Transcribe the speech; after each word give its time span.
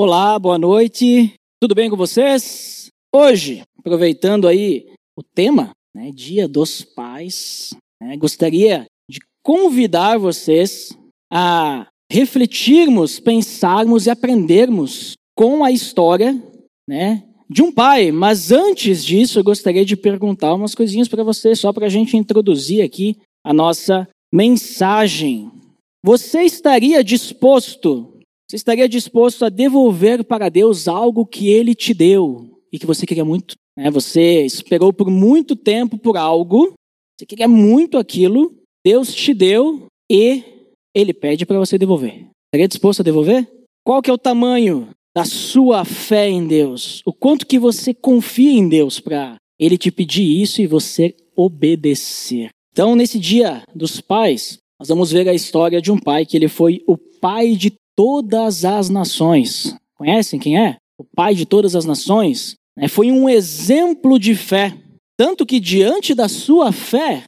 Olá, 0.00 0.38
boa 0.38 0.56
noite. 0.56 1.34
Tudo 1.60 1.74
bem 1.74 1.90
com 1.90 1.96
vocês? 1.96 2.86
Hoje, 3.12 3.62
aproveitando 3.76 4.46
aí 4.46 4.92
o 5.18 5.24
tema, 5.24 5.72
né, 5.92 6.12
Dia 6.14 6.46
dos 6.46 6.82
Pais, 6.82 7.74
né, 8.00 8.16
gostaria 8.16 8.86
de 9.10 9.18
convidar 9.42 10.16
vocês 10.16 10.96
a 11.32 11.88
refletirmos, 12.12 13.18
pensarmos 13.18 14.06
e 14.06 14.10
aprendermos 14.10 15.14
com 15.36 15.64
a 15.64 15.72
história, 15.72 16.40
né, 16.88 17.24
de 17.50 17.60
um 17.60 17.72
pai. 17.72 18.12
Mas 18.12 18.52
antes 18.52 19.04
disso, 19.04 19.40
eu 19.40 19.42
gostaria 19.42 19.84
de 19.84 19.96
perguntar 19.96 20.54
umas 20.54 20.76
coisinhas 20.76 21.08
para 21.08 21.24
vocês, 21.24 21.58
só 21.58 21.72
para 21.72 21.86
a 21.86 21.90
gente 21.90 22.16
introduzir 22.16 22.84
aqui 22.84 23.16
a 23.44 23.52
nossa 23.52 24.08
mensagem. 24.32 25.50
Você 26.04 26.42
estaria 26.42 27.02
disposto 27.02 28.17
você 28.48 28.56
estaria 28.56 28.88
disposto 28.88 29.44
a 29.44 29.50
devolver 29.50 30.24
para 30.24 30.48
Deus 30.48 30.88
algo 30.88 31.26
que 31.26 31.48
Ele 31.48 31.74
te 31.74 31.92
deu 31.92 32.58
e 32.72 32.78
que 32.78 32.86
você 32.86 33.04
queria 33.04 33.24
muito? 33.24 33.54
Né? 33.76 33.90
Você 33.90 34.42
esperou 34.42 34.90
por 34.90 35.10
muito 35.10 35.54
tempo 35.54 35.98
por 35.98 36.16
algo, 36.16 36.72
você 37.14 37.26
queria 37.26 37.46
muito 37.46 37.98
aquilo, 37.98 38.56
Deus 38.82 39.14
te 39.14 39.34
deu 39.34 39.86
e 40.10 40.42
Ele 40.94 41.12
pede 41.12 41.44
para 41.44 41.58
você 41.58 41.76
devolver. 41.76 42.26
Estaria 42.46 42.66
disposto 42.66 43.00
a 43.00 43.04
devolver? 43.04 43.46
Qual 43.84 44.00
que 44.00 44.08
é 44.08 44.14
o 44.14 44.18
tamanho 44.18 44.88
da 45.14 45.26
sua 45.26 45.84
fé 45.84 46.26
em 46.26 46.46
Deus? 46.46 47.02
O 47.04 47.12
quanto 47.12 47.46
que 47.46 47.58
você 47.58 47.92
confia 47.92 48.52
em 48.52 48.66
Deus 48.66 48.98
para 48.98 49.36
Ele 49.58 49.76
te 49.76 49.90
pedir 49.90 50.24
isso 50.24 50.62
e 50.62 50.66
você 50.66 51.14
obedecer? 51.36 52.48
Então, 52.72 52.96
nesse 52.96 53.18
dia 53.18 53.62
dos 53.74 54.00
pais, 54.00 54.56
nós 54.80 54.88
vamos 54.88 55.12
ver 55.12 55.28
a 55.28 55.34
história 55.34 55.82
de 55.82 55.92
um 55.92 55.98
pai 55.98 56.24
que 56.24 56.36
ele 56.36 56.48
foi 56.48 56.82
o 56.86 56.96
pai 56.96 57.56
de 57.56 57.72
todas 57.98 58.64
as 58.64 58.88
nações. 58.88 59.74
Conhecem 59.96 60.38
quem 60.38 60.56
é? 60.56 60.76
O 60.96 61.02
pai 61.02 61.34
de 61.34 61.44
todas 61.44 61.74
as 61.74 61.84
nações. 61.84 62.54
É, 62.78 62.86
foi 62.86 63.10
um 63.10 63.28
exemplo 63.28 64.20
de 64.20 64.36
fé. 64.36 64.72
Tanto 65.16 65.44
que 65.44 65.58
diante 65.58 66.14
da 66.14 66.28
sua 66.28 66.70
fé, 66.70 67.24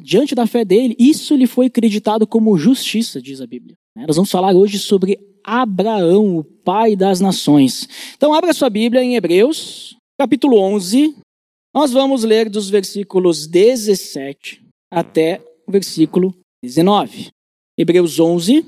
diante 0.00 0.34
da 0.34 0.46
fé 0.46 0.64
dele, 0.64 0.96
isso 0.98 1.36
lhe 1.36 1.46
foi 1.46 1.66
acreditado 1.66 2.26
como 2.26 2.56
justiça, 2.56 3.20
diz 3.20 3.42
a 3.42 3.46
Bíblia. 3.46 3.74
É, 3.98 4.06
nós 4.06 4.16
vamos 4.16 4.30
falar 4.30 4.54
hoje 4.54 4.78
sobre 4.78 5.18
Abraão, 5.44 6.38
o 6.38 6.42
pai 6.42 6.96
das 6.96 7.20
nações. 7.20 7.86
Então, 8.16 8.32
abra 8.32 8.54
sua 8.54 8.70
Bíblia 8.70 9.04
em 9.04 9.16
Hebreus, 9.16 9.94
capítulo 10.18 10.58
11. 10.58 11.14
Nós 11.74 11.92
vamos 11.92 12.24
ler 12.24 12.48
dos 12.48 12.70
versículos 12.70 13.46
17 13.46 14.62
até 14.90 15.42
o 15.66 15.72
versículo 15.72 16.34
19. 16.62 17.28
Hebreus 17.76 18.18
11, 18.18 18.64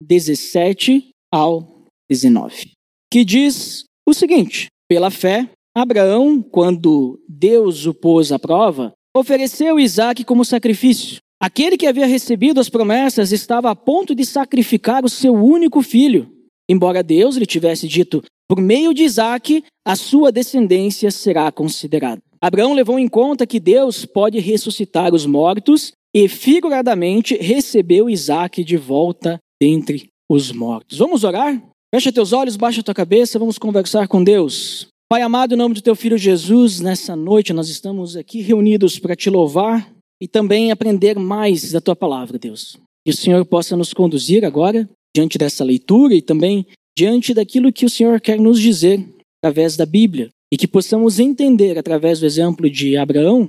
17 0.00 1.10
ao 1.32 1.86
19, 2.08 2.72
que 3.12 3.24
diz 3.24 3.84
o 4.08 4.14
seguinte: 4.14 4.66
Pela 4.88 5.10
fé, 5.10 5.50
Abraão, 5.74 6.42
quando 6.42 7.20
Deus 7.28 7.86
o 7.86 7.94
pôs 7.94 8.32
à 8.32 8.38
prova, 8.38 8.92
ofereceu 9.16 9.78
Isaac 9.78 10.24
como 10.24 10.44
sacrifício. 10.44 11.18
Aquele 11.42 11.76
que 11.76 11.86
havia 11.86 12.06
recebido 12.06 12.60
as 12.60 12.68
promessas 12.68 13.32
estava 13.32 13.70
a 13.70 13.76
ponto 13.76 14.14
de 14.14 14.26
sacrificar 14.26 15.04
o 15.04 15.08
seu 15.08 15.32
único 15.32 15.80
filho. 15.80 16.30
Embora 16.68 17.02
Deus 17.02 17.36
lhe 17.36 17.46
tivesse 17.46 17.88
dito, 17.88 18.22
por 18.48 18.60
meio 18.60 18.92
de 18.92 19.04
Isaac, 19.04 19.64
a 19.86 19.96
sua 19.96 20.30
descendência 20.30 21.10
será 21.10 21.50
considerada. 21.50 22.20
Abraão 22.40 22.72
levou 22.72 22.98
em 22.98 23.08
conta 23.08 23.46
que 23.46 23.60
Deus 23.60 24.04
pode 24.04 24.38
ressuscitar 24.38 25.14
os 25.14 25.24
mortos 25.24 25.92
e, 26.14 26.28
figuradamente, 26.28 27.36
recebeu 27.36 28.08
Isaac 28.08 28.64
de 28.64 28.76
volta 28.76 29.38
dentre 29.60 30.08
os 30.30 30.52
mortos. 30.52 30.98
Vamos 30.98 31.24
orar? 31.24 31.62
Fecha 31.94 32.12
teus 32.12 32.32
olhos, 32.32 32.56
baixa 32.56 32.82
tua 32.82 32.94
cabeça, 32.94 33.38
vamos 33.38 33.58
conversar 33.58 34.06
com 34.06 34.22
Deus. 34.22 34.86
Pai 35.08 35.22
amado, 35.22 35.54
em 35.54 35.58
nome 35.58 35.74
do 35.74 35.82
teu 35.82 35.96
filho 35.96 36.16
Jesus, 36.16 36.78
nessa 36.78 37.16
noite 37.16 37.52
nós 37.52 37.68
estamos 37.68 38.16
aqui 38.16 38.40
reunidos 38.40 38.98
para 38.98 39.16
te 39.16 39.28
louvar 39.28 39.92
e 40.22 40.28
também 40.28 40.70
aprender 40.70 41.18
mais 41.18 41.72
da 41.72 41.80
tua 41.80 41.96
palavra, 41.96 42.38
Deus. 42.38 42.78
Que 43.04 43.10
o 43.10 43.16
Senhor 43.16 43.44
possa 43.44 43.76
nos 43.76 43.92
conduzir 43.92 44.44
agora 44.44 44.88
diante 45.14 45.36
dessa 45.36 45.64
leitura 45.64 46.14
e 46.14 46.22
também 46.22 46.64
diante 46.96 47.34
daquilo 47.34 47.72
que 47.72 47.84
o 47.84 47.90
Senhor 47.90 48.20
quer 48.20 48.38
nos 48.38 48.60
dizer 48.60 49.04
através 49.42 49.76
da 49.76 49.84
Bíblia 49.84 50.28
e 50.52 50.56
que 50.56 50.68
possamos 50.68 51.18
entender 51.18 51.78
através 51.78 52.20
do 52.20 52.26
exemplo 52.26 52.70
de 52.70 52.96
Abraão 52.96 53.48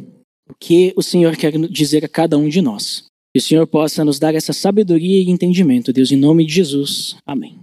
o 0.49 0.55
que 0.59 0.93
o 0.95 1.03
Senhor 1.03 1.35
quer 1.35 1.51
dizer 1.69 2.03
a 2.03 2.09
cada 2.09 2.37
um 2.37 2.49
de 2.49 2.61
nós. 2.61 3.05
Que 3.33 3.39
o 3.39 3.41
Senhor 3.41 3.65
possa 3.65 4.03
nos 4.03 4.19
dar 4.19 4.35
essa 4.35 4.53
sabedoria 4.53 5.21
e 5.21 5.29
entendimento, 5.29 5.93
Deus, 5.93 6.11
em 6.11 6.17
nome 6.17 6.45
de 6.45 6.53
Jesus. 6.53 7.15
Amém. 7.25 7.57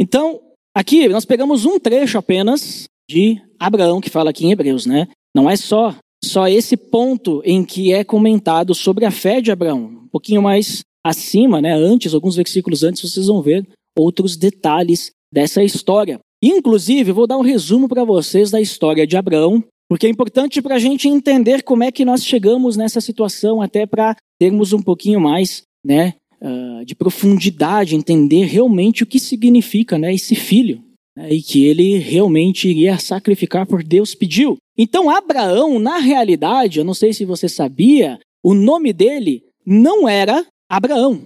Então, 0.00 0.40
aqui 0.74 1.08
nós 1.08 1.24
pegamos 1.24 1.64
um 1.64 1.78
trecho 1.78 2.16
apenas 2.16 2.84
de 3.10 3.40
Abraão, 3.58 4.00
que 4.00 4.08
fala 4.08 4.30
aqui 4.30 4.46
em 4.46 4.52
Hebreus, 4.52 4.86
né? 4.86 5.08
Não 5.34 5.48
é 5.48 5.56
só 5.56 5.94
só 6.22 6.46
esse 6.46 6.76
ponto 6.76 7.40
em 7.44 7.64
que 7.64 7.92
é 7.92 8.04
comentado 8.04 8.74
sobre 8.74 9.04
a 9.04 9.10
fé 9.10 9.40
de 9.40 9.50
Abraão. 9.50 10.02
Um 10.04 10.08
pouquinho 10.08 10.42
mais 10.42 10.82
acima, 11.04 11.60
né, 11.60 11.72
antes, 11.72 12.12
alguns 12.12 12.36
versículos 12.36 12.82
antes, 12.82 13.10
vocês 13.10 13.26
vão 13.26 13.40
ver 13.40 13.66
outros 13.98 14.36
detalhes 14.36 15.10
dessa 15.32 15.64
história. 15.64 16.18
Inclusive, 16.42 17.12
vou 17.12 17.26
dar 17.26 17.38
um 17.38 17.42
resumo 17.42 17.88
para 17.88 18.04
vocês 18.04 18.50
da 18.50 18.60
história 18.60 19.06
de 19.06 19.16
Abraão, 19.16 19.64
porque 19.90 20.06
é 20.06 20.08
importante 20.08 20.62
para 20.62 20.76
a 20.76 20.78
gente 20.78 21.08
entender 21.08 21.64
como 21.64 21.82
é 21.82 21.90
que 21.90 22.04
nós 22.04 22.24
chegamos 22.24 22.76
nessa 22.76 23.00
situação, 23.00 23.60
até 23.60 23.84
para 23.86 24.14
termos 24.38 24.72
um 24.72 24.80
pouquinho 24.80 25.20
mais 25.20 25.64
né, 25.84 26.14
uh, 26.40 26.84
de 26.84 26.94
profundidade, 26.94 27.96
entender 27.96 28.44
realmente 28.44 29.02
o 29.02 29.06
que 29.06 29.18
significa 29.18 29.98
né, 29.98 30.14
esse 30.14 30.36
filho. 30.36 30.80
Né, 31.16 31.32
e 31.32 31.42
que 31.42 31.64
ele 31.64 31.98
realmente 31.98 32.68
iria 32.68 33.00
sacrificar 33.00 33.66
por 33.66 33.82
Deus 33.82 34.14
pediu. 34.14 34.58
Então, 34.78 35.10
Abraão, 35.10 35.80
na 35.80 35.98
realidade, 35.98 36.78
eu 36.78 36.84
não 36.84 36.94
sei 36.94 37.12
se 37.12 37.24
você 37.24 37.48
sabia, 37.48 38.20
o 38.44 38.54
nome 38.54 38.92
dele 38.92 39.42
não 39.66 40.08
era 40.08 40.46
Abraão, 40.70 41.20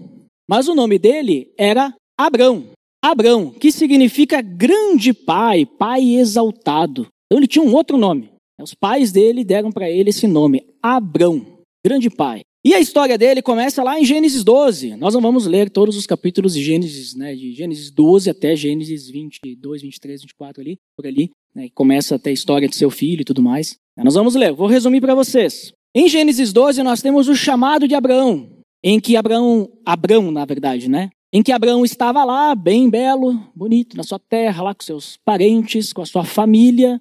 mas 0.49 0.69
o 0.69 0.75
nome 0.75 0.99
dele 0.99 1.53
era 1.59 1.95
Abrão. 2.19 2.69
Abrão, 3.05 3.51
que 3.51 3.71
significa 3.71 4.41
grande 4.41 5.13
pai, 5.13 5.67
pai 5.67 6.15
exaltado. 6.15 7.07
Então 7.27 7.39
ele 7.39 7.47
tinha 7.47 7.63
um 7.63 7.75
outro 7.75 7.99
nome. 7.99 8.34
Os 8.61 8.75
pais 8.75 9.11
dele 9.11 9.45
deram 9.45 9.73
para 9.73 9.91
ele 9.91 10.11
esse 10.11 10.27
nome, 10.27 10.65
Abrão, 10.83 11.45
grande 11.85 12.09
pai. 12.09 12.43
E 12.65 12.73
a 12.73 12.81
história 12.81 13.19
dele 13.19 13.43
começa 13.43 13.83
lá 13.83 14.01
em 14.01 14.07
Gênesis 14.07 14.43
12. 14.43 14.97
Nós 14.97 15.13
não 15.13 15.21
vamos 15.21 15.45
ler 15.45 15.69
todos 15.69 15.97
os 15.97 16.07
capítulos 16.07 16.55
de 16.55 16.63
Gênesis, 16.63 17.15
né, 17.15 17.35
de 17.35 17.53
Gênesis 17.53 17.91
12 17.91 18.31
até 18.31 18.57
Gênesis 18.57 19.11
22, 19.11 19.83
23, 19.83 20.23
24 20.23 20.63
ali, 20.63 20.79
por 20.97 21.07
ali, 21.07 21.31
né, 21.55 21.69
começa 21.75 22.15
até 22.15 22.31
a 22.31 22.33
história 22.33 22.67
de 22.67 22.77
seu 22.77 22.91
filho 22.91 23.21
e 23.21 23.25
tudo 23.25 23.43
mais. 23.43 23.77
Nós 23.99 24.15
vamos 24.15 24.35
ler, 24.35 24.53
vou 24.53 24.67
resumir 24.67 25.03
para 25.03 25.15
vocês. 25.15 25.73
Em 25.95 26.09
Gênesis 26.09 26.53
12 26.53 26.83
nós 26.83 27.03
temos 27.03 27.29
o 27.29 27.37
chamado 27.37 27.87
de 27.87 27.95
Abraão, 27.95 28.49
em 28.83 28.99
que 28.99 29.15
Abraão, 29.15 29.71
Abrão, 29.85 30.31
na 30.31 30.47
verdade, 30.47 30.89
né, 30.89 31.11
em 31.35 31.43
que 31.43 31.53
Abraão 31.53 31.85
estava 31.85 32.25
lá, 32.25 32.55
bem 32.55 32.89
belo, 32.89 33.39
bonito, 33.55 33.97
na 33.97 34.05
sua 34.05 34.19
terra, 34.19 34.63
lá 34.63 34.75
com 34.75 34.85
seus 34.85 35.19
parentes, 35.25 35.93
com 35.93 36.01
a 36.01 36.07
sua 36.07 36.25
família, 36.25 36.99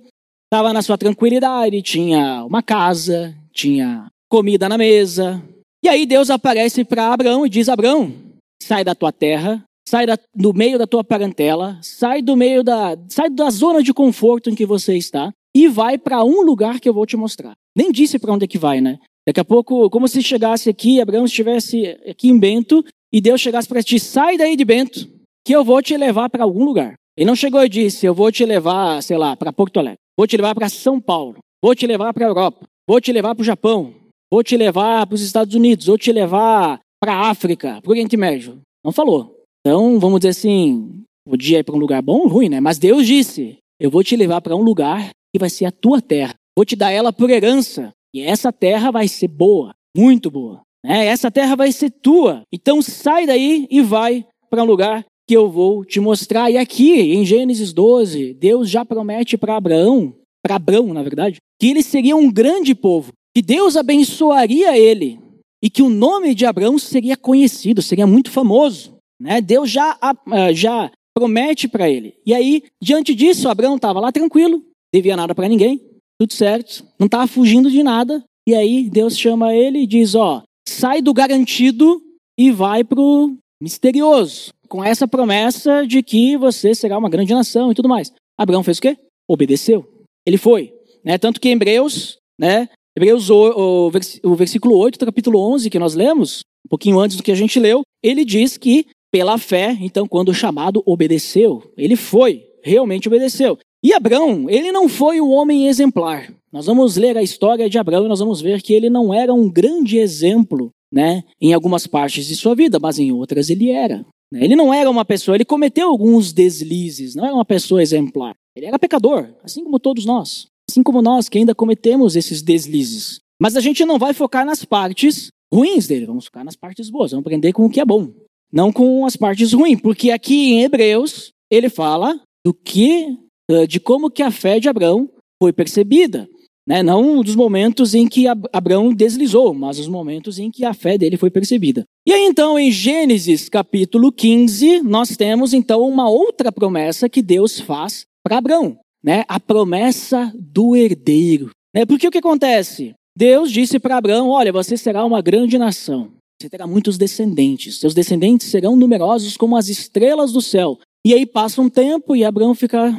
estava 0.53 0.71
na 0.71 0.83
sua 0.83 0.99
tranquilidade, 0.99 1.81
tinha 1.81 2.45
uma 2.45 2.61
casa, 2.61 3.35
tinha 3.51 4.05
comida 4.29 4.69
na 4.69 4.77
mesa, 4.77 5.43
e 5.83 5.89
aí 5.89 6.05
Deus 6.05 6.29
aparece 6.29 6.85
para 6.85 7.11
Abraão 7.11 7.43
e 7.43 7.49
diz: 7.49 7.67
Abraão, 7.67 8.13
sai 8.61 8.83
da 8.83 8.93
tua 8.93 9.11
terra, 9.11 9.63
sai 9.89 10.05
da, 10.05 10.15
do 10.35 10.53
meio 10.53 10.77
da 10.77 10.85
tua 10.85 11.03
parentela, 11.03 11.79
sai 11.81 12.21
do 12.21 12.37
meio 12.37 12.63
da, 12.63 12.95
sai 13.09 13.31
da 13.31 13.49
zona 13.49 13.81
de 13.81 13.91
conforto 13.91 14.51
em 14.51 14.53
que 14.53 14.63
você 14.63 14.95
está 14.95 15.31
e 15.55 15.67
vai 15.67 15.97
para 15.97 16.23
um 16.23 16.41
lugar 16.41 16.79
que 16.79 16.87
eu 16.87 16.93
vou 16.93 17.07
te 17.07 17.17
mostrar. 17.17 17.53
Nem 17.75 17.91
disse 17.91 18.19
para 18.19 18.31
onde 18.31 18.45
é 18.45 18.47
que 18.47 18.59
vai, 18.59 18.79
né? 18.79 18.99
Daqui 19.27 19.39
a 19.39 19.45
pouco, 19.45 19.89
como 19.89 20.07
se 20.07 20.21
chegasse 20.21 20.69
aqui, 20.69 21.01
Abraão 21.01 21.25
estivesse 21.25 21.97
aqui 22.07 22.29
em 22.29 22.37
Bento 22.37 22.85
e 23.11 23.19
Deus 23.19 23.41
chegasse 23.41 23.67
para 23.67 23.81
ti: 23.81 23.99
sai 23.99 24.37
daí 24.37 24.55
de 24.55 24.63
Bento, 24.63 25.09
que 25.43 25.55
eu 25.55 25.63
vou 25.63 25.81
te 25.81 25.97
levar 25.97 26.29
para 26.29 26.43
algum 26.43 26.63
lugar. 26.63 26.93
Ele 27.17 27.25
não 27.25 27.35
chegou 27.35 27.63
e 27.63 27.69
disse: 27.69 28.05
eu 28.05 28.13
vou 28.13 28.31
te 28.31 28.45
levar, 28.45 29.01
sei 29.01 29.17
lá, 29.17 29.35
para 29.35 29.51
Porto 29.51 29.79
Alegre, 29.79 30.02
vou 30.17 30.27
te 30.27 30.37
levar 30.37 30.53
para 30.55 30.69
São 30.69 30.99
Paulo, 30.99 31.37
vou 31.63 31.75
te 31.75 31.87
levar 31.87 32.13
para 32.13 32.25
a 32.25 32.29
Europa, 32.29 32.65
vou 32.87 32.99
te 33.01 33.11
levar 33.11 33.35
para 33.35 33.41
o 33.41 33.45
Japão, 33.45 33.93
vou 34.31 34.43
te 34.43 34.57
levar 34.57 35.05
para 35.07 35.15
os 35.15 35.21
Estados 35.21 35.55
Unidos, 35.55 35.87
vou 35.87 35.97
te 35.97 36.11
levar 36.11 36.79
para 37.01 37.13
a 37.13 37.29
África, 37.29 37.81
para 37.81 37.89
o 37.89 37.91
Oriente 37.91 38.17
Médio. 38.17 38.61
Não 38.83 38.91
falou. 38.91 39.39
Então, 39.65 39.99
vamos 39.99 40.19
dizer 40.19 40.29
assim, 40.29 41.03
podia 41.27 41.59
ir 41.59 41.63
para 41.63 41.75
um 41.75 41.79
lugar 41.79 42.01
bom 42.01 42.19
ou 42.19 42.27
ruim, 42.27 42.49
né? 42.49 42.59
Mas 42.59 42.77
Deus 42.77 43.05
disse, 43.07 43.57
eu 43.79 43.89
vou 43.89 44.03
te 44.03 44.15
levar 44.15 44.41
para 44.41 44.55
um 44.55 44.61
lugar 44.61 45.09
que 45.33 45.39
vai 45.39 45.49
ser 45.49 45.65
a 45.65 45.71
tua 45.71 46.01
terra. 46.01 46.35
Vou 46.55 46.65
te 46.65 46.75
dar 46.75 46.91
ela 46.91 47.11
por 47.11 47.29
herança. 47.29 47.91
E 48.13 48.21
essa 48.21 48.51
terra 48.51 48.91
vai 48.91 49.07
ser 49.07 49.27
boa, 49.27 49.73
muito 49.95 50.29
boa. 50.29 50.61
Né? 50.85 51.05
Essa 51.05 51.31
terra 51.31 51.55
vai 51.55 51.71
ser 51.71 51.89
tua. 51.89 52.43
Então 52.53 52.81
sai 52.81 53.25
daí 53.25 53.67
e 53.71 53.81
vai 53.81 54.25
para 54.49 54.63
um 54.63 54.67
lugar 54.67 55.03
que 55.27 55.35
eu 55.35 55.49
vou 55.49 55.85
te 55.85 55.99
mostrar. 55.99 56.51
E 56.51 56.57
aqui, 56.57 56.99
em 57.13 57.25
Gênesis 57.25 57.73
12, 57.73 58.33
Deus 58.33 58.69
já 58.69 58.83
promete 58.83 59.37
para 59.37 59.55
Abraão, 59.55 60.15
para 60.41 60.55
Abraão, 60.55 60.93
na 60.93 61.03
verdade, 61.03 61.37
que 61.59 61.67
ele 61.67 61.81
seria 61.81 62.15
um 62.15 62.31
grande 62.31 62.75
povo 62.75 63.13
que 63.35 63.41
Deus 63.41 63.75
abençoaria 63.75 64.77
ele 64.77 65.19
e 65.61 65.69
que 65.69 65.81
o 65.81 65.89
nome 65.89 66.35
de 66.35 66.45
Abraão 66.45 66.77
seria 66.77 67.17
conhecido, 67.17 67.81
seria 67.81 68.05
muito 68.05 68.29
famoso. 68.29 68.95
Né? 69.19 69.41
Deus 69.41 69.69
já, 69.71 69.97
ah, 70.01 70.15
já 70.53 70.91
promete 71.17 71.67
para 71.67 71.89
ele. 71.89 72.15
E 72.25 72.33
aí, 72.33 72.63
diante 72.81 73.15
disso, 73.15 73.49
Abraão 73.49 73.77
estava 73.77 73.99
lá 73.99 74.11
tranquilo, 74.11 74.63
devia 74.93 75.15
nada 75.15 75.33
para 75.33 75.47
ninguém, 75.47 75.81
tudo 76.19 76.33
certo, 76.33 76.85
não 76.99 77.05
estava 77.05 77.25
fugindo 77.25 77.71
de 77.71 77.81
nada. 77.81 78.23
E 78.47 78.53
aí 78.53 78.89
Deus 78.89 79.17
chama 79.17 79.55
ele 79.55 79.79
e 79.79 79.87
diz: 79.87 80.15
Ó, 80.15 80.43
sai 80.67 81.01
do 81.01 81.13
garantido 81.13 82.01
e 82.37 82.51
vai 82.51 82.83
pro 82.83 83.35
misterioso, 83.61 84.52
com 84.67 84.83
essa 84.83 85.07
promessa 85.07 85.85
de 85.85 86.01
que 86.01 86.37
você 86.37 86.73
será 86.73 86.97
uma 86.97 87.09
grande 87.09 87.33
nação 87.33 87.71
e 87.71 87.75
tudo 87.75 87.89
mais. 87.89 88.11
Abraão 88.37 88.63
fez 88.63 88.77
o 88.77 88.81
quê? 88.81 88.97
Obedeceu. 89.27 89.87
Ele 90.25 90.37
foi. 90.37 90.73
Né? 91.03 91.17
Tanto 91.17 91.39
que 91.39 91.49
em 91.49 91.53
Hebreus, 91.53 92.17
né? 92.39 92.69
Hebreus, 92.95 93.29
o, 93.29 93.89
o, 94.23 94.35
versículo 94.35 94.77
8 94.77 94.99
do 94.99 95.05
capítulo 95.05 95.39
11 95.53 95.69
que 95.69 95.79
nós 95.79 95.95
lemos, 95.95 96.41
um 96.65 96.69
pouquinho 96.69 96.99
antes 96.99 97.17
do 97.17 97.23
que 97.23 97.31
a 97.31 97.35
gente 97.35 97.59
leu, 97.59 97.81
ele 98.03 98.23
diz 98.23 98.57
que 98.57 98.85
pela 99.11 99.37
fé, 99.37 99.77
então, 99.79 100.07
quando 100.07 100.29
o 100.29 100.33
chamado 100.33 100.81
obedeceu, 100.85 101.71
ele 101.77 101.95
foi, 101.95 102.47
realmente 102.63 103.07
obedeceu. 103.07 103.57
E 103.83 103.93
Abraão, 103.93 104.49
ele 104.49 104.71
não 104.71 104.89
foi 104.89 105.21
um 105.21 105.29
homem 105.29 105.67
exemplar. 105.67 106.33
Nós 106.51 106.65
vamos 106.65 106.97
ler 106.97 107.17
a 107.17 107.21
história 107.21 107.69
de 107.69 107.77
Abraão 107.77 108.05
e 108.05 108.09
nós 108.09 108.19
vamos 108.19 108.41
ver 108.41 108.61
que 108.61 108.73
ele 108.73 108.89
não 108.89 109.13
era 109.13 109.33
um 109.33 109.49
grande 109.49 109.97
exemplo, 109.97 110.69
né, 110.91 111.23
em 111.41 111.53
algumas 111.53 111.85
partes 111.85 112.25
de 112.25 112.35
sua 112.35 112.55
vida, 112.55 112.79
mas 112.79 112.97
em 112.97 113.11
outras 113.11 113.49
ele 113.49 113.69
era. 113.69 114.05
Né. 114.33 114.43
Ele 114.43 114.55
não 114.55 114.73
era 114.73 114.89
uma 114.89 115.05
pessoa, 115.05 115.35
ele 115.35 115.45
cometeu 115.45 115.87
alguns 115.87 116.33
deslizes, 116.33 117.15
não 117.15 117.25
era 117.25 117.33
uma 117.33 117.45
pessoa 117.45 117.81
exemplar. 117.81 118.35
Ele 118.55 118.65
era 118.65 118.77
pecador, 118.77 119.33
assim 119.43 119.63
como 119.63 119.79
todos 119.79 120.05
nós. 120.05 120.47
Assim 120.69 120.83
como 120.83 121.01
nós 121.01 121.29
que 121.29 121.37
ainda 121.37 121.55
cometemos 121.55 122.15
esses 122.15 122.41
deslizes. 122.41 123.19
Mas 123.41 123.55
a 123.55 123.61
gente 123.61 123.85
não 123.85 123.97
vai 123.97 124.13
focar 124.13 124.45
nas 124.45 124.65
partes 124.65 125.29
ruins 125.53 125.87
dele, 125.87 126.05
vamos 126.05 126.25
focar 126.25 126.43
nas 126.43 126.55
partes 126.55 126.89
boas, 126.89 127.11
vamos 127.11 127.25
aprender 127.25 127.53
com 127.53 127.65
o 127.65 127.69
que 127.69 127.79
é 127.79 127.85
bom 127.85 128.11
não 128.53 128.71
com 128.71 129.03
as 129.03 129.15
partes 129.15 129.51
ruins, 129.51 129.81
porque 129.81 130.11
aqui 130.11 130.51
em 130.53 130.63
Hebreus 130.63 131.31
ele 131.49 131.69
fala 131.69 132.21
do 132.45 132.53
que, 132.53 133.17
eh, 133.49 133.65
de 133.65 133.79
como 133.79 134.11
que 134.11 134.21
a 134.21 134.29
fé 134.29 134.59
de 134.59 134.69
Abraão 134.69 135.09
foi 135.41 135.51
percebida, 135.51 136.29
né? 136.67 136.81
Não 136.81 137.21
dos 137.21 137.35
momentos 137.35 137.93
em 137.93 138.07
que 138.07 138.25
Abraão 138.27 138.93
deslizou, 138.93 139.53
mas 139.53 139.79
os 139.79 139.87
momentos 139.87 140.39
em 140.39 140.49
que 140.49 140.65
a 140.65 140.73
fé 140.73 140.97
dele 140.97 141.17
foi 141.17 141.29
percebida. 141.29 141.83
E 142.07 142.13
aí 142.13 142.25
então 142.25 142.57
em 142.57 142.71
Gênesis 142.71 143.49
capítulo 143.49 144.11
15 144.11 144.81
nós 144.81 145.15
temos 145.15 145.53
então 145.53 145.81
uma 145.81 146.09
outra 146.09 146.51
promessa 146.51 147.09
que 147.09 147.21
Deus 147.21 147.59
faz 147.59 148.05
para 148.23 148.37
Abraão, 148.37 148.77
né? 149.03 149.23
A 149.27 149.39
promessa 149.39 150.31
do 150.35 150.75
herdeiro, 150.75 151.49
né? 151.75 151.85
Porque 151.85 152.07
o 152.07 152.11
que 152.11 152.19
acontece? 152.19 152.93
Deus 153.15 153.51
disse 153.51 153.79
para 153.79 153.97
Abraão: 153.97 154.29
Olha, 154.29 154.51
você 154.51 154.75
será 154.75 155.05
uma 155.05 155.21
grande 155.21 155.57
nação. 155.57 156.11
Você 156.41 156.49
terá 156.49 156.67
muitos 156.67 156.97
descendentes. 156.97 157.79
Seus 157.79 157.93
descendentes 157.93 158.47
serão 158.47 158.75
numerosos 158.75 159.37
como 159.37 159.55
as 159.55 159.69
estrelas 159.69 160.31
do 160.31 160.41
céu. 160.41 160.79
E 161.05 161.13
aí 161.13 161.25
passa 161.25 161.61
um 161.61 161.69
tempo 161.69 162.15
e 162.15 162.25
Abraão 162.25 162.55
fica. 162.55 162.91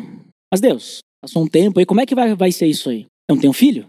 Mas 0.52 0.60
Deus, 0.60 1.00
passou 1.20 1.42
um 1.42 1.48
tempo 1.48 1.80
e 1.80 1.86
como 1.86 2.00
é 2.00 2.06
que 2.06 2.14
vai, 2.14 2.34
vai 2.34 2.52
ser 2.52 2.66
isso 2.66 2.88
aí? 2.88 3.06
Eu 3.28 3.36
não 3.36 3.40
tenho 3.40 3.52
filho? 3.52 3.86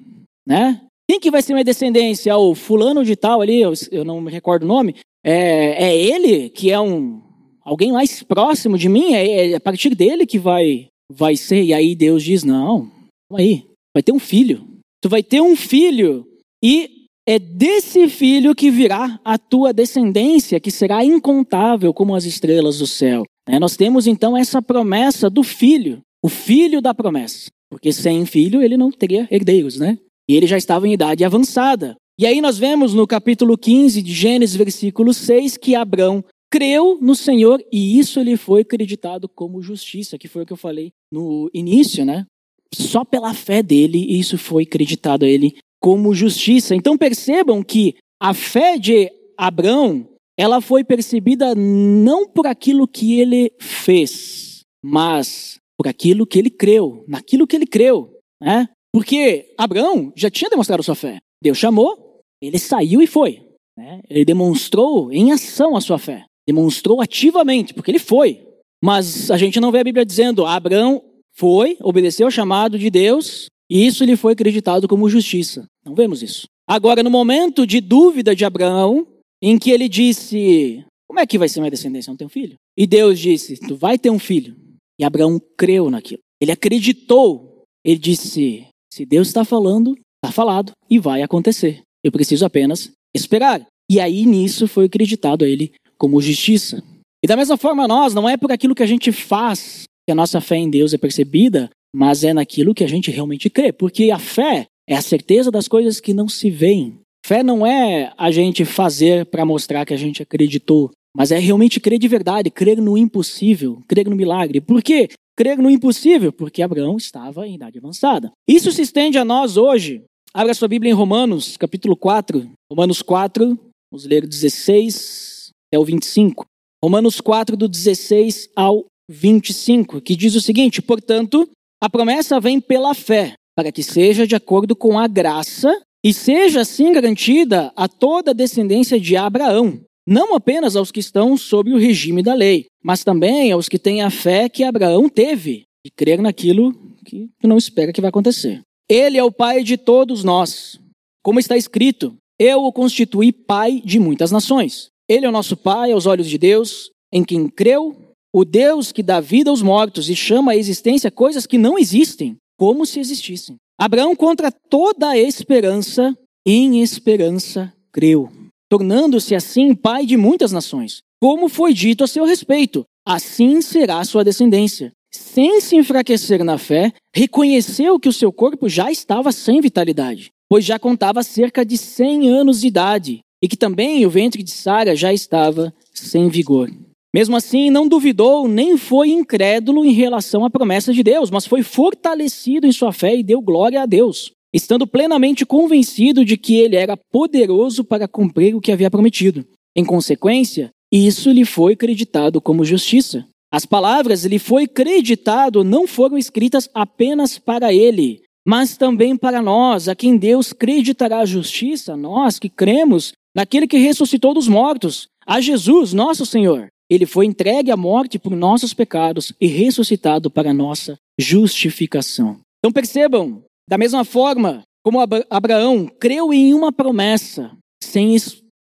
Né? 0.47 0.81
Quem 1.09 1.19
que 1.19 1.31
vai 1.31 1.41
ser 1.41 1.53
minha 1.53 1.63
descendência? 1.63 2.35
O 2.35 2.55
fulano 2.55 3.03
de 3.03 3.15
tal 3.15 3.41
ali, 3.41 3.61
eu, 3.61 4.05
não 4.05 4.21
me 4.21 4.31
recordo 4.31 4.63
o 4.63 4.67
nome. 4.67 4.95
É, 5.23 5.85
é 5.85 5.97
ele 5.97 6.49
que 6.49 6.71
é 6.71 6.79
um 6.79 7.21
alguém 7.63 7.91
mais 7.91 8.23
próximo 8.23 8.77
de 8.77 8.89
mim? 8.89 9.13
É, 9.13 9.51
é 9.51 9.55
a 9.55 9.59
partir 9.59 9.93
dele 9.95 10.25
que 10.25 10.39
vai 10.39 10.87
vai 11.11 11.35
ser? 11.35 11.63
E 11.63 11.73
aí 11.73 11.95
Deus 11.95 12.23
diz: 12.23 12.43
Não, 12.43 12.91
aí, 13.33 13.63
vai 13.93 14.01
ter 14.01 14.11
um 14.11 14.19
filho. 14.19 14.63
Tu 15.01 15.09
vai 15.09 15.21
ter 15.21 15.41
um 15.41 15.55
filho 15.55 16.25
e 16.63 17.07
é 17.27 17.39
desse 17.39 18.07
filho 18.07 18.55
que 18.55 18.69
virá 18.69 19.19
a 19.23 19.37
tua 19.37 19.73
descendência, 19.73 20.59
que 20.59 20.71
será 20.71 21.03
incontável 21.03 21.93
como 21.93 22.15
as 22.15 22.23
estrelas 22.25 22.79
do 22.79 22.87
céu. 22.87 23.23
É, 23.47 23.59
nós 23.59 23.75
temos 23.75 24.07
então 24.07 24.37
essa 24.37 24.61
promessa 24.61 25.29
do 25.29 25.43
filho, 25.43 26.01
o 26.25 26.27
filho 26.27 26.81
da 26.81 26.91
promessa. 26.91 27.51
Porque 27.69 27.93
sem 27.93 28.25
filho 28.25 28.63
ele 28.63 28.75
não 28.75 28.89
teria 28.89 29.27
herdeiros, 29.29 29.77
né? 29.77 29.99
E 30.27 30.35
ele 30.35 30.47
já 30.47 30.57
estava 30.57 30.87
em 30.87 30.93
idade 30.93 31.23
avançada. 31.23 31.95
E 32.19 32.25
aí 32.25 32.41
nós 32.41 32.57
vemos 32.57 32.95
no 32.95 33.05
capítulo 33.05 33.55
15 33.55 34.01
de 34.01 34.11
Gênesis, 34.11 34.55
versículo 34.55 35.13
6, 35.13 35.55
que 35.57 35.75
Abraão 35.75 36.23
creu 36.51 36.97
no 36.99 37.13
Senhor 37.15 37.63
e 37.71 37.99
isso 37.99 38.19
lhe 38.21 38.37
foi 38.37 38.61
acreditado 38.61 39.29
como 39.29 39.61
justiça, 39.61 40.17
que 40.17 40.27
foi 40.27 40.41
o 40.41 40.45
que 40.47 40.53
eu 40.53 40.57
falei 40.57 40.93
no 41.11 41.47
início, 41.53 42.03
né? 42.03 42.25
Só 42.73 43.05
pela 43.05 43.33
fé 43.35 43.61
dele 43.61 44.17
isso 44.17 44.35
foi 44.35 44.63
acreditado 44.63 45.25
a 45.25 45.29
ele 45.29 45.55
como 45.79 46.15
justiça. 46.15 46.73
Então 46.73 46.97
percebam 46.97 47.61
que 47.61 47.97
a 48.19 48.33
fé 48.33 48.79
de 48.79 49.11
Abraão, 49.37 50.09
ela 50.35 50.59
foi 50.59 50.83
percebida 50.83 51.53
não 51.53 52.27
por 52.27 52.47
aquilo 52.47 52.87
que 52.87 53.19
ele 53.19 53.51
fez, 53.59 54.61
mas 54.83 55.59
por 55.77 55.87
aquilo 55.87 56.25
que 56.25 56.39
ele 56.39 56.49
creu, 56.49 57.03
naquilo 57.07 57.47
que 57.47 57.55
ele 57.55 57.65
creu, 57.65 58.11
né? 58.41 58.67
Porque 58.93 59.53
Abraão 59.57 60.13
já 60.15 60.29
tinha 60.29 60.49
demonstrado 60.49 60.81
sua 60.81 60.95
fé. 60.95 61.19
Deus 61.43 61.57
chamou, 61.57 62.21
ele 62.41 62.57
saiu 62.57 63.01
e 63.01 63.07
foi. 63.07 63.41
Né? 63.77 64.01
Ele 64.09 64.23
demonstrou 64.23 65.11
em 65.11 65.31
ação 65.31 65.75
a 65.75 65.81
sua 65.81 65.99
fé. 65.99 66.25
Demonstrou 66.47 67.01
ativamente, 67.01 67.73
porque 67.73 67.91
ele 67.91 67.99
foi. 67.99 68.47
Mas 68.81 69.29
a 69.31 69.37
gente 69.37 69.59
não 69.59 69.71
vê 69.71 69.79
a 69.79 69.83
Bíblia 69.83 70.05
dizendo, 70.05 70.45
Abraão 70.45 71.01
foi, 71.33 71.77
obedeceu 71.81 72.27
ao 72.27 72.31
chamado 72.31 72.79
de 72.79 72.89
Deus, 72.89 73.47
e 73.69 73.85
isso 73.85 74.05
lhe 74.05 74.15
foi 74.15 74.33
acreditado 74.33 74.87
como 74.87 75.09
justiça. 75.09 75.65
Não 75.83 75.95
vemos 75.95 76.23
isso. 76.23 76.47
Agora, 76.67 77.03
no 77.03 77.09
momento 77.09 77.65
de 77.65 77.81
dúvida 77.81 78.35
de 78.35 78.45
Abraão, 78.45 79.05
em 79.41 79.57
que 79.57 79.71
ele 79.71 79.89
disse: 79.89 80.85
Como 81.07 81.19
é 81.19 81.25
que 81.25 81.37
vai 81.37 81.49
ser 81.49 81.59
minha 81.59 81.71
descendência? 81.71 82.09
Eu 82.09 82.13
não 82.13 82.17
tenho 82.17 82.29
filho. 82.29 82.55
E 82.77 82.87
Deus 82.87 83.19
disse: 83.19 83.57
Tu 83.57 83.75
vai 83.75 83.97
ter 83.97 84.09
um 84.09 84.19
filho. 84.19 84.55
E 84.99 85.03
Abraão 85.03 85.41
creu 85.57 85.89
naquilo. 85.89 86.21
Ele 86.41 86.51
acreditou. 86.51 87.63
Ele 87.83 87.99
disse: 87.99 88.67
Se 88.91 89.05
Deus 89.05 89.27
está 89.27 89.43
falando, 89.43 89.95
está 90.23 90.31
falado 90.31 90.71
e 90.89 90.99
vai 90.99 91.21
acontecer. 91.21 91.81
Eu 92.03 92.11
preciso 92.11 92.45
apenas 92.45 92.91
esperar. 93.15 93.65
E 93.89 93.99
aí 93.99 94.25
nisso 94.25 94.67
foi 94.67 94.85
acreditado 94.85 95.45
a 95.45 95.47
ele 95.47 95.73
como 95.97 96.21
justiça. 96.21 96.83
E 97.23 97.27
da 97.27 97.37
mesma 97.37 97.57
forma, 97.57 97.87
nós, 97.87 98.13
não 98.13 98.27
é 98.27 98.37
por 98.37 98.51
aquilo 98.51 98.75
que 98.75 98.83
a 98.83 98.87
gente 98.87 99.11
faz 99.11 99.85
que 100.05 100.11
a 100.11 100.15
nossa 100.15 100.39
fé 100.39 100.55
em 100.57 100.69
Deus 100.69 100.93
é 100.93 100.97
percebida, 100.97 101.69
mas 101.93 102.23
é 102.23 102.33
naquilo 102.33 102.75
que 102.75 102.83
a 102.83 102.87
gente 102.87 103.09
realmente 103.09 103.49
crê, 103.49 103.71
porque 103.71 104.11
a 104.11 104.19
fé 104.19 104.67
é 104.87 104.95
a 104.95 105.01
certeza 105.01 105.49
das 105.49 105.67
coisas 105.67 105.99
que 105.99 106.13
não 106.13 106.29
se 106.29 106.51
veem. 106.51 106.99
Fé 107.25 107.41
não 107.41 107.65
é 107.65 108.13
a 108.17 108.29
gente 108.29 108.63
fazer 108.65 109.25
para 109.25 109.45
mostrar 109.45 109.83
que 109.83 109.93
a 109.93 109.97
gente 109.97 110.21
acreditou, 110.21 110.91
mas 111.15 111.31
é 111.31 111.39
realmente 111.39 111.79
crer 111.79 111.97
de 111.97 112.07
verdade, 112.07 112.51
crer 112.51 112.81
no 112.81 112.97
impossível, 112.97 113.81
crer 113.87 114.09
no 114.09 114.15
milagre. 114.15 114.59
Por 114.59 114.83
quê? 114.83 115.07
Crer 115.37 115.57
no 115.57 115.69
impossível, 115.69 116.31
porque 116.31 116.61
Abraão 116.61 116.97
estava 116.97 117.47
em 117.47 117.55
idade 117.55 117.77
avançada. 117.77 118.31
Isso 118.47 118.71
se 118.71 118.81
estende 118.81 119.17
a 119.17 119.23
nós 119.23 119.55
hoje. 119.55 120.03
Abra 120.33 120.53
sua 120.53 120.67
Bíblia 120.67 120.91
em 120.91 120.95
Romanos, 120.95 121.55
capítulo 121.55 121.95
4. 121.95 122.49
Romanos 122.69 123.01
4, 123.01 123.57
vamos 123.89 124.05
ler 124.05 124.27
16 124.27 125.51
até 125.69 125.79
o 125.79 125.85
25. 125.85 126.45
Romanos 126.83 127.21
4, 127.21 127.55
do 127.55 127.69
16 127.69 128.49
ao 128.55 128.85
25, 129.09 130.01
que 130.01 130.15
diz 130.15 130.35
o 130.35 130.41
seguinte: 130.41 130.81
Portanto, 130.81 131.49
a 131.81 131.89
promessa 131.89 132.39
vem 132.39 132.59
pela 132.59 132.93
fé, 132.93 133.33
para 133.55 133.71
que 133.71 133.81
seja 133.81 134.27
de 134.27 134.35
acordo 134.35 134.75
com 134.75 134.99
a 134.99 135.07
graça 135.07 135.73
e 136.03 136.13
seja 136.13 136.61
assim 136.61 136.91
garantida 136.91 137.71
a 137.75 137.87
toda 137.87 138.31
a 138.31 138.33
descendência 138.33 138.99
de 138.99 139.15
Abraão, 139.15 139.81
não 140.07 140.35
apenas 140.35 140.75
aos 140.75 140.91
que 140.91 140.99
estão 140.99 141.35
sob 141.35 141.73
o 141.73 141.77
regime 141.77 142.21
da 142.21 142.33
lei, 142.33 142.65
mas 142.83 143.03
também 143.03 143.51
aos 143.51 143.67
que 143.67 143.79
têm 143.79 144.01
a 144.01 144.09
fé 144.09 144.47
que 144.47 144.63
Abraão 144.63 145.09
teve, 145.09 145.63
de 145.83 145.91
crer 145.91 146.21
naquilo 146.21 146.73
que 147.05 147.29
não 147.43 147.57
espera 147.57 147.91
que 147.91 148.01
vai 148.01 148.09
acontecer. 148.09 148.61
Ele 148.89 149.17
é 149.17 149.23
o 149.23 149.31
pai 149.31 149.63
de 149.63 149.77
todos 149.77 150.23
nós. 150.23 150.79
Como 151.23 151.39
está 151.39 151.57
escrito, 151.57 152.15
eu 152.39 152.63
o 152.63 152.71
constituí 152.71 153.31
pai 153.31 153.81
de 153.83 153.99
muitas 153.99 154.31
nações. 154.31 154.89
Ele 155.09 155.25
é 155.25 155.29
o 155.29 155.31
nosso 155.31 155.57
pai 155.57 155.91
aos 155.91 156.05
olhos 156.05 156.29
de 156.29 156.37
Deus, 156.37 156.91
em 157.11 157.23
quem 157.23 157.47
creu 157.47 157.95
o 158.33 158.43
Deus 158.43 158.91
que 158.91 159.01
dá 159.01 159.21
vida 159.21 159.49
aos 159.49 159.61
mortos 159.61 160.09
e 160.09 160.15
chama 160.15 160.51
à 160.51 160.57
existência 160.57 161.09
coisas 161.09 161.47
que 161.47 161.57
não 161.57 161.79
existem, 161.79 162.35
como 162.57 162.85
se 162.85 162.99
existissem. 162.99 163.55
Abraão, 163.79 164.15
contra 164.15 164.51
toda 164.51 165.09
a 165.09 165.17
esperança, 165.17 166.13
em 166.45 166.81
esperança 166.81 167.73
creu, 167.91 168.29
tornando-se 168.75 169.33
assim 169.33 169.73
pai 169.73 170.05
de 170.05 170.17
muitas 170.17 170.51
nações. 170.51 170.97
Como 171.21 171.47
foi 171.47 171.73
dito 171.73 172.03
a 172.03 172.07
seu 172.07 172.25
respeito, 172.25 172.83
assim 173.07 173.61
será 173.61 174.03
sua 174.03 174.21
descendência. 174.21 174.91
Sem 175.13 175.61
se 175.61 175.77
enfraquecer 175.77 176.43
na 176.43 176.57
fé, 176.57 176.91
reconheceu 177.15 177.97
que 177.97 178.09
o 178.09 178.13
seu 178.13 178.33
corpo 178.33 178.67
já 178.67 178.91
estava 178.91 179.31
sem 179.31 179.61
vitalidade, 179.61 180.29
pois 180.49 180.65
já 180.65 180.77
contava 180.77 181.23
cerca 181.23 181.65
de 181.65 181.77
100 181.77 182.27
anos 182.27 182.59
de 182.59 182.67
idade, 182.67 183.19
e 183.41 183.47
que 183.47 183.55
também 183.55 184.05
o 184.05 184.09
ventre 184.09 184.43
de 184.43 184.51
Sara 184.51 184.93
já 184.93 185.13
estava 185.13 185.73
sem 185.93 186.27
vigor. 186.27 186.69
Mesmo 187.13 187.37
assim, 187.37 187.69
não 187.69 187.87
duvidou 187.87 188.45
nem 188.45 188.75
foi 188.75 189.07
incrédulo 189.07 189.85
em 189.85 189.93
relação 189.93 190.43
à 190.43 190.49
promessa 190.49 190.91
de 190.91 191.01
Deus, 191.01 191.31
mas 191.31 191.45
foi 191.45 191.63
fortalecido 191.63 192.67
em 192.67 192.73
sua 192.73 192.91
fé 192.91 193.15
e 193.15 193.23
deu 193.23 193.41
glória 193.41 193.81
a 193.81 193.85
Deus, 193.85 194.33
estando 194.55 194.87
plenamente 194.87 195.45
convencido 195.45 196.23
de 196.23 196.37
que 196.37 196.55
ele 196.55 196.77
era 196.77 196.95
poderoso 196.95 197.83
para 197.83 198.07
cumprir 198.07 198.55
o 198.55 198.61
que 198.61 198.71
havia 198.71 198.89
prometido. 198.89 199.45
Em 199.75 199.83
consequência, 199.83 200.69
isso 200.89 201.29
lhe 201.29 201.43
foi 201.43 201.73
acreditado 201.73 202.39
como 202.39 202.63
justiça. 202.63 203.27
As 203.51 203.65
palavras 203.65 204.23
lhe 204.23 204.39
foi 204.39 204.65
creditado 204.65 205.61
não 205.61 205.85
foram 205.85 206.17
escritas 206.17 206.69
apenas 206.73 207.37
para 207.37 207.73
ele, 207.73 208.21
mas 208.47 208.77
também 208.77 209.17
para 209.17 209.41
nós, 209.41 209.89
a 209.89 209.95
quem 209.95 210.15
Deus 210.15 210.53
creditará 210.53 211.19
a 211.19 211.25
justiça, 211.25 211.97
nós 211.97 212.39
que 212.39 212.47
cremos 212.47 213.11
naquele 213.35 213.67
que 213.67 213.77
ressuscitou 213.77 214.33
dos 214.33 214.47
mortos, 214.47 215.09
a 215.27 215.41
Jesus, 215.41 215.91
nosso 215.91 216.25
Senhor. 216.25 216.67
Ele 216.89 217.05
foi 217.05 217.25
entregue 217.25 217.71
à 217.71 217.75
morte 217.75 218.17
por 218.17 218.33
nossos 218.33 218.73
pecados 218.73 219.33
e 219.41 219.47
ressuscitado 219.47 220.29
para 220.29 220.53
nossa 220.53 220.97
justificação. 221.19 222.39
Então 222.59 222.71
percebam, 222.71 223.43
da 223.69 223.77
mesma 223.77 224.03
forma 224.03 224.63
como 224.83 224.99
Abraão 225.29 225.87
creu 225.99 226.31
em 226.33 226.53
uma 226.53 226.71
promessa, 226.71 227.51
sem 227.83 228.15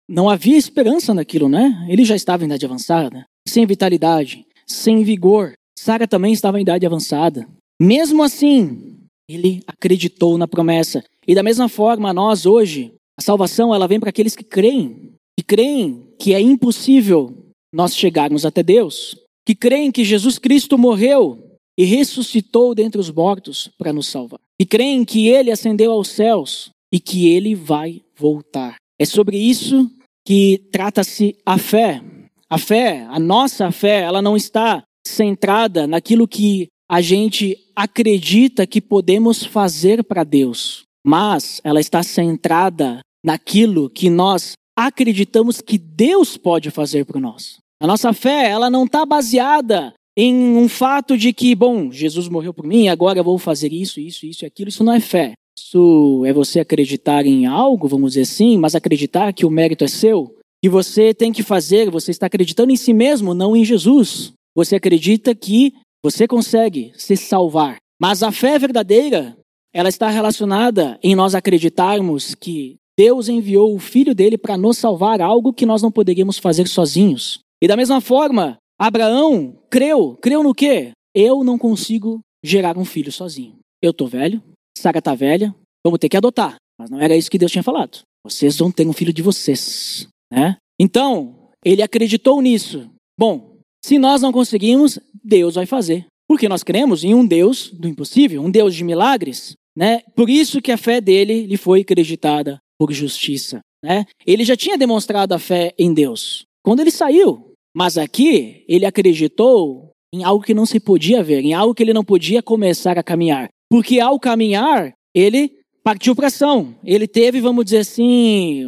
não 0.08 0.28
havia 0.28 0.56
esperança 0.56 1.12
naquilo, 1.12 1.49
né? 1.49 1.87
Ele 1.88 2.04
já 2.04 2.14
estava 2.14 2.44
em 2.44 2.46
idade 2.46 2.64
avançada, 2.64 3.25
sem 3.46 3.66
vitalidade, 3.66 4.46
sem 4.66 5.02
vigor. 5.02 5.52
Sara 5.78 6.06
também 6.06 6.32
estava 6.32 6.58
em 6.58 6.62
idade 6.62 6.87
avançada. 6.87 7.46
Mesmo 7.80 8.23
assim, 8.23 8.99
ele 9.28 9.62
acreditou 9.66 10.38
na 10.38 10.46
promessa. 10.46 11.02
E 11.26 11.34
da 11.34 11.42
mesma 11.42 11.68
forma, 11.68 12.12
nós 12.12 12.46
hoje, 12.46 12.94
a 13.18 13.23
salvação 13.23 13.75
ela 13.75 13.88
vem 13.88 14.00
para 14.00 14.11
aqueles 14.11 14.37
que 14.37 14.44
creem, 14.44 15.12
que 15.38 15.44
creem 15.44 16.08
que 16.18 16.34
é 16.34 16.40
impossível 16.40 17.34
nós 17.73 17.96
chegarmos 17.96 18.46
até 18.46 18.62
Deus, 18.62 19.16
que 19.46 19.54
creem 19.54 19.90
que 19.90 20.04
Jesus 20.04 20.38
Cristo 20.38 20.78
morreu 20.78 21.58
e 21.76 21.84
ressuscitou 21.84 22.75
dentre 22.75 23.00
os 23.00 23.11
mortos 23.11 23.68
para 23.76 23.92
nos 23.92 24.06
salvar, 24.06 24.40
que 24.58 24.66
creem 24.66 25.04
que 25.04 25.28
ele 25.28 25.50
ascendeu 25.50 25.92
aos 25.92 26.08
céus 26.08 26.70
e 26.92 27.00
que 27.00 27.28
ele 27.28 27.54
vai 27.54 28.02
voltar. 28.16 28.76
É 28.99 29.04
sobre 29.04 29.37
isso 29.37 29.90
que 30.25 30.58
trata-se 30.70 31.37
a 31.44 31.58
fé. 31.58 32.02
A 32.49 32.58
fé, 32.58 33.04
a 33.11 33.18
nossa 33.18 33.70
fé, 33.73 34.02
ela 34.02 34.23
não 34.23 34.37
está 34.37 34.82
centrada 35.06 35.87
naquilo 35.87 36.28
que 36.28 36.68
a 36.88 37.00
gente 37.00 37.58
acredita 37.75 38.66
que 38.66 38.80
podemos 38.80 39.44
fazer 39.44 40.04
para 40.04 40.23
Deus, 40.23 40.84
mas 41.04 41.61
ela 41.64 41.80
está 41.80 42.02
centrada 42.02 43.00
naquilo 43.25 43.90
que 43.90 44.08
nós 44.08 44.52
acreditamos 44.76 45.61
que 45.61 45.78
Deus 45.78 46.37
pode 46.37 46.70
fazer 46.70 47.04
por 47.04 47.20
nós. 47.20 47.58
A 47.80 47.87
nossa 47.87 48.12
fé, 48.12 48.49
ela 48.49 48.70
não 48.70 48.84
está 48.84 49.04
baseada 49.04 49.92
em 50.16 50.56
um 50.56 50.68
fato 50.68 51.18
de 51.18 51.33
que, 51.33 51.54
bom, 51.54 51.90
Jesus 51.90 52.28
morreu 52.28 52.54
por 52.54 52.66
mim, 52.66 52.88
agora 52.88 53.18
eu 53.18 53.25
vou 53.25 53.38
fazer 53.38 53.73
isso, 53.73 53.99
isso, 53.99 54.25
isso 54.25 54.44
e 54.44 54.47
aquilo. 54.47 54.68
Isso 54.68 54.85
não 54.85 54.92
é 54.92 55.00
fé. 55.00 55.33
Isso 55.59 56.25
é 56.25 56.33
você 56.33 56.61
acreditar 56.61 57.26
em 57.26 57.47
algo, 57.47 57.88
vamos 57.88 58.12
dizer 58.12 58.23
assim, 58.23 58.56
mas 58.59 58.75
acreditar 58.75 59.33
que 59.33 59.47
o 59.47 59.50
mérito 59.50 59.85
é 59.85 59.88
seu. 59.88 60.37
Que 60.62 60.68
você 60.68 61.12
tem 61.12 61.33
que 61.33 61.42
fazer, 61.42 61.90
você 61.90 62.11
está 62.11 62.26
acreditando 62.26 62.73
em 62.73 62.76
si 62.76 62.92
mesmo, 62.92 63.35
não 63.35 63.56
em 63.56 63.64
Jesus. 63.64 64.33
Você 64.54 64.76
acredita 64.76 65.35
que 65.35 65.75
você 66.02 66.28
consegue 66.28 66.92
se 66.97 67.16
salvar. 67.16 67.76
Mas 68.00 68.23
a 68.23 68.30
fé 68.30 68.59
verdadeira, 68.59 69.37
ela 69.73 69.88
está 69.88 70.09
relacionada 70.09 70.99
em 71.02 71.14
nós 71.14 71.35
acreditarmos 71.35 72.35
que 72.35 72.76
Deus 72.97 73.28
enviou 73.28 73.75
o 73.75 73.80
Filho 73.80 74.14
dele 74.14 74.38
para 74.38 74.56
nos 74.56 74.78
salvar, 74.78 75.21
algo 75.21 75.52
que 75.52 75.66
nós 75.66 75.83
não 75.83 75.90
poderíamos 75.90 76.38
fazer 76.38 76.68
sozinhos. 76.68 77.40
E 77.61 77.66
da 77.66 77.76
mesma 77.76 78.00
forma, 78.00 78.56
Abraão 78.78 79.56
creu. 79.74 80.16
Creu 80.22 80.44
no 80.44 80.54
quê? 80.54 80.92
Eu 81.12 81.42
não 81.42 81.58
consigo 81.58 82.20
gerar 82.44 82.78
um 82.78 82.84
filho 82.84 83.10
sozinho. 83.10 83.56
Eu 83.82 83.92
tô 83.92 84.06
velho, 84.06 84.40
Sara 84.78 85.02
tá 85.02 85.16
velha, 85.16 85.52
vamos 85.84 85.98
ter 85.98 86.08
que 86.08 86.16
adotar. 86.16 86.54
Mas 86.78 86.90
não 86.90 87.00
era 87.00 87.16
isso 87.16 87.28
que 87.28 87.38
Deus 87.38 87.50
tinha 87.50 87.62
falado. 87.62 88.02
Vocês 88.24 88.56
vão 88.56 88.70
ter 88.70 88.86
um 88.86 88.92
filho 88.92 89.12
de 89.12 89.20
vocês, 89.20 90.06
né? 90.32 90.56
Então, 90.80 91.50
ele 91.64 91.82
acreditou 91.82 92.40
nisso. 92.40 92.88
Bom, 93.18 93.56
se 93.84 93.98
nós 93.98 94.22
não 94.22 94.30
conseguimos, 94.30 95.00
Deus 95.24 95.56
vai 95.56 95.66
fazer. 95.66 96.06
Porque 96.28 96.48
nós 96.48 96.62
cremos 96.62 97.02
em 97.02 97.12
um 97.12 97.26
Deus 97.26 97.70
do 97.70 97.88
impossível, 97.88 98.42
um 98.42 98.50
Deus 98.50 98.76
de 98.76 98.84
milagres, 98.84 99.54
né? 99.76 100.02
Por 100.14 100.30
isso 100.30 100.62
que 100.62 100.70
a 100.70 100.78
fé 100.78 101.00
dele 101.00 101.46
lhe 101.46 101.56
foi 101.56 101.80
acreditada 101.80 102.58
por 102.78 102.92
justiça, 102.92 103.58
né? 103.84 104.06
Ele 104.24 104.44
já 104.44 104.56
tinha 104.56 104.78
demonstrado 104.78 105.34
a 105.34 105.38
fé 105.38 105.74
em 105.76 105.92
Deus 105.92 106.44
quando 106.62 106.78
ele 106.78 106.92
saiu. 106.92 107.53
Mas 107.76 107.98
aqui 107.98 108.64
ele 108.68 108.86
acreditou 108.86 109.90
em 110.14 110.22
algo 110.22 110.44
que 110.44 110.54
não 110.54 110.64
se 110.64 110.78
podia 110.78 111.22
ver, 111.22 111.40
em 111.40 111.54
algo 111.54 111.74
que 111.74 111.82
ele 111.82 111.92
não 111.92 112.04
podia 112.04 112.40
começar 112.40 112.96
a 112.98 113.02
caminhar. 113.02 113.48
Porque 113.68 113.98
ao 113.98 114.20
caminhar, 114.20 114.92
ele 115.12 115.50
partiu 115.82 116.14
para 116.14 116.28
ação. 116.28 116.74
Ele 116.84 117.08
teve, 117.08 117.40
vamos 117.40 117.64
dizer 117.64 117.78
assim, 117.78 118.64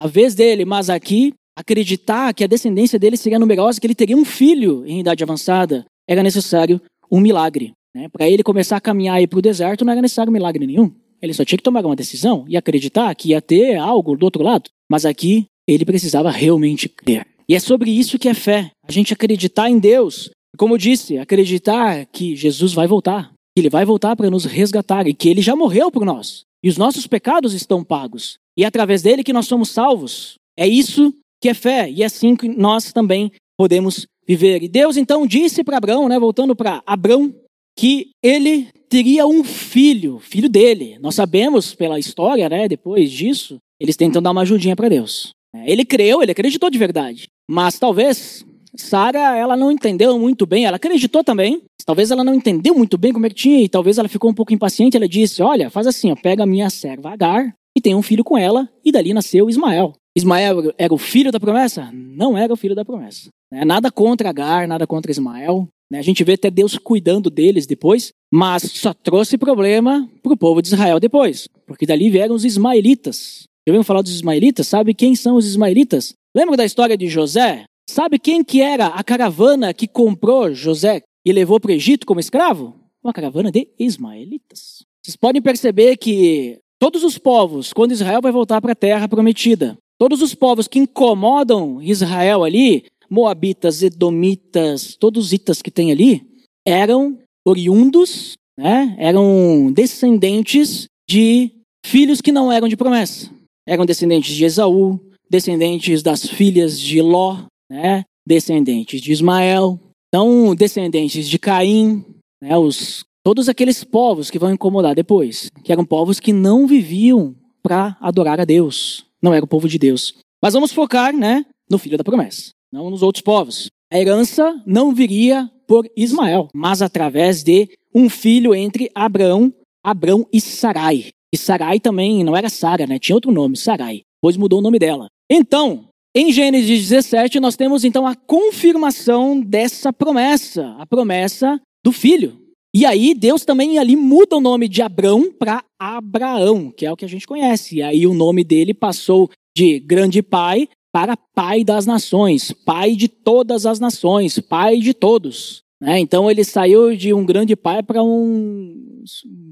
a 0.00 0.06
vez 0.06 0.34
dele, 0.34 0.64
mas 0.64 0.88
aqui 0.88 1.34
acreditar 1.56 2.32
que 2.34 2.44
a 2.44 2.46
descendência 2.46 2.98
dele 2.98 3.16
seria 3.16 3.38
numerosa, 3.38 3.80
que 3.80 3.86
ele 3.86 3.94
teria 3.94 4.16
um 4.16 4.24
filho 4.24 4.84
em 4.86 5.00
idade 5.00 5.22
avançada, 5.22 5.84
era 6.08 6.22
necessário 6.22 6.80
um 7.10 7.20
milagre. 7.20 7.72
Né? 7.94 8.08
Para 8.08 8.28
ele 8.28 8.42
começar 8.42 8.76
a 8.76 8.80
caminhar 8.80 9.26
para 9.28 9.38
o 9.38 9.42
deserto, 9.42 9.84
não 9.84 9.92
era 9.92 10.02
necessário 10.02 10.32
milagre 10.32 10.66
nenhum. 10.66 10.92
Ele 11.20 11.32
só 11.32 11.44
tinha 11.44 11.56
que 11.56 11.64
tomar 11.64 11.84
uma 11.84 11.96
decisão 11.96 12.44
e 12.48 12.56
acreditar 12.56 13.14
que 13.14 13.30
ia 13.30 13.40
ter 13.40 13.76
algo 13.76 14.16
do 14.16 14.24
outro 14.24 14.42
lado. 14.42 14.68
Mas 14.90 15.06
aqui 15.06 15.46
ele 15.66 15.84
precisava 15.84 16.30
realmente 16.30 16.88
crer. 16.88 17.26
E 17.48 17.54
é 17.54 17.60
sobre 17.60 17.90
isso 17.90 18.18
que 18.18 18.28
é 18.28 18.34
fé. 18.34 18.70
A 18.86 18.92
gente 18.92 19.12
acreditar 19.12 19.70
em 19.70 19.78
Deus. 19.78 20.30
Como 20.56 20.74
eu 20.74 20.78
disse, 20.78 21.18
acreditar 21.18 22.06
que 22.06 22.34
Jesus 22.34 22.72
vai 22.72 22.86
voltar. 22.86 23.32
Que 23.54 23.60
ele 23.60 23.70
vai 23.70 23.84
voltar 23.84 24.16
para 24.16 24.30
nos 24.30 24.44
resgatar 24.44 25.06
e 25.06 25.14
que 25.14 25.28
ele 25.28 25.42
já 25.42 25.54
morreu 25.54 25.90
por 25.90 26.04
nós. 26.04 26.42
E 26.62 26.68
os 26.68 26.76
nossos 26.76 27.06
pecados 27.06 27.54
estão 27.54 27.84
pagos. 27.84 28.36
E 28.58 28.64
é 28.64 28.66
através 28.66 29.02
dele 29.02 29.22
que 29.22 29.32
nós 29.32 29.46
somos 29.46 29.70
salvos. 29.70 30.34
É 30.58 30.66
isso 30.66 31.14
que 31.40 31.48
é 31.48 31.54
fé. 31.54 31.90
E 31.90 32.02
é 32.02 32.06
assim 32.06 32.34
que 32.34 32.48
nós 32.48 32.92
também 32.92 33.30
podemos 33.56 34.06
viver. 34.26 34.62
E 34.62 34.68
Deus 34.68 34.96
então 34.96 35.26
disse 35.26 35.62
para 35.62 35.76
Abraão, 35.76 36.08
né, 36.08 36.18
voltando 36.18 36.56
para 36.56 36.82
Abraão, 36.84 37.32
que 37.78 38.10
ele 38.22 38.68
teria 38.88 39.26
um 39.26 39.44
filho, 39.44 40.18
filho 40.18 40.48
dele. 40.48 40.98
Nós 41.00 41.14
sabemos 41.14 41.74
pela 41.74 41.98
história, 41.98 42.48
né, 42.48 42.66
depois 42.66 43.10
disso, 43.10 43.58
eles 43.80 43.96
tentam 43.96 44.22
dar 44.22 44.30
uma 44.32 44.42
ajudinha 44.42 44.74
para 44.74 44.88
Deus. 44.88 45.35
Ele 45.64 45.84
creu, 45.84 46.22
ele 46.22 46.32
acreditou 46.32 46.68
de 46.68 46.78
verdade. 46.78 47.28
Mas 47.48 47.78
talvez 47.78 48.44
Sara, 48.76 49.36
ela 49.36 49.56
não 49.56 49.70
entendeu 49.72 50.18
muito 50.18 50.46
bem, 50.46 50.66
ela 50.66 50.76
acreditou 50.76 51.24
também. 51.24 51.62
Talvez 51.84 52.10
ela 52.10 52.24
não 52.24 52.34
entendeu 52.34 52.74
muito 52.74 52.98
bem 52.98 53.12
como 53.12 53.26
é 53.26 53.28
que 53.28 53.34
tinha 53.34 53.60
e 53.62 53.68
talvez 53.68 53.96
ela 53.96 54.08
ficou 54.08 54.30
um 54.30 54.34
pouco 54.34 54.52
impaciente. 54.52 54.96
Ela 54.96 55.08
disse: 55.08 55.42
"Olha, 55.42 55.70
faz 55.70 55.86
assim, 55.86 56.10
ó, 56.10 56.16
pega 56.16 56.42
a 56.42 56.46
minha 56.46 56.68
serva 56.68 57.10
Agar 57.10 57.54
e 57.76 57.80
tem 57.80 57.94
um 57.94 58.02
filho 58.02 58.24
com 58.24 58.36
ela". 58.36 58.68
E 58.84 58.92
dali 58.92 59.14
nasceu 59.14 59.48
Ismael. 59.48 59.92
Ismael 60.16 60.74
era 60.78 60.92
o 60.92 60.98
filho 60.98 61.30
da 61.30 61.38
promessa? 61.38 61.90
Não 61.92 62.36
era 62.36 62.52
o 62.52 62.56
filho 62.56 62.74
da 62.74 62.84
promessa. 62.84 63.28
Né? 63.52 63.64
Nada 63.64 63.90
contra 63.90 64.30
Agar, 64.30 64.66
nada 64.66 64.86
contra 64.86 65.10
Ismael. 65.10 65.68
Né? 65.90 65.98
A 65.98 66.02
gente 66.02 66.24
vê 66.24 66.32
até 66.32 66.50
Deus 66.50 66.76
cuidando 66.78 67.30
deles 67.30 67.66
depois, 67.66 68.12
mas 68.32 68.62
só 68.62 68.92
trouxe 68.92 69.38
problema 69.38 70.08
para 70.22 70.32
o 70.32 70.36
povo 70.36 70.60
de 70.60 70.68
Israel 70.68 70.98
depois, 70.98 71.48
porque 71.66 71.86
dali 71.86 72.10
vieram 72.10 72.34
os 72.34 72.44
ismaelitas. 72.44 73.44
Já 73.66 73.72
ouviram 73.72 73.82
falar 73.82 74.02
dos 74.02 74.12
ismaelitas? 74.12 74.68
Sabe 74.68 74.94
quem 74.94 75.16
são 75.16 75.34
os 75.34 75.44
ismaelitas? 75.44 76.14
Lembra 76.34 76.56
da 76.56 76.64
história 76.64 76.96
de 76.96 77.08
José? 77.08 77.64
Sabe 77.90 78.16
quem 78.16 78.44
que 78.44 78.60
era 78.60 78.86
a 78.86 79.02
caravana 79.02 79.74
que 79.74 79.88
comprou 79.88 80.54
José 80.54 81.02
e 81.24 81.32
levou 81.32 81.58
para 81.58 81.72
o 81.72 81.74
Egito 81.74 82.06
como 82.06 82.20
escravo? 82.20 82.76
Uma 83.02 83.12
caravana 83.12 83.50
de 83.50 83.66
ismaelitas. 83.76 84.84
Vocês 85.04 85.16
podem 85.16 85.42
perceber 85.42 85.96
que 85.96 86.60
todos 86.78 87.02
os 87.02 87.18
povos, 87.18 87.72
quando 87.72 87.90
Israel 87.90 88.20
vai 88.22 88.30
voltar 88.30 88.60
para 88.60 88.70
a 88.70 88.76
terra 88.76 89.08
prometida, 89.08 89.76
todos 89.98 90.22
os 90.22 90.32
povos 90.32 90.68
que 90.68 90.78
incomodam 90.78 91.82
Israel 91.82 92.44
ali, 92.44 92.84
moabitas, 93.10 93.82
edomitas, 93.82 94.94
todos 94.94 95.26
os 95.26 95.32
itas 95.32 95.60
que 95.60 95.72
tem 95.72 95.90
ali, 95.90 96.24
eram 96.64 97.18
oriundos, 97.44 98.34
né? 98.56 98.94
eram 98.96 99.72
descendentes 99.72 100.86
de 101.08 101.50
filhos 101.84 102.20
que 102.20 102.30
não 102.30 102.52
eram 102.52 102.68
de 102.68 102.76
promessa. 102.76 103.35
Eram 103.66 103.84
descendentes 103.84 104.34
de 104.34 104.44
Esaú, 104.44 105.00
descendentes 105.28 106.02
das 106.02 106.26
filhas 106.26 106.78
de 106.78 107.02
Ló, 107.02 107.44
né? 107.70 108.04
descendentes 108.26 109.00
de 109.00 109.12
Ismael, 109.12 109.78
então 110.08 110.54
descendentes 110.54 111.28
de 111.28 111.38
Caim, 111.38 112.04
né? 112.40 112.56
Os, 112.56 113.04
todos 113.24 113.48
aqueles 113.48 113.84
povos 113.84 114.30
que 114.30 114.38
vão 114.38 114.52
incomodar 114.52 114.94
depois, 114.94 115.50
que 115.64 115.72
eram 115.72 115.84
povos 115.84 116.20
que 116.20 116.32
não 116.32 116.66
viviam 116.66 117.34
para 117.62 117.96
adorar 118.00 118.40
a 118.40 118.44
Deus, 118.44 119.04
não 119.22 119.34
era 119.34 119.44
o 119.44 119.48
povo 119.48 119.68
de 119.68 119.78
Deus. 119.78 120.14
Mas 120.42 120.54
vamos 120.54 120.72
focar 120.72 121.12
né, 121.12 121.44
no 121.68 121.78
filho 121.78 121.98
da 121.98 122.04
promessa, 122.04 122.50
não 122.72 122.90
nos 122.90 123.02
outros 123.02 123.22
povos. 123.22 123.68
A 123.92 123.98
herança 123.98 124.62
não 124.66 124.94
viria 124.94 125.50
por 125.66 125.88
Ismael, 125.96 126.48
mas 126.54 126.82
através 126.82 127.42
de 127.42 127.68
um 127.94 128.08
filho 128.08 128.54
entre 128.54 128.90
Abraão, 128.94 129.52
Abraão 129.82 130.26
e 130.32 130.40
Sarai. 130.40 131.08
E 131.36 131.38
Sarai 131.38 131.78
também 131.78 132.24
não 132.24 132.34
era 132.34 132.48
Sara, 132.48 132.86
né? 132.86 132.98
Tinha 132.98 133.14
outro 133.14 133.30
nome, 133.30 133.58
Sarai. 133.58 134.00
Depois 134.16 134.38
mudou 134.38 134.60
o 134.60 134.62
nome 134.62 134.78
dela. 134.78 135.06
Então, 135.30 135.84
em 136.16 136.32
Gênesis 136.32 136.88
17, 136.88 137.38
nós 137.38 137.56
temos 137.56 137.84
então 137.84 138.06
a 138.06 138.14
confirmação 138.14 139.38
dessa 139.38 139.92
promessa, 139.92 140.74
a 140.78 140.86
promessa 140.86 141.60
do 141.84 141.92
filho. 141.92 142.40
E 142.74 142.86
aí 142.86 143.12
Deus 143.12 143.44
também 143.44 143.78
ali 143.78 143.96
muda 143.96 144.36
o 144.36 144.40
nome 144.40 144.66
de 144.66 144.80
Abrão 144.80 145.30
para 145.30 145.62
Abraão, 145.78 146.70
que 146.70 146.86
é 146.86 146.90
o 146.92 146.96
que 146.96 147.04
a 147.04 147.08
gente 147.08 147.26
conhece. 147.26 147.76
E 147.76 147.82
aí 147.82 148.06
o 148.06 148.14
nome 148.14 148.42
dele 148.42 148.72
passou 148.72 149.28
de 149.54 149.78
grande 149.78 150.22
pai 150.22 150.70
para 150.90 151.18
pai 151.34 151.62
das 151.62 151.84
nações, 151.84 152.50
pai 152.50 152.96
de 152.96 153.08
todas 153.08 153.66
as 153.66 153.78
nações, 153.78 154.38
pai 154.38 154.78
de 154.78 154.94
todos. 154.94 155.62
Né? 155.78 155.98
Então 155.98 156.30
ele 156.30 156.44
saiu 156.44 156.96
de 156.96 157.12
um 157.12 157.26
grande 157.26 157.54
pai 157.54 157.82
para 157.82 158.02
um 158.02 158.85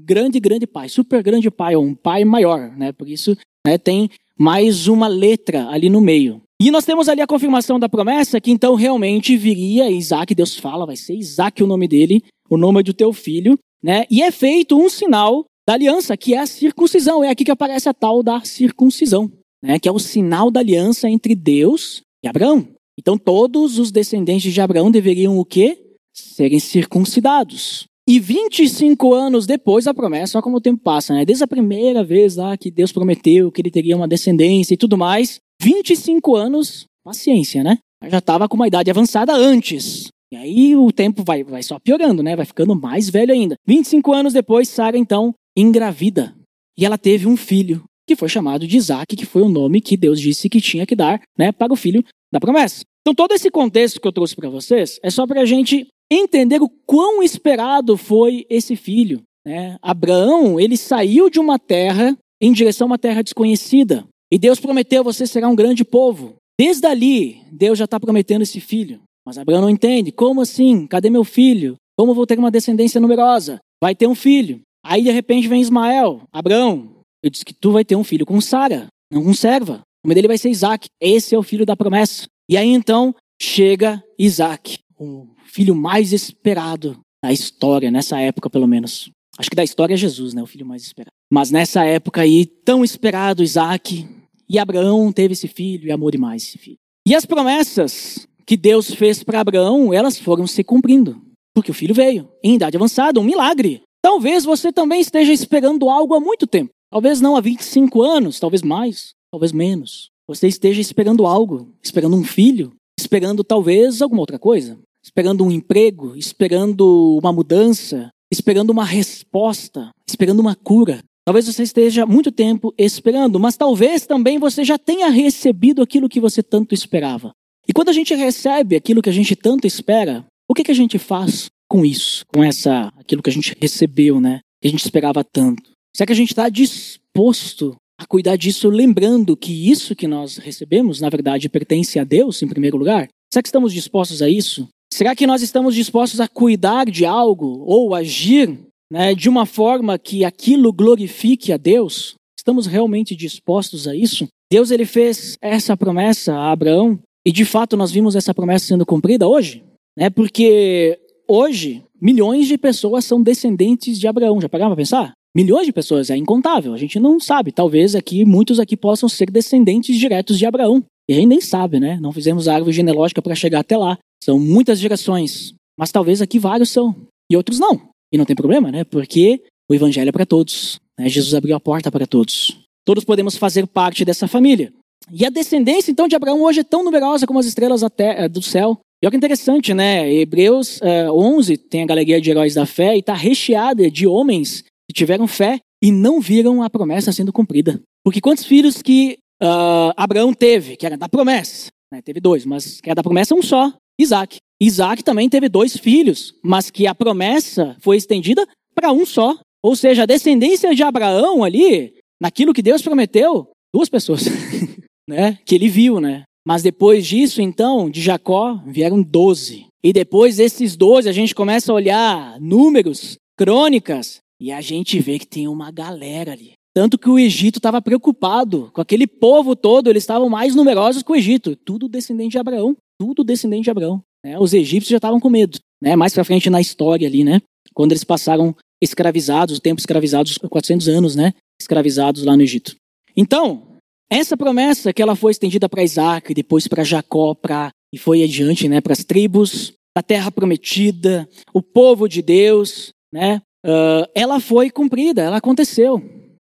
grande, 0.05 0.39
grande 0.39 0.67
pai, 0.67 0.89
super 0.89 1.21
grande 1.23 1.49
pai, 1.49 1.75
um 1.75 1.95
pai 1.95 2.23
maior. 2.25 2.75
Né? 2.75 2.91
Por 2.91 3.09
isso 3.09 3.37
né, 3.65 3.77
tem 3.77 4.09
mais 4.37 4.87
uma 4.87 5.07
letra 5.07 5.67
ali 5.69 5.89
no 5.89 6.01
meio. 6.01 6.41
E 6.61 6.71
nós 6.71 6.85
temos 6.85 7.09
ali 7.09 7.21
a 7.21 7.27
confirmação 7.27 7.79
da 7.79 7.89
promessa 7.89 8.39
que 8.39 8.51
então 8.51 8.75
realmente 8.75 9.35
viria 9.35 9.91
Isaac, 9.91 10.33
Deus 10.33 10.55
fala, 10.55 10.85
vai 10.85 10.95
ser 10.95 11.15
Isaac 11.15 11.61
o 11.61 11.67
nome 11.67 11.87
dele, 11.87 12.23
o 12.49 12.57
nome 12.57 12.81
do 12.81 12.93
teu 12.93 13.11
filho, 13.11 13.57
né? 13.83 14.05
E 14.09 14.21
é 14.21 14.31
feito 14.31 14.77
um 14.77 14.89
sinal 14.89 15.45
da 15.67 15.73
aliança, 15.73 16.15
que 16.15 16.33
é 16.33 16.39
a 16.39 16.45
circuncisão. 16.45 17.23
É 17.23 17.29
aqui 17.29 17.43
que 17.43 17.51
aparece 17.51 17.89
a 17.89 17.93
tal 17.93 18.23
da 18.23 18.39
circuncisão, 18.45 19.31
né? 19.61 19.79
Que 19.79 19.89
é 19.89 19.91
o 19.91 19.99
sinal 19.99 20.49
da 20.49 20.61
aliança 20.61 21.09
entre 21.09 21.35
Deus 21.35 22.01
e 22.23 22.27
Abraão. 22.27 22.67
Então 22.97 23.17
todos 23.17 23.77
os 23.77 23.91
descendentes 23.91 24.53
de 24.53 24.61
Abraão 24.61 24.89
deveriam 24.89 25.37
o 25.37 25.43
quê? 25.43 25.77
Serem 26.13 26.59
circuncidados. 26.59 27.85
E 28.07 28.19
25 28.19 29.15
anos 29.15 29.47
depois 29.47 29.85
da 29.85 29.93
promessa, 29.93 30.37
olha 30.37 30.43
como 30.43 30.57
o 30.57 30.61
tempo 30.61 30.83
passa, 30.83 31.13
né? 31.13 31.25
Desde 31.25 31.43
a 31.43 31.47
primeira 31.47 32.03
vez 32.03 32.35
lá 32.35 32.55
que 32.55 32.69
Deus 32.69 32.91
prometeu 32.91 33.51
que 33.51 33.61
ele 33.61 33.71
teria 33.71 33.95
uma 33.95 34.07
descendência 34.07 34.75
e 34.75 34.77
tudo 34.77 34.95
mais, 34.95 35.39
25 35.59 36.35
anos, 36.35 36.85
paciência, 37.03 37.63
né? 37.63 37.79
Já 38.07 38.19
estava 38.19 38.47
com 38.47 38.55
uma 38.55 38.67
idade 38.67 38.91
avançada 38.91 39.33
antes. 39.33 40.09
E 40.31 40.35
aí 40.35 40.75
o 40.75 40.91
tempo 40.91 41.23
vai, 41.23 41.43
vai 41.43 41.63
só 41.63 41.79
piorando, 41.79 42.21
né? 42.21 42.35
Vai 42.35 42.45
ficando 42.45 42.75
mais 42.75 43.09
velho 43.09 43.33
ainda. 43.33 43.55
25 43.65 44.13
anos 44.13 44.33
depois, 44.33 44.69
Sara 44.69 44.97
então 44.97 45.33
engravida. 45.57 46.35
E 46.77 46.85
ela 46.85 46.99
teve 46.99 47.25
um 47.25 47.35
filho, 47.35 47.83
que 48.07 48.15
foi 48.15 48.29
chamado 48.29 48.67
de 48.67 48.77
Isaac, 48.77 49.15
que 49.15 49.25
foi 49.25 49.41
o 49.41 49.49
nome 49.49 49.81
que 49.81 49.97
Deus 49.97 50.21
disse 50.21 50.47
que 50.47 50.61
tinha 50.61 50.85
que 50.85 50.95
dar 50.95 51.19
né, 51.35 51.51
para 51.51 51.73
o 51.73 51.75
filho 51.75 52.03
da 52.31 52.39
promessa. 52.39 52.83
Então 53.01 53.15
todo 53.15 53.33
esse 53.33 53.49
contexto 53.49 53.99
que 53.99 54.07
eu 54.07 54.11
trouxe 54.11 54.35
para 54.35 54.49
vocês 54.49 54.99
é 55.01 55.09
só 55.09 55.25
para 55.25 55.41
a 55.41 55.45
gente 55.45 55.87
entender 56.11 56.61
o 56.61 56.69
quão 56.69 57.21
esperado 57.23 57.97
foi 57.97 58.45
esse 58.49 58.75
filho. 58.75 59.21
Né? 59.45 59.77
Abraão, 59.81 60.59
ele 60.59 60.77
saiu 60.77 61.29
de 61.29 61.39
uma 61.39 61.59
terra 61.59 62.17
em 62.41 62.51
direção 62.51 62.85
a 62.85 62.91
uma 62.91 62.97
terra 62.97 63.21
desconhecida. 63.21 64.05
E 64.31 64.37
Deus 64.37 64.59
prometeu: 64.59 65.03
você 65.03 65.25
será 65.27 65.47
um 65.47 65.55
grande 65.55 65.83
povo. 65.83 66.35
Desde 66.59 66.87
ali, 66.87 67.41
Deus 67.51 67.77
já 67.77 67.85
está 67.85 67.99
prometendo 67.99 68.41
esse 68.41 68.59
filho. 68.59 69.01
Mas 69.25 69.37
Abraão 69.37 69.61
não 69.61 69.69
entende. 69.69 70.11
Como 70.11 70.41
assim? 70.41 70.87
Cadê 70.87 71.09
meu 71.09 71.23
filho? 71.23 71.75
Como 71.97 72.13
vou 72.13 72.25
ter 72.25 72.37
uma 72.37 72.51
descendência 72.51 73.01
numerosa? 73.01 73.59
Vai 73.81 73.95
ter 73.95 74.07
um 74.07 74.15
filho. 74.15 74.61
Aí 74.85 75.01
de 75.01 75.11
repente 75.11 75.47
vem 75.47 75.61
Ismael. 75.61 76.21
Abraão, 76.31 77.01
eu 77.23 77.29
disse 77.29 77.43
que 77.43 77.53
tu 77.53 77.71
vai 77.71 77.83
ter 77.83 77.95
um 77.95 78.03
filho 78.03 78.25
com 78.25 78.39
Sara, 78.39 78.87
não 79.11 79.23
com 79.23 79.33
serva. 79.33 79.81
O 80.03 80.07
nome 80.07 80.15
dele 80.15 80.27
vai 80.27 80.37
ser 80.37 80.49
Isaac. 80.49 80.87
Esse 81.01 81.33
é 81.33 81.37
o 81.37 81.43
filho 81.43 81.65
da 81.65 81.75
promessa. 81.75 82.27
E 82.49 82.55
aí 82.55 82.69
então 82.69 83.15
chega 83.41 84.03
Isaac, 84.19 84.77
o 84.97 85.27
filho 85.45 85.75
mais 85.75 86.13
esperado 86.13 86.99
da 87.23 87.31
história, 87.31 87.91
nessa 87.91 88.19
época 88.19 88.49
pelo 88.49 88.67
menos. 88.67 89.09
Acho 89.37 89.49
que 89.49 89.55
da 89.55 89.63
história 89.63 89.93
é 89.93 89.97
Jesus, 89.97 90.33
né? 90.33 90.41
O 90.41 90.47
filho 90.47 90.65
mais 90.65 90.83
esperado. 90.83 91.13
Mas 91.31 91.51
nessa 91.51 91.83
época 91.83 92.21
aí, 92.21 92.45
tão 92.45 92.83
esperado, 92.83 93.43
Isaac, 93.43 94.07
e 94.47 94.59
Abraão 94.59 95.11
teve 95.11 95.33
esse 95.33 95.47
filho 95.47 95.87
e 95.87 95.91
amou 95.91 96.11
demais 96.11 96.43
esse 96.43 96.57
filho. 96.57 96.77
E 97.05 97.13
as 97.13 97.25
promessas 97.25 98.27
que 98.45 98.55
Deus 98.55 98.93
fez 98.93 99.23
para 99.23 99.41
Abraão, 99.41 99.93
elas 99.93 100.17
foram 100.17 100.45
se 100.47 100.63
cumprindo. 100.63 101.21
Porque 101.53 101.71
o 101.71 101.73
filho 101.73 101.95
veio, 101.95 102.29
em 102.43 102.55
idade 102.55 102.77
avançada, 102.77 103.19
um 103.19 103.23
milagre. 103.23 103.81
Talvez 104.01 104.45
você 104.45 104.71
também 104.71 105.01
esteja 105.01 105.33
esperando 105.33 105.89
algo 105.89 106.13
há 106.13 106.19
muito 106.19 106.45
tempo. 106.45 106.69
Talvez 106.91 107.19
não 107.19 107.35
há 107.35 107.41
25 107.41 108.01
anos, 108.03 108.39
talvez 108.39 108.61
mais, 108.61 109.13
talvez 109.31 109.51
menos. 109.51 110.09
Você 110.27 110.47
esteja 110.47 110.79
esperando 110.79 111.25
algo, 111.25 111.73
esperando 111.83 112.15
um 112.15 112.23
filho, 112.23 112.73
esperando 112.99 113.43
talvez 113.43 114.01
alguma 114.01 114.21
outra 114.21 114.39
coisa, 114.39 114.77
esperando 115.03 115.43
um 115.43 115.51
emprego, 115.51 116.15
esperando 116.15 117.17
uma 117.17 117.31
mudança, 117.31 118.09
esperando 118.31 118.71
uma 118.71 118.85
resposta, 118.85 119.89
esperando 120.07 120.39
uma 120.39 120.55
cura. 120.55 121.03
Talvez 121.25 121.47
você 121.47 121.63
esteja 121.63 122.05
muito 122.05 122.31
tempo 122.31 122.73
esperando, 122.77 123.39
mas 123.39 123.57
talvez 123.57 124.05
também 124.05 124.37
você 124.37 124.63
já 124.63 124.77
tenha 124.77 125.09
recebido 125.09 125.81
aquilo 125.81 126.09
que 126.09 126.19
você 126.19 126.43
tanto 126.43 126.73
esperava. 126.73 127.31
E 127.67 127.73
quando 127.73 127.89
a 127.89 127.93
gente 127.93 128.13
recebe 128.13 128.75
aquilo 128.75 129.01
que 129.01 129.09
a 129.09 129.13
gente 129.13 129.35
tanto 129.35 129.65
espera, 129.65 130.25
o 130.47 130.53
que, 130.53 130.63
que 130.63 130.71
a 130.71 130.75
gente 130.75 130.99
faz 130.99 131.47
com 131.67 131.83
isso, 131.83 132.23
com 132.27 132.43
essa, 132.43 132.91
aquilo 132.95 133.23
que 133.23 133.29
a 133.29 133.33
gente 133.33 133.55
recebeu, 133.59 134.21
né? 134.21 134.39
Que 134.61 134.67
a 134.67 134.71
gente 134.71 134.83
esperava 134.83 135.23
tanto. 135.23 135.71
Será 135.95 136.05
que 136.05 136.13
a 136.13 136.15
gente 136.15 136.29
está 136.29 136.47
disposto 136.47 137.75
a 137.97 138.05
cuidar 138.05 138.35
disso, 138.35 138.69
lembrando 138.69 139.37
que 139.37 139.71
isso 139.71 139.95
que 139.95 140.07
nós 140.07 140.37
recebemos, 140.37 140.99
na 140.99 141.09
verdade, 141.09 141.49
pertence 141.49 141.97
a 141.97 142.03
Deus 142.03 142.41
em 142.41 142.47
primeiro 142.47 142.77
lugar? 142.77 143.07
Será 143.31 143.41
que 143.41 143.47
estamos 143.47 143.73
dispostos 143.73 144.21
a 144.21 144.29
isso? 144.29 144.67
Será 144.93 145.15
que 145.15 145.27
nós 145.27 145.41
estamos 145.41 145.75
dispostos 145.75 146.19
a 146.19 146.27
cuidar 146.27 146.85
de 146.85 147.05
algo 147.05 147.63
ou 147.65 147.93
agir 147.93 148.57
né, 148.91 149.13
de 149.13 149.27
uma 149.27 149.45
forma 149.45 149.97
que 149.97 150.23
aquilo 150.23 150.71
glorifique 150.71 151.51
a 151.51 151.57
Deus? 151.57 152.15
Estamos 152.37 152.65
realmente 152.65 153.15
dispostos 153.15 153.87
a 153.87 153.95
isso? 153.95 154.27
Deus 154.51 154.71
ele 154.71 154.85
fez 154.85 155.37
essa 155.41 155.75
promessa 155.75 156.33
a 156.33 156.51
Abraão 156.51 156.99
e 157.25 157.31
de 157.31 157.43
fato 157.43 157.75
nós 157.75 157.91
vimos 157.91 158.15
essa 158.15 158.33
promessa 158.33 158.67
sendo 158.67 158.85
cumprida 158.85 159.27
hoje, 159.27 159.63
né? 159.97 160.09
Porque 160.09 160.99
hoje 161.27 161.83
milhões 161.99 162.47
de 162.47 162.57
pessoas 162.57 163.03
são 163.03 163.21
descendentes 163.21 163.99
de 163.99 164.07
Abraão. 164.07 164.39
Já 164.39 164.47
pararam 164.47 164.71
para 164.71 164.77
pensar? 164.77 165.13
Milhões 165.35 165.65
de 165.65 165.73
pessoas, 165.73 166.09
é 166.09 166.15
incontável. 166.15 166.73
A 166.73 166.77
gente 166.77 166.97
não 166.97 167.19
sabe. 167.19 167.51
Talvez 167.51 167.93
aqui 167.93 168.23
muitos 168.23 168.57
aqui 168.57 168.77
possam 168.77 169.09
ser 169.09 169.29
descendentes 169.29 169.97
diretos 169.97 170.39
de 170.39 170.45
Abraão. 170.45 170.81
E 171.09 171.13
a 171.13 171.17
gente 171.17 171.27
nem 171.27 171.41
sabe, 171.41 171.77
né? 171.77 171.99
Não 172.01 172.13
fizemos 172.13 172.47
a 172.47 172.55
árvore 172.55 172.71
genealógica 172.71 173.21
para 173.21 173.35
chegar 173.35 173.59
até 173.59 173.77
lá. 173.77 173.97
São 174.23 174.39
muitas 174.39 174.79
gerações. 174.79 175.53
Mas 175.77 175.91
talvez 175.91 176.21
aqui 176.21 176.39
vários 176.39 176.69
são. 176.69 176.95
E 177.29 177.35
outros 177.35 177.59
não. 177.59 177.81
E 178.13 178.17
não 178.17 178.23
tem 178.23 178.35
problema, 178.35 178.71
né? 178.71 178.85
Porque 178.85 179.41
o 179.69 179.75
evangelho 179.75 180.07
é 180.07 180.11
para 180.11 180.25
todos. 180.25 180.79
Né? 180.97 181.09
Jesus 181.09 181.33
abriu 181.33 181.53
a 181.53 181.59
porta 181.59 181.91
para 181.91 182.07
todos. 182.07 182.57
Todos 182.85 183.03
podemos 183.03 183.35
fazer 183.35 183.67
parte 183.67 184.05
dessa 184.05 184.29
família. 184.29 184.71
E 185.11 185.25
a 185.25 185.29
descendência, 185.29 185.91
então, 185.91 186.07
de 186.07 186.15
Abraão 186.15 186.41
hoje 186.43 186.61
é 186.61 186.63
tão 186.63 186.81
numerosa 186.81 187.27
como 187.27 187.39
as 187.39 187.45
estrelas 187.45 187.81
eh, 187.83 188.29
do 188.29 188.41
céu. 188.41 188.79
E 189.03 189.05
olha 189.05 189.11
que 189.11 189.17
interessante, 189.17 189.73
né? 189.73 190.11
Hebreus 190.11 190.77
uh, 190.77 190.85
eh, 190.85 191.11
11 191.11 191.57
tem 191.57 191.83
a 191.83 191.85
galeria 191.85 192.21
de 192.21 192.31
heróis 192.31 192.53
da 192.53 192.65
fé 192.65 192.95
e 192.95 192.99
está 192.99 193.13
recheada 193.13 193.91
de 193.91 194.07
homens 194.07 194.63
que 194.87 194.93
tiveram 194.93 195.27
fé 195.27 195.59
e 195.81 195.91
não 195.91 196.19
viram 196.19 196.63
a 196.63 196.69
promessa 196.69 197.11
sendo 197.11 197.33
cumprida. 197.33 197.81
Porque 198.03 198.21
quantos 198.21 198.45
filhos 198.45 198.81
que 198.81 199.17
uh, 199.41 199.93
Abraão 199.97 200.33
teve, 200.33 200.75
que 200.75 200.85
era 200.85 200.97
da 200.97 201.09
promessa? 201.09 201.69
Né? 201.91 202.01
Teve 202.01 202.19
dois, 202.19 202.45
mas 202.45 202.79
que 202.81 202.89
era 202.89 202.95
da 202.95 203.03
promessa 203.03 203.35
um 203.35 203.41
só, 203.41 203.73
Isaac. 203.99 204.37
Isaac 204.61 205.03
também 205.03 205.29
teve 205.29 205.49
dois 205.49 205.75
filhos, 205.75 206.33
mas 206.43 206.69
que 206.69 206.87
a 206.87 206.95
promessa 206.95 207.75
foi 207.81 207.97
estendida 207.97 208.47
para 208.73 208.91
um 208.91 209.05
só. 209.05 209.37
Ou 209.63 209.75
seja, 209.75 210.03
a 210.03 210.05
descendência 210.05 210.73
de 210.75 210.83
Abraão 210.83 211.43
ali, 211.43 211.95
naquilo 212.21 212.53
que 212.53 212.61
Deus 212.61 212.81
prometeu, 212.81 213.49
duas 213.73 213.89
pessoas, 213.89 214.25
né? 215.09 215.39
Que 215.45 215.55
ele 215.55 215.67
viu, 215.67 215.99
né? 215.99 216.23
Mas 216.47 216.61
depois 216.61 217.05
disso, 217.05 217.41
então, 217.41 217.89
de 217.89 218.01
Jacó, 218.01 218.61
vieram 218.67 219.01
doze. 219.01 219.65
E 219.83 219.91
depois 219.91 220.37
desses 220.37 220.75
doze, 220.75 221.09
a 221.09 221.11
gente 221.11 221.33
começa 221.33 221.71
a 221.71 221.75
olhar 221.75 222.39
números, 222.39 223.17
crônicas, 223.37 224.19
e 224.39 224.51
a 224.51 224.61
gente 224.61 224.99
vê 224.99 225.19
que 225.19 225.27
tem 225.27 225.47
uma 225.47 225.71
galera 225.71 226.31
ali. 226.31 226.53
Tanto 226.73 226.97
que 226.97 227.09
o 227.09 227.17
Egito 227.17 227.57
estava 227.57 227.81
preocupado 227.81 228.69
com 228.73 228.81
aquele 228.81 229.07
povo 229.07 229.55
todo, 229.55 229.89
eles 229.89 230.03
estavam 230.03 230.27
mais 230.27 230.53
numerosos 230.53 231.01
que 231.01 231.11
o 231.11 231.15
Egito. 231.15 231.55
Tudo 231.55 231.87
descendente 231.87 232.31
de 232.31 232.37
Abraão. 232.37 232.75
Tudo 232.99 233.23
descendente 233.23 233.63
de 233.63 233.69
Abraão. 233.69 234.01
Né? 234.25 234.37
Os 234.37 234.53
egípcios 234.53 234.89
já 234.89 234.97
estavam 234.97 235.19
com 235.19 235.29
medo. 235.29 235.57
Né? 235.81 235.95
Mais 235.95 236.13
para 236.13 236.25
frente 236.25 236.49
na 236.49 236.59
história 236.59 237.07
ali, 237.07 237.23
né? 237.23 237.41
Quando 237.73 237.93
eles 237.93 238.03
passaram 238.03 238.53
escravizados, 238.81 239.57
o 239.57 239.61
tempo 239.61 239.79
escravizados, 239.79 240.37
400 240.37 240.87
anos, 240.89 241.15
né? 241.15 241.33
Escravizados 241.61 242.23
lá 242.23 242.35
no 242.35 242.43
Egito. 242.43 242.75
Então, 243.15 243.75
essa 244.09 244.35
promessa 244.35 244.91
que 244.91 245.01
ela 245.01 245.15
foi 245.15 245.31
estendida 245.31 245.69
para 245.69 245.83
Isaac, 245.83 246.33
depois 246.33 246.67
para 246.67 246.83
Jacó, 246.83 247.33
para 247.33 247.71
e 247.93 247.97
foi 247.97 248.23
adiante, 248.23 248.67
né, 248.67 248.81
para 248.81 248.91
as 248.91 249.05
tribos, 249.05 249.71
a 249.97 250.03
terra 250.03 250.29
prometida, 250.29 251.29
o 251.53 251.61
povo 251.61 252.09
de 252.09 252.21
Deus, 252.21 252.89
né? 253.13 253.41
Uh, 253.65 254.05
ela 254.13 254.39
foi 254.39 254.69
cumprida, 254.69 255.23
ela 255.23 255.37
aconteceu. 255.37 255.99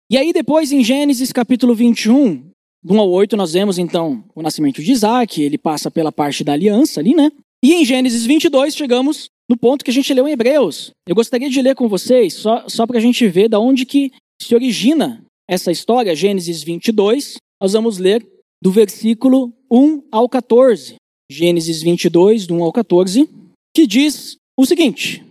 E 0.10 0.18
aí 0.18 0.32
depois 0.32 0.72
em 0.72 0.84
Gênesis 0.84 1.32
capítulo 1.32 1.74
21, 1.74 2.44
do 2.84 2.94
1 2.94 3.00
ao 3.00 3.10
8, 3.10 3.36
nós 3.36 3.54
vemos 3.54 3.80
então 3.80 4.24
o 4.36 4.42
nascimento 4.44 4.84
de 4.84 4.92
Isaac, 4.92 5.42
ele 5.42 5.58
passa 5.58 5.90
pela 5.90 6.12
parte 6.12 6.44
da 6.44 6.54
aliança 6.54 7.00
ali, 7.00 7.16
né? 7.16 7.32
E 7.64 7.74
em 7.74 7.84
Gênesis 7.84 8.24
22 8.24 8.76
chegamos 8.76 9.30
no 9.50 9.58
ponto 9.58 9.84
que 9.84 9.90
a 9.90 9.94
gente 9.94 10.14
leu 10.14 10.28
em 10.28 10.32
Hebreus. 10.32 10.92
Eu 11.08 11.16
gostaria 11.16 11.50
de 11.50 11.62
ler 11.62 11.76
com 11.76 11.90
vocês, 11.90 12.36
só, 12.36 12.70
só 12.70 12.86
para 12.86 13.00
a 13.00 13.02
gente 13.02 13.28
ver 13.28 13.50
da 13.50 13.60
onde 13.60 13.86
que 13.86 14.12
se 14.40 14.54
origina 14.54 15.24
essa 15.50 15.72
história, 15.72 16.16
Gênesis 16.16 16.62
22, 16.62 17.38
nós 17.60 17.74
vamos 17.74 17.98
ler 17.98 18.26
do 18.62 18.72
versículo 18.72 19.52
1 19.72 20.04
ao 20.12 20.30
14. 20.30 20.96
Gênesis 21.32 21.82
22, 21.82 22.46
do 22.46 22.56
1 22.56 22.64
ao 22.64 22.72
14, 22.72 23.30
que 23.76 23.88
diz 23.88 24.38
o 24.58 24.66
seguinte: 24.66 25.24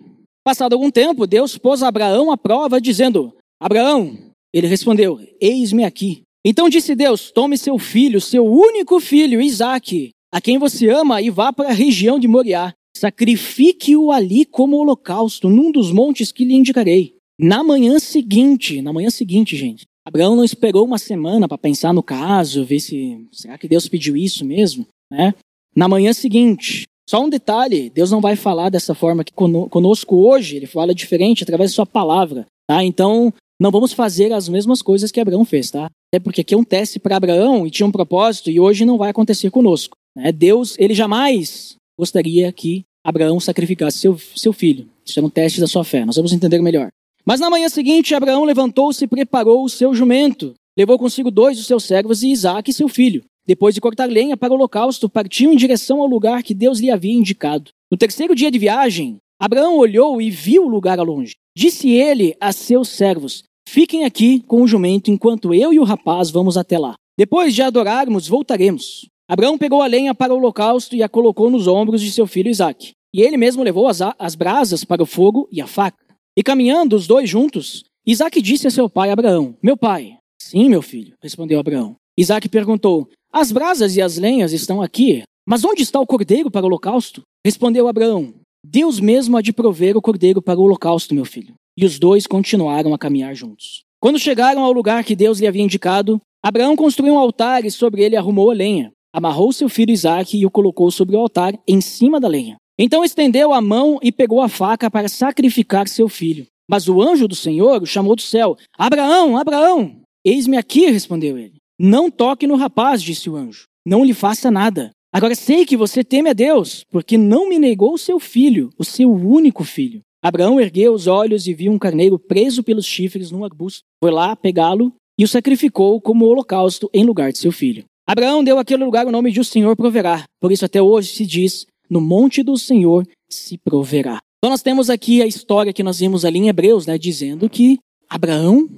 Passado 0.46 0.74
algum 0.74 0.92
tempo, 0.92 1.26
Deus 1.26 1.58
pôs 1.58 1.82
Abraão 1.82 2.30
à 2.30 2.36
prova, 2.36 2.80
dizendo: 2.80 3.34
Abraão, 3.60 4.16
ele 4.54 4.68
respondeu: 4.68 5.18
Eis-me 5.40 5.82
aqui. 5.82 6.22
Então 6.46 6.68
disse 6.68 6.94
Deus: 6.94 7.32
Tome 7.32 7.58
seu 7.58 7.76
filho, 7.80 8.20
seu 8.20 8.46
único 8.46 9.00
filho, 9.00 9.40
Isaque, 9.42 10.10
a 10.32 10.40
quem 10.40 10.56
você 10.56 10.88
ama, 10.88 11.20
e 11.20 11.30
vá 11.30 11.52
para 11.52 11.70
a 11.70 11.72
região 11.72 12.16
de 12.16 12.28
Moriá. 12.28 12.72
sacrifique-o 12.96 14.12
ali 14.12 14.44
como 14.44 14.76
holocausto, 14.76 15.50
num 15.50 15.72
dos 15.72 15.90
montes 15.90 16.30
que 16.30 16.44
lhe 16.44 16.54
indicarei. 16.54 17.16
Na 17.36 17.64
manhã 17.64 17.98
seguinte, 17.98 18.80
na 18.80 18.92
manhã 18.92 19.10
seguinte, 19.10 19.56
gente, 19.56 19.84
Abraão 20.06 20.36
não 20.36 20.44
esperou 20.44 20.84
uma 20.84 20.96
semana 20.96 21.48
para 21.48 21.58
pensar 21.58 21.92
no 21.92 22.04
caso, 22.04 22.64
ver 22.64 22.78
se 22.78 23.20
será 23.32 23.58
que 23.58 23.66
Deus 23.66 23.88
pediu 23.88 24.16
isso 24.16 24.44
mesmo, 24.44 24.86
né? 25.10 25.34
Na 25.74 25.88
manhã 25.88 26.12
seguinte, 26.12 26.84
só 27.08 27.22
um 27.22 27.28
detalhe, 27.28 27.88
Deus 27.90 28.10
não 28.10 28.20
vai 28.20 28.34
falar 28.34 28.68
dessa 28.68 28.94
forma 28.94 29.22
aqui 29.22 29.32
conosco 29.32 30.16
hoje, 30.16 30.56
ele 30.56 30.66
fala 30.66 30.94
diferente 30.94 31.44
através 31.44 31.70
da 31.70 31.76
sua 31.76 31.86
palavra, 31.86 32.46
tá? 32.68 32.82
Então, 32.82 33.32
não 33.60 33.70
vamos 33.70 33.92
fazer 33.92 34.32
as 34.32 34.48
mesmas 34.48 34.82
coisas 34.82 35.12
que 35.12 35.20
Abraão 35.20 35.44
fez, 35.44 35.70
tá? 35.70 35.88
É 36.12 36.18
porque 36.18 36.40
aqui 36.40 36.54
é 36.54 36.58
um 36.58 36.64
teste 36.64 36.98
para 36.98 37.16
Abraão 37.16 37.66
e 37.66 37.70
tinha 37.70 37.86
um 37.86 37.92
propósito 37.92 38.50
e 38.50 38.58
hoje 38.58 38.84
não 38.84 38.98
vai 38.98 39.10
acontecer 39.10 39.50
conosco. 39.50 39.96
Né? 40.16 40.32
Deus, 40.32 40.74
ele 40.78 40.94
jamais 40.94 41.76
gostaria 41.98 42.50
que 42.52 42.84
Abraão 43.04 43.38
sacrificasse 43.38 43.98
seu, 43.98 44.18
seu 44.34 44.52
filho. 44.52 44.88
Isso 45.04 45.20
é 45.20 45.22
um 45.22 45.30
teste 45.30 45.60
da 45.60 45.66
sua 45.68 45.84
fé, 45.84 46.04
nós 46.04 46.16
vamos 46.16 46.32
entender 46.32 46.60
melhor. 46.60 46.88
Mas 47.24 47.40
na 47.40 47.48
manhã 47.48 47.68
seguinte, 47.68 48.14
Abraão 48.14 48.44
levantou-se 48.44 49.04
e 49.04 49.08
preparou 49.08 49.64
o 49.64 49.68
seu 49.68 49.94
jumento. 49.94 50.54
Levou 50.76 50.98
consigo 50.98 51.30
dois 51.30 51.56
dos 51.56 51.66
seus 51.66 51.84
servos 51.84 52.22
e 52.22 52.30
Isaac, 52.30 52.72
seu 52.72 52.88
filho. 52.88 53.24
Depois 53.46 53.74
de 53.74 53.80
cortar 53.80 54.06
lenha 54.06 54.36
para 54.36 54.52
o 54.52 54.56
holocausto, 54.56 55.08
partiu 55.08 55.52
em 55.52 55.56
direção 55.56 56.00
ao 56.02 56.06
lugar 56.08 56.42
que 56.42 56.54
Deus 56.54 56.80
lhe 56.80 56.90
havia 56.90 57.12
indicado. 57.12 57.70
No 57.90 57.96
terceiro 57.96 58.34
dia 58.34 58.50
de 58.50 58.58
viagem, 58.58 59.18
Abraão 59.38 59.78
olhou 59.78 60.20
e 60.20 60.30
viu 60.30 60.64
o 60.64 60.68
lugar 60.68 60.98
ao 60.98 61.04
longe. 61.04 61.34
Disse 61.56 61.90
ele 61.90 62.34
a 62.40 62.52
seus 62.52 62.88
servos: 62.88 63.44
Fiquem 63.68 64.04
aqui 64.04 64.40
com 64.40 64.62
o 64.62 64.66
jumento 64.66 65.10
enquanto 65.10 65.54
eu 65.54 65.72
e 65.72 65.78
o 65.78 65.84
rapaz 65.84 66.30
vamos 66.30 66.56
até 66.56 66.78
lá. 66.78 66.94
Depois 67.18 67.54
de 67.54 67.62
adorarmos, 67.62 68.26
voltaremos. 68.26 69.08
Abraão 69.28 69.56
pegou 69.56 69.82
a 69.82 69.86
lenha 69.86 70.14
para 70.14 70.32
o 70.32 70.36
holocausto 70.36 70.94
e 70.94 71.02
a 71.02 71.08
colocou 71.08 71.50
nos 71.50 71.66
ombros 71.66 72.00
de 72.00 72.10
seu 72.10 72.26
filho 72.26 72.50
Isaque. 72.50 72.92
E 73.14 73.22
ele 73.22 73.36
mesmo 73.36 73.62
levou 73.62 73.88
as, 73.88 74.00
as 74.18 74.34
brasas 74.34 74.84
para 74.84 75.02
o 75.02 75.06
fogo 75.06 75.48
e 75.50 75.60
a 75.60 75.66
faca. 75.66 76.04
E 76.36 76.42
caminhando 76.42 76.94
os 76.94 77.06
dois 77.06 77.28
juntos, 77.28 77.84
Isaque 78.06 78.42
disse 78.42 78.66
a 78.66 78.70
seu 78.70 78.88
pai 78.88 79.10
Abraão: 79.10 79.56
Meu 79.62 79.76
pai. 79.76 80.18
Sim, 80.40 80.68
meu 80.68 80.82
filho, 80.82 81.14
respondeu 81.22 81.58
Abraão. 81.58 81.96
Isaque 82.18 82.48
perguntou: 82.48 83.08
As 83.32 83.52
brasas 83.52 83.96
e 83.96 84.02
as 84.02 84.16
lenhas 84.16 84.52
estão 84.52 84.80
aqui, 84.80 85.22
mas 85.46 85.64
onde 85.64 85.82
está 85.82 86.00
o 86.00 86.06
cordeiro 86.06 86.50
para 86.50 86.64
o 86.64 86.66
holocausto? 86.66 87.22
Respondeu 87.44 87.86
Abraão: 87.86 88.34
Deus 88.64 88.98
mesmo 88.98 89.36
há 89.36 89.42
de 89.42 89.52
prover 89.52 89.96
o 89.96 90.02
cordeiro 90.02 90.42
para 90.42 90.58
o 90.58 90.62
holocausto, 90.62 91.14
meu 91.14 91.24
filho. 91.24 91.54
E 91.78 91.84
os 91.84 91.98
dois 91.98 92.26
continuaram 92.26 92.94
a 92.94 92.98
caminhar 92.98 93.34
juntos. 93.34 93.82
Quando 94.00 94.18
chegaram 94.18 94.64
ao 94.64 94.72
lugar 94.72 95.04
que 95.04 95.14
Deus 95.14 95.38
lhe 95.38 95.46
havia 95.46 95.62
indicado, 95.62 96.20
Abraão 96.44 96.74
construiu 96.74 97.14
um 97.14 97.18
altar 97.18 97.64
e 97.64 97.70
sobre 97.70 98.02
ele 98.02 98.16
arrumou 98.16 98.50
a 98.50 98.54
lenha. 98.54 98.92
Amarrou 99.12 99.52
seu 99.52 99.68
filho 99.68 99.92
Isaque 99.92 100.38
e 100.38 100.46
o 100.46 100.50
colocou 100.50 100.90
sobre 100.90 101.16
o 101.16 101.20
altar, 101.20 101.58
em 101.66 101.80
cima 101.80 102.18
da 102.18 102.28
lenha. 102.28 102.56
Então 102.78 103.04
estendeu 103.04 103.52
a 103.52 103.60
mão 103.60 103.98
e 104.02 104.12
pegou 104.12 104.42
a 104.42 104.48
faca 104.48 104.90
para 104.90 105.08
sacrificar 105.08 105.88
seu 105.88 106.08
filho. 106.08 106.46
Mas 106.68 106.88
o 106.88 107.00
anjo 107.00 107.28
do 107.28 107.34
Senhor 107.34 107.82
o 107.82 107.86
chamou 107.86 108.16
do 108.16 108.22
céu: 108.22 108.56
Abraão, 108.76 109.36
Abraão! 109.36 110.00
Eis-me 110.24 110.56
aqui, 110.56 110.90
respondeu 110.90 111.38
ele. 111.38 111.55
Não 111.78 112.10
toque 112.10 112.46
no 112.46 112.56
rapaz, 112.56 113.02
disse 113.02 113.28
o 113.28 113.36
anjo. 113.36 113.64
Não 113.84 114.04
lhe 114.04 114.14
faça 114.14 114.50
nada. 114.50 114.90
Agora 115.12 115.34
sei 115.34 115.64
que 115.64 115.76
você 115.76 116.02
teme 116.02 116.30
a 116.30 116.32
Deus, 116.32 116.84
porque 116.90 117.16
não 117.16 117.48
me 117.48 117.58
negou 117.58 117.94
o 117.94 117.98
seu 117.98 118.18
filho, 118.18 118.70
o 118.78 118.84
seu 118.84 119.12
único 119.12 119.64
filho. 119.64 120.00
Abraão 120.22 120.60
ergueu 120.60 120.92
os 120.92 121.06
olhos 121.06 121.46
e 121.46 121.54
viu 121.54 121.70
um 121.70 121.78
carneiro 121.78 122.18
preso 122.18 122.62
pelos 122.62 122.84
chifres 122.84 123.30
num 123.30 123.44
arbusto. 123.44 123.80
Foi 124.02 124.10
lá 124.10 124.34
pegá-lo 124.34 124.92
e 125.18 125.24
o 125.24 125.28
sacrificou 125.28 126.00
como 126.00 126.26
holocausto 126.26 126.90
em 126.92 127.04
lugar 127.04 127.32
de 127.32 127.38
seu 127.38 127.52
filho. 127.52 127.84
Abraão 128.06 128.42
deu 128.42 128.58
àquele 128.58 128.84
lugar 128.84 129.06
o 129.06 129.12
nome 129.12 129.30
de 129.30 129.40
o 129.40 129.44
Senhor 129.44 129.76
proverá. 129.76 130.24
Por 130.40 130.52
isso 130.52 130.64
até 130.64 130.82
hoje 130.82 131.14
se 131.14 131.24
diz: 131.24 131.66
no 131.88 132.00
monte 132.00 132.42
do 132.42 132.56
Senhor 132.56 133.06
se 133.28 133.58
proverá. 133.58 134.18
Então 134.38 134.50
nós 134.50 134.62
temos 134.62 134.90
aqui 134.90 135.22
a 135.22 135.26
história 135.26 135.72
que 135.72 135.82
nós 135.82 135.98
vimos 135.98 136.24
ali 136.24 136.38
em 136.38 136.48
Hebreus, 136.48 136.86
né, 136.86 136.98
dizendo 136.98 137.48
que 137.48 137.78
Abraão 138.08 138.68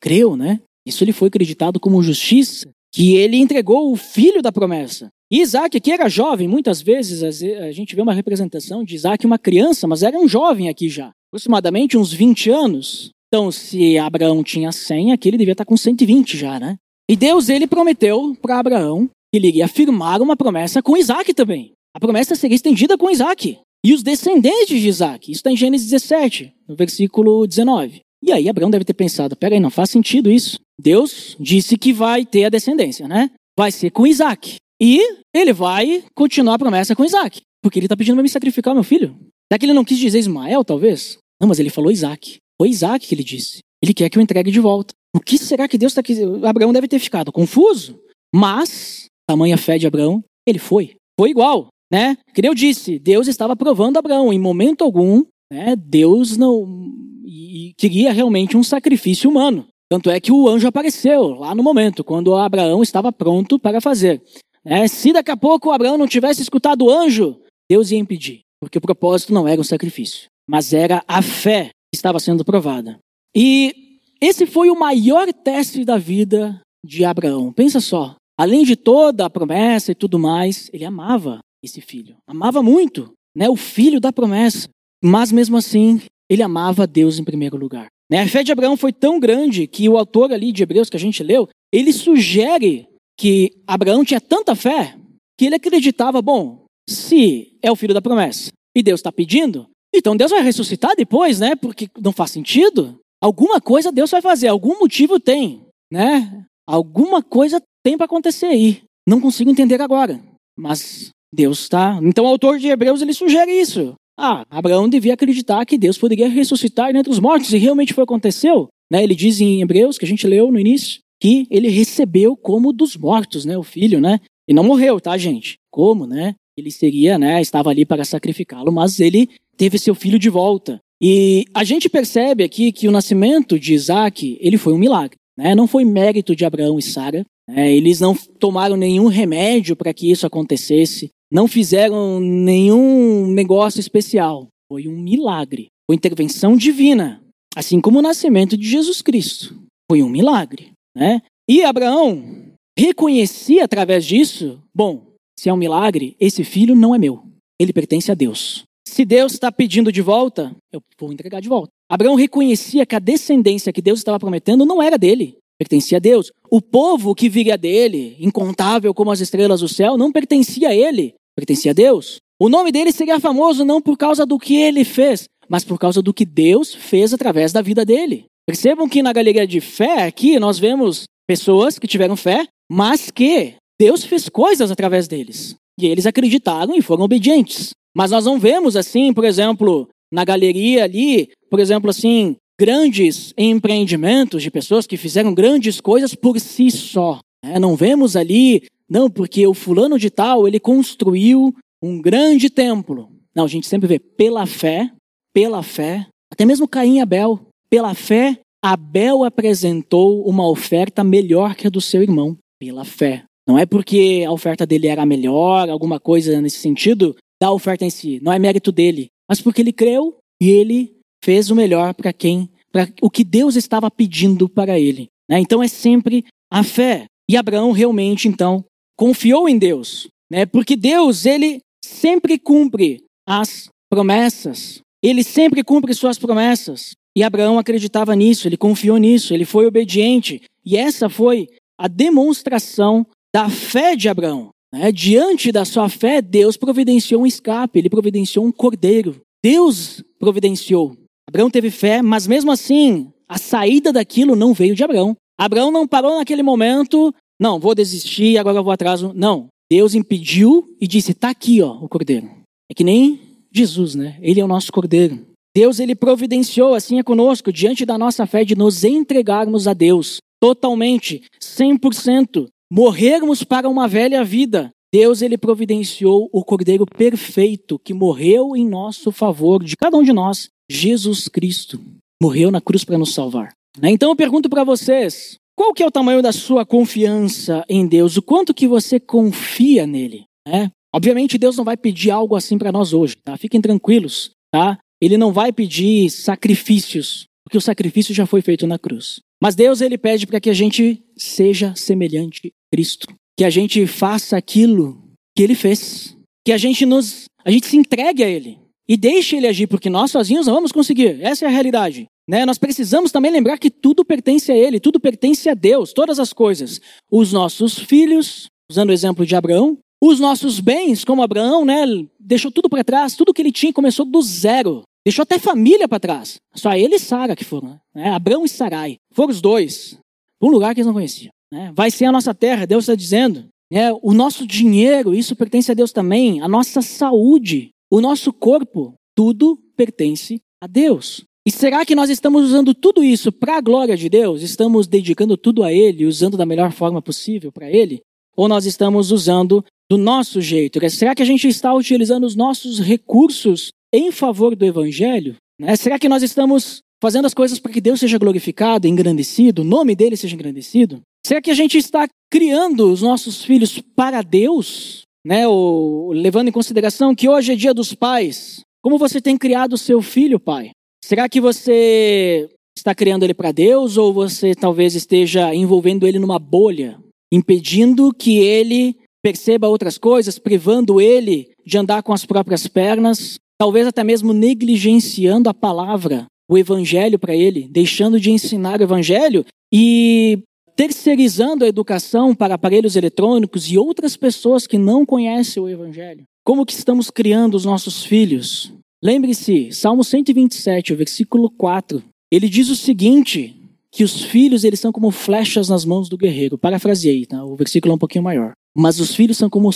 creu, 0.00 0.36
né? 0.36 0.60
Isso 0.88 1.04
lhe 1.04 1.12
foi 1.12 1.28
acreditado 1.28 1.78
como 1.78 2.02
justiça, 2.02 2.68
que 2.92 3.14
ele 3.16 3.36
entregou 3.36 3.92
o 3.92 3.96
filho 3.96 4.42
da 4.42 4.50
promessa. 4.50 5.08
E 5.30 5.40
Isaac, 5.42 5.78
que 5.78 5.92
era 5.92 6.08
jovem, 6.08 6.48
muitas 6.48 6.80
vezes 6.80 7.22
a 7.22 7.70
gente 7.70 7.94
vê 7.94 8.00
uma 8.00 8.14
representação 8.14 8.82
de 8.82 8.94
Isaac 8.94 9.26
uma 9.26 9.38
criança, 9.38 9.86
mas 9.86 10.02
era 10.02 10.18
um 10.18 10.26
jovem 10.26 10.68
aqui 10.68 10.88
já, 10.88 11.10
aproximadamente 11.28 11.98
uns 11.98 12.12
20 12.12 12.50
anos. 12.50 13.10
Então, 13.28 13.52
se 13.52 13.98
Abraão 13.98 14.42
tinha 14.42 14.72
100, 14.72 15.12
aqui 15.12 15.28
ele 15.28 15.36
devia 15.36 15.52
estar 15.52 15.66
com 15.66 15.76
120 15.76 16.36
já, 16.36 16.58
né? 16.58 16.76
E 17.10 17.14
Deus, 17.14 17.50
ele 17.50 17.66
prometeu 17.66 18.34
para 18.40 18.58
Abraão 18.58 19.06
que 19.06 19.38
ele 19.38 19.48
iria 19.48 19.68
firmar 19.68 20.22
uma 20.22 20.34
promessa 20.36 20.82
com 20.82 20.96
Isaac 20.96 21.34
também. 21.34 21.72
A 21.94 22.00
promessa 22.00 22.34
seria 22.34 22.54
estendida 22.54 22.96
com 22.96 23.10
Isaac 23.10 23.58
e 23.84 23.92
os 23.92 24.02
descendentes 24.02 24.80
de 24.80 24.88
Isaac. 24.88 25.30
Isso 25.30 25.40
está 25.40 25.50
em 25.50 25.56
Gênesis 25.56 25.90
17, 25.90 26.54
no 26.66 26.74
versículo 26.74 27.46
19. 27.46 28.00
E 28.22 28.32
aí 28.32 28.48
Abraão 28.48 28.70
deve 28.70 28.84
ter 28.84 28.94
pensado, 28.94 29.36
peraí, 29.36 29.60
não 29.60 29.70
faz 29.70 29.90
sentido 29.90 30.30
isso. 30.30 30.58
Deus 30.80 31.36
disse 31.38 31.76
que 31.76 31.92
vai 31.92 32.24
ter 32.24 32.44
a 32.44 32.48
descendência, 32.48 33.08
né? 33.08 33.30
Vai 33.58 33.72
ser 33.72 33.90
com 33.90 34.06
Isaac. 34.06 34.56
E 34.80 35.00
ele 35.34 35.52
vai 35.52 36.04
continuar 36.14 36.54
a 36.54 36.58
promessa 36.58 36.94
com 36.94 37.04
Isaac. 37.04 37.40
Porque 37.62 37.78
ele 37.78 37.86
está 37.86 37.96
pedindo 37.96 38.14
para 38.14 38.22
me 38.22 38.28
sacrificar 38.28 38.74
meu 38.74 38.84
filho. 38.84 39.16
Será 39.50 39.58
que 39.58 39.66
ele 39.66 39.72
não 39.72 39.84
quis 39.84 39.98
dizer 39.98 40.18
Ismael, 40.18 40.64
talvez? 40.64 41.18
Não, 41.40 41.48
mas 41.48 41.58
ele 41.58 41.70
falou 41.70 41.90
Isaac. 41.90 42.36
Foi 42.60 42.68
Isaac 42.68 43.06
que 43.06 43.14
ele 43.14 43.24
disse. 43.24 43.58
Ele 43.82 43.94
quer 43.94 44.08
que 44.08 44.18
eu 44.18 44.22
entregue 44.22 44.50
de 44.50 44.60
volta. 44.60 44.94
O 45.14 45.20
que 45.20 45.38
será 45.38 45.66
que 45.66 45.78
Deus 45.78 45.92
está 45.92 46.02
querendo? 46.02 46.46
Abraão 46.46 46.72
deve 46.72 46.86
ter 46.86 46.98
ficado 46.98 47.32
confuso. 47.32 47.98
Mas, 48.34 49.06
tamanha 49.26 49.56
fé 49.56 49.78
de 49.78 49.86
Abraão, 49.86 50.22
ele 50.46 50.58
foi. 50.58 50.96
Foi 51.18 51.30
igual, 51.30 51.68
né? 51.90 52.16
Que 52.34 52.46
eu 52.46 52.54
disse, 52.54 52.98
Deus 52.98 53.26
estava 53.26 53.56
provando 53.56 53.96
Abraão. 53.96 54.32
Em 54.32 54.38
momento 54.38 54.84
algum, 54.84 55.24
né, 55.52 55.74
Deus 55.76 56.36
não 56.36 56.92
e 57.24 57.74
queria 57.76 58.12
realmente 58.12 58.56
um 58.56 58.62
sacrifício 58.62 59.28
humano. 59.28 59.66
Tanto 59.90 60.10
é 60.10 60.20
que 60.20 60.30
o 60.30 60.48
anjo 60.48 60.68
apareceu 60.68 61.30
lá 61.30 61.54
no 61.54 61.62
momento, 61.62 62.04
quando 62.04 62.36
Abraão 62.36 62.82
estava 62.82 63.10
pronto 63.10 63.58
para 63.58 63.80
fazer. 63.80 64.22
É, 64.64 64.86
se 64.86 65.12
daqui 65.12 65.30
a 65.30 65.36
pouco 65.36 65.70
Abraão 65.70 65.96
não 65.96 66.06
tivesse 66.06 66.42
escutado 66.42 66.84
o 66.84 66.90
anjo, 66.90 67.40
Deus 67.70 67.90
ia 67.90 67.98
impedir, 67.98 68.40
porque 68.60 68.76
o 68.76 68.82
propósito 68.82 69.32
não 69.32 69.48
era 69.48 69.60
o 69.60 69.64
sacrifício, 69.64 70.28
mas 70.46 70.74
era 70.74 71.02
a 71.08 71.22
fé 71.22 71.70
que 71.90 71.96
estava 71.96 72.20
sendo 72.20 72.44
provada. 72.44 72.98
E 73.34 74.00
esse 74.20 74.44
foi 74.44 74.68
o 74.68 74.78
maior 74.78 75.32
teste 75.32 75.84
da 75.84 75.96
vida 75.96 76.60
de 76.84 77.04
Abraão. 77.04 77.52
Pensa 77.52 77.80
só, 77.80 78.14
além 78.38 78.64
de 78.64 78.76
toda 78.76 79.24
a 79.24 79.30
promessa 79.30 79.92
e 79.92 79.94
tudo 79.94 80.18
mais, 80.18 80.68
ele 80.72 80.84
amava 80.84 81.38
esse 81.62 81.80
filho, 81.80 82.16
amava 82.26 82.62
muito, 82.62 83.12
né, 83.34 83.48
o 83.48 83.56
filho 83.56 84.00
da 84.00 84.12
promessa. 84.12 84.68
Mas 85.02 85.32
mesmo 85.32 85.56
assim, 85.56 86.00
ele 86.28 86.42
amava 86.42 86.86
Deus 86.86 87.18
em 87.18 87.24
primeiro 87.24 87.56
lugar. 87.56 87.88
Né? 88.10 88.20
A 88.20 88.28
fé 88.28 88.42
de 88.42 88.52
Abraão 88.52 88.76
foi 88.76 88.92
tão 88.92 89.20
grande 89.20 89.66
que 89.66 89.88
o 89.88 89.98
autor 89.98 90.32
ali 90.32 90.52
de 90.52 90.62
Hebreus 90.62 90.88
que 90.88 90.96
a 90.96 91.00
gente 91.00 91.22
leu, 91.22 91.48
ele 91.72 91.92
sugere 91.92 92.88
que 93.18 93.52
Abraão 93.66 94.04
tinha 94.04 94.20
tanta 94.20 94.54
fé 94.54 94.96
que 95.38 95.46
ele 95.46 95.56
acreditava, 95.56 96.22
bom, 96.22 96.64
se 96.88 97.56
é 97.62 97.70
o 97.70 97.76
filho 97.76 97.94
da 97.94 98.02
promessa 98.02 98.50
e 98.74 98.82
Deus 98.82 99.00
está 99.00 99.12
pedindo, 99.12 99.68
então 99.94 100.16
Deus 100.16 100.30
vai 100.30 100.42
ressuscitar 100.42 100.96
depois, 100.96 101.38
né? 101.38 101.54
Porque 101.54 101.88
não 102.00 102.12
faz 102.12 102.30
sentido. 102.30 102.98
Alguma 103.20 103.60
coisa 103.60 103.92
Deus 103.92 104.10
vai 104.10 104.22
fazer, 104.22 104.48
algum 104.48 104.78
motivo 104.78 105.18
tem, 105.18 105.66
né? 105.92 106.44
Alguma 106.66 107.22
coisa 107.22 107.60
tem 107.84 107.96
para 107.96 108.06
acontecer 108.06 108.46
aí. 108.46 108.82
Não 109.06 109.20
consigo 109.20 109.50
entender 109.50 109.80
agora, 109.80 110.20
mas 110.56 111.10
Deus 111.32 111.60
está. 111.60 111.98
Então 112.02 112.24
o 112.24 112.28
autor 112.28 112.58
de 112.58 112.68
Hebreus 112.68 113.02
ele 113.02 113.14
sugere 113.14 113.52
isso. 113.52 113.94
Ah, 114.18 114.44
Abraão 114.50 114.88
devia 114.88 115.14
acreditar 115.14 115.64
que 115.64 115.78
Deus 115.78 115.96
poderia 115.96 116.28
ressuscitar 116.28 116.94
entre 116.94 117.10
os 117.10 117.20
mortos 117.20 117.52
e 117.52 117.58
realmente 117.58 117.94
foi 117.94 118.02
aconteceu. 118.02 118.68
Né? 118.90 119.04
Ele 119.04 119.14
diz 119.14 119.40
em 119.40 119.62
Hebreus 119.62 119.96
que 119.96 120.04
a 120.04 120.08
gente 120.08 120.26
leu 120.26 120.50
no 120.50 120.58
início 120.58 121.00
que 121.20 121.46
ele 121.50 121.68
recebeu 121.68 122.36
como 122.36 122.72
dos 122.72 122.96
mortos, 122.96 123.44
né, 123.44 123.58
o 123.58 123.62
filho, 123.62 124.00
né? 124.00 124.20
E 124.48 124.54
não 124.54 124.62
morreu, 124.62 125.00
tá, 125.00 125.16
gente? 125.18 125.58
Como, 125.70 126.06
né? 126.06 126.34
Ele 126.56 126.70
seria, 126.70 127.18
né, 127.18 127.40
estava 127.40 127.70
ali 127.70 127.84
para 127.84 128.04
sacrificá-lo, 128.04 128.72
mas 128.72 129.00
ele 129.00 129.28
teve 129.56 129.78
seu 129.78 129.94
filho 129.94 130.18
de 130.18 130.30
volta. 130.30 130.78
E 131.02 131.44
a 131.54 131.64
gente 131.64 131.88
percebe 131.88 132.42
aqui 132.44 132.72
que 132.72 132.88
o 132.88 132.92
nascimento 132.92 133.58
de 133.58 133.74
Isaac, 133.74 134.38
ele 134.40 134.56
foi 134.56 134.72
um 134.72 134.78
milagre, 134.78 135.16
né? 135.36 135.54
Não 135.54 135.66
foi 135.66 135.84
mérito 135.84 136.34
de 136.34 136.44
Abraão 136.44 136.78
e 136.78 136.82
Sara, 136.82 137.24
né? 137.48 137.72
Eles 137.72 138.00
não 138.00 138.14
tomaram 138.14 138.76
nenhum 138.76 139.06
remédio 139.06 139.76
para 139.76 139.92
que 139.92 140.10
isso 140.10 140.26
acontecesse, 140.26 141.10
não 141.30 141.46
fizeram 141.46 142.20
nenhum 142.20 143.26
negócio 143.26 143.80
especial. 143.80 144.48
Foi 144.70 144.86
um 144.88 144.98
milagre, 144.98 145.68
foi 145.86 145.96
intervenção 145.96 146.56
divina, 146.56 147.22
assim 147.56 147.80
como 147.80 147.98
o 147.98 148.02
nascimento 148.02 148.56
de 148.56 148.68
Jesus 148.68 149.02
Cristo. 149.02 149.56
Foi 149.90 150.02
um 150.02 150.08
milagre. 150.08 150.72
Né? 150.96 151.22
E 151.48 151.62
Abraão 151.62 152.52
reconhecia 152.78 153.64
através 153.64 154.04
disso: 154.04 154.60
bom, 154.74 155.06
se 155.38 155.48
é 155.48 155.52
um 155.52 155.56
milagre, 155.56 156.16
esse 156.20 156.44
filho 156.44 156.74
não 156.74 156.94
é 156.94 156.98
meu, 156.98 157.22
ele 157.60 157.72
pertence 157.72 158.10
a 158.10 158.14
Deus. 158.14 158.64
Se 158.86 159.04
Deus 159.04 159.34
está 159.34 159.52
pedindo 159.52 159.92
de 159.92 160.00
volta, 160.00 160.54
eu 160.72 160.80
vou 160.98 161.12
entregar 161.12 161.40
de 161.40 161.48
volta. 161.48 161.70
Abraão 161.90 162.14
reconhecia 162.14 162.84
que 162.84 162.96
a 162.96 162.98
descendência 162.98 163.72
que 163.72 163.82
Deus 163.82 164.00
estava 164.00 164.18
prometendo 164.18 164.64
não 164.64 164.82
era 164.82 164.98
dele, 164.98 165.36
pertencia 165.58 165.98
a 165.98 166.00
Deus. 166.00 166.32
O 166.50 166.60
povo 166.60 167.14
que 167.14 167.28
viria 167.28 167.58
dele, 167.58 168.16
incontável 168.18 168.94
como 168.94 169.10
as 169.10 169.20
estrelas 169.20 169.60
do 169.60 169.68
céu, 169.68 169.96
não 169.96 170.10
pertencia 170.10 170.68
a 170.68 170.74
ele, 170.74 171.14
pertencia 171.38 171.70
a 171.70 171.74
Deus. 171.74 172.16
O 172.40 172.48
nome 172.48 172.72
dele 172.72 172.90
seria 172.90 173.20
famoso 173.20 173.64
não 173.64 173.80
por 173.80 173.96
causa 173.96 174.26
do 174.26 174.38
que 174.40 174.56
ele 174.56 174.84
fez, 174.84 175.28
mas 175.48 175.64
por 175.64 175.78
causa 175.78 176.02
do 176.02 176.12
que 176.12 176.24
Deus 176.24 176.74
fez 176.74 177.14
através 177.14 177.52
da 177.52 177.62
vida 177.62 177.84
dele. 177.84 178.24
Percebam 178.44 178.88
que 178.88 179.02
na 179.02 179.12
galeria 179.12 179.46
de 179.46 179.60
fé 179.60 180.02
aqui 180.04 180.38
nós 180.40 180.58
vemos 180.58 181.04
pessoas 181.28 181.78
que 181.78 181.86
tiveram 181.86 182.16
fé, 182.16 182.44
mas 182.68 183.12
que 183.12 183.54
Deus 183.78 184.02
fez 184.02 184.28
coisas 184.28 184.72
através 184.72 185.06
deles. 185.06 185.54
E 185.78 185.86
eles 185.86 186.06
acreditaram 186.06 186.74
e 186.74 186.82
foram 186.82 187.04
obedientes. 187.04 187.70
Mas 187.96 188.10
nós 188.10 188.24
não 188.24 188.38
vemos 188.38 188.74
assim, 188.74 189.12
por 189.12 189.24
exemplo, 189.24 189.88
na 190.12 190.24
galeria 190.24 190.84
ali, 190.84 191.28
por 191.48 191.60
exemplo, 191.60 191.88
assim, 191.88 192.34
grandes 192.58 193.32
empreendimentos 193.38 194.42
de 194.42 194.50
pessoas 194.50 194.88
que 194.88 194.96
fizeram 194.96 195.32
grandes 195.32 195.80
coisas 195.80 196.16
por 196.16 196.40
si 196.40 196.68
só. 196.70 197.20
Né? 197.48 197.58
Não 197.58 197.74
vemos 197.76 198.16
ali, 198.16 198.62
não, 198.88 199.10
porque 199.10 199.46
o 199.46 199.54
fulano 199.54 199.98
de 199.98 200.10
tal, 200.10 200.46
ele 200.46 200.60
construiu 200.60 201.54
um 201.82 202.00
grande 202.00 202.50
templo. 202.50 203.10
Não, 203.34 203.44
a 203.44 203.48
gente 203.48 203.66
sempre 203.66 203.86
vê 203.86 203.98
pela 203.98 204.46
fé, 204.46 204.90
pela 205.32 205.62
fé, 205.62 206.06
até 206.32 206.44
mesmo 206.44 206.68
Caim 206.68 206.96
e 206.96 207.00
Abel, 207.00 207.40
pela 207.70 207.94
fé, 207.94 208.40
Abel 208.62 209.24
apresentou 209.24 210.26
uma 210.26 210.48
oferta 210.48 211.04
melhor 211.04 211.54
que 211.54 211.66
a 211.66 211.70
do 211.70 211.80
seu 211.80 212.02
irmão, 212.02 212.36
pela 212.58 212.84
fé. 212.84 213.24
Não 213.46 213.58
é 213.58 213.64
porque 213.64 214.24
a 214.26 214.32
oferta 214.32 214.66
dele 214.66 214.88
era 214.88 215.06
melhor, 215.06 215.68
alguma 215.70 216.00
coisa 216.00 216.40
nesse 216.40 216.58
sentido, 216.58 217.16
da 217.40 217.52
oferta 217.52 217.84
em 217.84 217.90
si, 217.90 218.18
não 218.20 218.32
é 218.32 218.38
mérito 218.38 218.72
dele, 218.72 219.08
mas 219.28 219.40
porque 219.40 219.62
ele 219.62 219.72
creu 219.72 220.18
e 220.42 220.50
ele 220.50 220.96
fez 221.22 221.50
o 221.50 221.54
melhor 221.54 221.94
para 221.94 222.12
quem, 222.12 222.50
para 222.72 222.88
o 223.00 223.08
que 223.08 223.22
Deus 223.22 223.54
estava 223.54 223.90
pedindo 223.90 224.48
para 224.48 224.78
ele. 224.78 225.08
Né? 225.28 225.38
Então 225.38 225.62
é 225.62 225.68
sempre 225.68 226.24
a 226.50 226.62
fé. 226.64 227.06
E 227.28 227.36
Abraão 227.36 227.72
realmente 227.72 228.28
então 228.28 228.64
confiou 228.96 229.48
em 229.48 229.58
Deus, 229.58 230.08
né? 230.30 230.46
Porque 230.46 230.76
Deus 230.76 231.26
ele 231.26 231.60
sempre 231.84 232.38
cumpre 232.38 233.02
as 233.26 233.68
promessas. 233.90 234.80
Ele 235.02 235.22
sempre 235.22 235.62
cumpre 235.62 235.94
suas 235.94 236.18
promessas. 236.18 236.92
E 237.16 237.22
Abraão 237.22 237.58
acreditava 237.58 238.14
nisso, 238.14 238.46
ele 238.46 238.56
confiou 238.56 238.96
nisso, 238.96 239.34
ele 239.34 239.44
foi 239.44 239.66
obediente. 239.66 240.42
E 240.64 240.76
essa 240.76 241.08
foi 241.08 241.48
a 241.78 241.88
demonstração 241.88 243.06
da 243.34 243.48
fé 243.48 243.94
de 243.94 244.08
Abraão. 244.08 244.50
Né? 244.72 244.92
Diante 244.92 245.52
da 245.52 245.64
sua 245.64 245.88
fé, 245.88 246.20
Deus 246.20 246.56
providenciou 246.56 247.22
um 247.22 247.26
escape, 247.26 247.78
ele 247.78 247.90
providenciou 247.90 248.44
um 248.44 248.52
cordeiro. 248.52 249.20
Deus 249.42 250.02
providenciou. 250.18 250.96
Abraão 251.28 251.50
teve 251.50 251.70
fé, 251.70 252.02
mas 252.02 252.26
mesmo 252.26 252.50
assim, 252.50 253.12
a 253.28 253.38
saída 253.38 253.92
daquilo 253.92 254.34
não 254.34 254.52
veio 254.52 254.74
de 254.74 254.82
Abraão. 254.82 255.16
Abraão 255.38 255.70
não 255.70 255.86
parou 255.86 256.18
naquele 256.18 256.42
momento, 256.42 257.14
não, 257.40 257.60
vou 257.60 257.74
desistir, 257.74 258.36
agora 258.36 258.58
eu 258.58 258.64
vou 258.64 258.72
atrás. 258.72 259.00
Não, 259.14 259.46
Deus 259.70 259.94
impediu 259.94 260.76
e 260.80 260.86
disse: 260.86 261.12
está 261.12 261.30
aqui, 261.30 261.62
ó, 261.62 261.72
o 261.72 261.88
cordeiro. 261.88 262.28
É 262.70 262.74
que 262.74 262.82
nem 262.82 263.20
Jesus, 263.52 263.94
né? 263.94 264.18
Ele 264.20 264.40
é 264.40 264.44
o 264.44 264.48
nosso 264.48 264.72
cordeiro. 264.72 265.24
Deus 265.56 265.78
ele 265.78 265.94
providenciou, 265.94 266.74
assim 266.74 266.98
é 266.98 267.02
conosco, 267.02 267.52
diante 267.52 267.84
da 267.86 267.96
nossa 267.96 268.26
fé, 268.26 268.44
de 268.44 268.54
nos 268.54 268.84
entregarmos 268.84 269.66
a 269.66 269.74
Deus 269.74 270.18
totalmente, 270.40 271.22
100%, 271.42 272.46
morrermos 272.70 273.42
para 273.42 273.68
uma 273.68 273.88
velha 273.88 274.22
vida. 274.22 274.70
Deus 274.92 275.20
ele 275.20 275.36
providenciou 275.36 276.28
o 276.32 276.44
cordeiro 276.44 276.86
perfeito 276.86 277.78
que 277.78 277.92
morreu 277.92 278.56
em 278.56 278.66
nosso 278.66 279.10
favor, 279.10 279.62
de 279.62 279.76
cada 279.76 279.96
um 279.96 280.02
de 280.02 280.12
nós, 280.12 280.48
Jesus 280.70 281.28
Cristo. 281.28 281.80
Morreu 282.22 282.50
na 282.50 282.60
cruz 282.60 282.84
para 282.84 282.98
nos 282.98 283.12
salvar. 283.12 283.52
Né? 283.80 283.90
Então 283.90 284.10
eu 284.10 284.16
pergunto 284.16 284.48
para 284.48 284.64
vocês, 284.64 285.38
qual 285.56 285.74
que 285.74 285.82
é 285.82 285.86
o 285.86 285.90
tamanho 285.90 286.22
da 286.22 286.32
sua 286.32 286.64
confiança 286.64 287.64
em 287.68 287.86
Deus? 287.86 288.16
O 288.16 288.22
quanto 288.22 288.54
que 288.54 288.68
você 288.68 289.00
confia 289.00 289.86
nele? 289.86 290.24
Né? 290.46 290.70
Obviamente 290.94 291.38
Deus 291.38 291.56
não 291.56 291.64
vai 291.64 291.76
pedir 291.76 292.10
algo 292.10 292.36
assim 292.36 292.56
para 292.58 292.72
nós 292.72 292.92
hoje, 292.92 293.16
tá? 293.24 293.36
Fiquem 293.36 293.60
tranquilos, 293.60 294.30
tá? 294.52 294.78
Ele 295.00 295.16
não 295.16 295.32
vai 295.32 295.52
pedir 295.52 296.10
sacrifícios, 296.10 297.26
porque 297.44 297.58
o 297.58 297.60
sacrifício 297.60 298.14
já 298.14 298.26
foi 298.26 298.40
feito 298.40 298.66
na 298.66 298.78
cruz. 298.78 299.20
Mas 299.42 299.54
Deus 299.54 299.80
ele 299.80 299.98
pede 299.98 300.26
para 300.26 300.40
que 300.40 300.50
a 300.50 300.54
gente 300.54 301.02
seja 301.16 301.74
semelhante 301.76 302.48
a 302.48 302.76
Cristo, 302.76 303.06
que 303.36 303.44
a 303.44 303.50
gente 303.50 303.86
faça 303.86 304.36
aquilo 304.36 305.00
que 305.36 305.42
ele 305.42 305.54
fez, 305.54 306.16
que 306.44 306.52
a 306.52 306.58
gente 306.58 306.84
nos 306.84 307.26
a 307.44 307.50
gente 307.50 307.66
se 307.66 307.76
entregue 307.76 308.24
a 308.24 308.28
ele 308.28 308.58
e 308.88 308.96
deixe 308.96 309.36
ele 309.36 309.46
agir, 309.46 309.66
porque 309.66 309.88
nós 309.88 310.10
sozinhos 310.10 310.46
não 310.46 310.54
vamos 310.54 310.72
conseguir. 310.72 311.22
Essa 311.22 311.44
é 311.44 311.48
a 311.48 311.50
realidade. 311.50 312.06
Né? 312.28 312.44
Nós 312.44 312.58
precisamos 312.58 313.10
também 313.10 313.30
lembrar 313.30 313.58
que 313.58 313.70
tudo 313.70 314.04
pertence 314.04 314.52
a 314.52 314.56
Ele, 314.56 314.78
tudo 314.78 315.00
pertence 315.00 315.48
a 315.48 315.54
Deus, 315.54 315.94
todas 315.94 316.18
as 316.18 316.32
coisas. 316.32 316.80
Os 317.10 317.32
nossos 317.32 317.78
filhos, 317.78 318.48
usando 318.70 318.90
o 318.90 318.92
exemplo 318.92 319.24
de 319.24 319.34
Abraão, 319.34 319.78
os 320.00 320.20
nossos 320.20 320.60
bens, 320.60 321.04
como 321.04 321.22
Abraão, 321.22 321.64
né, 321.64 321.84
deixou 322.20 322.52
tudo 322.52 322.68
para 322.68 322.84
trás, 322.84 323.16
tudo 323.16 323.32
que 323.32 323.40
ele 323.42 323.50
tinha 323.50 323.72
começou 323.72 324.04
do 324.04 324.20
zero. 324.20 324.82
Deixou 325.04 325.22
até 325.22 325.38
família 325.38 325.88
para 325.88 325.98
trás. 325.98 326.36
Só 326.54 326.74
ele 326.74 326.96
e 326.96 327.00
Sara 327.00 327.34
que 327.34 327.44
foram. 327.44 327.80
Né? 327.94 328.10
Abraão 328.10 328.44
e 328.44 328.48
Sarai. 328.48 328.96
Foram 329.12 329.30
os 329.30 329.40
dois. 329.40 329.98
Para 330.38 330.48
um 330.48 330.52
lugar 330.52 330.74
que 330.74 330.80
eles 330.80 330.86
não 330.86 330.92
conheciam. 330.92 331.30
Né? 331.50 331.72
Vai 331.74 331.90
ser 331.90 332.04
a 332.04 332.12
nossa 332.12 332.34
terra, 332.34 332.66
Deus 332.66 332.84
está 332.84 332.94
dizendo. 332.94 333.46
Né? 333.72 333.90
O 334.02 334.12
nosso 334.12 334.46
dinheiro, 334.46 335.14
isso 335.14 335.34
pertence 335.34 335.70
a 335.70 335.74
Deus 335.74 335.92
também. 335.92 336.42
A 336.42 336.48
nossa 336.48 336.82
saúde, 336.82 337.70
o 337.90 338.02
nosso 338.02 338.32
corpo, 338.34 338.94
tudo 339.16 339.56
pertence 339.76 340.40
a 340.60 340.66
Deus. 340.66 341.24
E 341.48 341.50
será 341.50 341.82
que 341.82 341.94
nós 341.94 342.10
estamos 342.10 342.44
usando 342.44 342.74
tudo 342.74 343.02
isso 343.02 343.32
para 343.32 343.56
a 343.56 343.60
glória 343.62 343.96
de 343.96 344.06
Deus? 344.10 344.42
Estamos 344.42 344.86
dedicando 344.86 345.34
tudo 345.34 345.62
a 345.62 345.72
Ele, 345.72 346.04
usando 346.04 346.36
da 346.36 346.44
melhor 346.44 346.72
forma 346.72 347.00
possível 347.00 347.50
para 347.50 347.70
Ele? 347.70 348.02
Ou 348.36 348.48
nós 348.48 348.66
estamos 348.66 349.10
usando 349.10 349.64
do 349.90 349.96
nosso 349.96 350.42
jeito? 350.42 350.78
Será 350.90 351.14
que 351.14 351.22
a 351.22 351.24
gente 351.24 351.48
está 351.48 351.72
utilizando 351.72 352.24
os 352.24 352.36
nossos 352.36 352.78
recursos 352.80 353.72
em 353.90 354.12
favor 354.12 354.54
do 354.54 354.62
Evangelho? 354.62 355.36
Né? 355.58 355.74
Será 355.74 355.98
que 355.98 356.06
nós 356.06 356.22
estamos 356.22 356.80
fazendo 357.02 357.24
as 357.24 357.32
coisas 357.32 357.58
para 357.58 357.72
que 357.72 357.80
Deus 357.80 358.00
seja 358.00 358.18
glorificado, 358.18 358.86
engrandecido, 358.86 359.62
o 359.62 359.64
nome 359.64 359.96
dele 359.96 360.18
seja 360.18 360.34
engrandecido? 360.34 361.00
Será 361.26 361.40
que 361.40 361.50
a 361.50 361.54
gente 361.54 361.78
está 361.78 362.06
criando 362.30 362.92
os 362.92 363.00
nossos 363.00 363.42
filhos 363.42 363.82
para 363.96 364.20
Deus? 364.20 365.04
Né? 365.26 365.48
Ou, 365.48 366.12
levando 366.12 366.48
em 366.48 366.52
consideração 366.52 367.14
que 367.14 367.26
hoje 367.26 367.54
é 367.54 367.56
dia 367.56 367.72
dos 367.72 367.94
pais. 367.94 368.60
Como 368.82 368.98
você 368.98 369.18
tem 369.18 369.38
criado 369.38 369.72
o 369.72 369.78
seu 369.78 370.02
filho, 370.02 370.38
pai? 370.38 370.72
Será 371.08 371.26
que 371.26 371.40
você 371.40 372.50
está 372.76 372.94
criando 372.94 373.22
ele 373.22 373.32
para 373.32 373.50
Deus 373.50 373.96
ou 373.96 374.12
você 374.12 374.54
talvez 374.54 374.94
esteja 374.94 375.54
envolvendo 375.54 376.06
ele 376.06 376.18
numa 376.18 376.38
bolha, 376.38 376.98
impedindo 377.32 378.12
que 378.12 378.36
ele 378.36 378.94
perceba 379.22 379.68
outras 379.68 379.96
coisas, 379.96 380.38
privando 380.38 381.00
ele 381.00 381.48
de 381.64 381.78
andar 381.78 382.02
com 382.02 382.12
as 382.12 382.26
próprias 382.26 382.66
pernas, 382.66 383.38
talvez 383.56 383.86
até 383.86 384.04
mesmo 384.04 384.34
negligenciando 384.34 385.48
a 385.48 385.54
palavra, 385.54 386.26
o 386.46 386.58
evangelho 386.58 387.18
para 387.18 387.34
ele, 387.34 387.66
deixando 387.70 388.20
de 388.20 388.30
ensinar 388.30 388.78
o 388.78 388.82
evangelho 388.82 389.46
e 389.72 390.42
terceirizando 390.76 391.64
a 391.64 391.68
educação 391.68 392.34
para 392.34 392.56
aparelhos 392.56 392.96
eletrônicos 392.96 393.72
e 393.72 393.78
outras 393.78 394.14
pessoas 394.14 394.66
que 394.66 394.76
não 394.76 395.06
conhecem 395.06 395.62
o 395.62 395.70
evangelho. 395.70 396.24
Como 396.44 396.66
que 396.66 396.74
estamos 396.74 397.08
criando 397.08 397.54
os 397.54 397.64
nossos 397.64 398.04
filhos? 398.04 398.74
Lembre-se, 399.02 399.70
Salmo 399.70 400.02
127, 400.02 400.92
versículo 400.94 401.48
4, 401.50 402.02
ele 402.32 402.48
diz 402.48 402.68
o 402.68 402.74
seguinte, 402.74 403.54
que 403.92 404.02
os 404.02 404.22
filhos 404.22 404.64
eles 404.64 404.80
são 404.80 404.90
como 404.90 405.10
flechas 405.12 405.68
nas 405.68 405.84
mãos 405.84 406.08
do 406.08 406.18
guerreiro. 406.18 406.58
Parafraseei, 406.58 407.24
tá? 407.24 407.44
o 407.44 407.54
versículo 407.54 407.92
é 407.92 407.94
um 407.94 407.98
pouquinho 407.98 408.24
maior. 408.24 408.52
Mas 408.76 408.98
os 408.98 409.14
filhos 409.14 409.36
são 409.36 409.48
como 409.48 409.70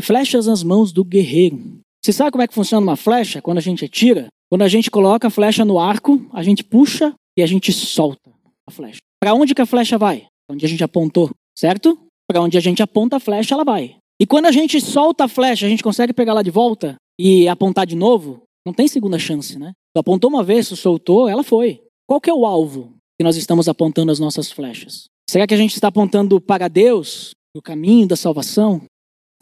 flechas 0.00 0.46
nas 0.46 0.62
mãos 0.62 0.90
do 0.90 1.04
guerreiro. 1.04 1.60
Você 2.02 2.12
sabe 2.12 2.30
como 2.30 2.42
é 2.42 2.48
que 2.48 2.54
funciona 2.54 2.84
uma 2.84 2.96
flecha 2.96 3.42
quando 3.42 3.58
a 3.58 3.62
gente 3.62 3.84
atira? 3.84 4.28
Quando 4.50 4.62
a 4.62 4.68
gente 4.68 4.90
coloca 4.90 5.28
a 5.28 5.30
flecha 5.30 5.64
no 5.64 5.78
arco, 5.78 6.26
a 6.32 6.42
gente 6.42 6.64
puxa 6.64 7.14
e 7.36 7.42
a 7.42 7.46
gente 7.46 7.72
solta 7.72 8.30
a 8.66 8.70
flecha. 8.70 8.98
Para 9.20 9.34
onde 9.34 9.54
que 9.54 9.62
a 9.62 9.66
flecha 9.66 9.96
vai? 9.96 10.26
Onde 10.50 10.66
a 10.66 10.68
gente 10.68 10.82
apontou, 10.82 11.30
certo? 11.56 11.98
Para 12.26 12.40
onde 12.40 12.58
a 12.58 12.60
gente 12.60 12.82
aponta 12.82 13.16
a 13.16 13.20
flecha, 13.20 13.54
ela 13.54 13.64
vai. 13.64 13.96
E 14.20 14.26
quando 14.26 14.46
a 14.46 14.52
gente 14.52 14.80
solta 14.80 15.24
a 15.24 15.28
flecha, 15.28 15.66
a 15.66 15.68
gente 15.68 15.82
consegue 15.82 16.12
pegar 16.12 16.32
ela 16.32 16.42
de 16.42 16.50
volta 16.50 16.96
e 17.18 17.46
apontar 17.48 17.86
de 17.86 17.94
novo? 17.94 18.42
Não 18.66 18.72
tem 18.72 18.86
segunda 18.88 19.18
chance, 19.18 19.58
né? 19.58 19.72
Tu 19.94 19.98
apontou 19.98 20.30
uma 20.30 20.42
vez, 20.42 20.68
tu 20.68 20.76
soltou, 20.76 21.28
ela 21.28 21.42
foi. 21.42 21.82
Qual 22.06 22.20
que 22.20 22.30
é 22.30 22.34
o 22.34 22.46
alvo 22.46 22.94
que 23.18 23.24
nós 23.24 23.36
estamos 23.36 23.68
apontando 23.68 24.12
as 24.12 24.18
nossas 24.18 24.50
flechas? 24.50 25.04
Será 25.28 25.46
que 25.46 25.54
a 25.54 25.56
gente 25.56 25.74
está 25.74 25.88
apontando 25.88 26.40
para 26.40 26.68
Deus, 26.68 27.30
o 27.56 27.62
caminho 27.62 28.06
da 28.06 28.16
salvação? 28.16 28.82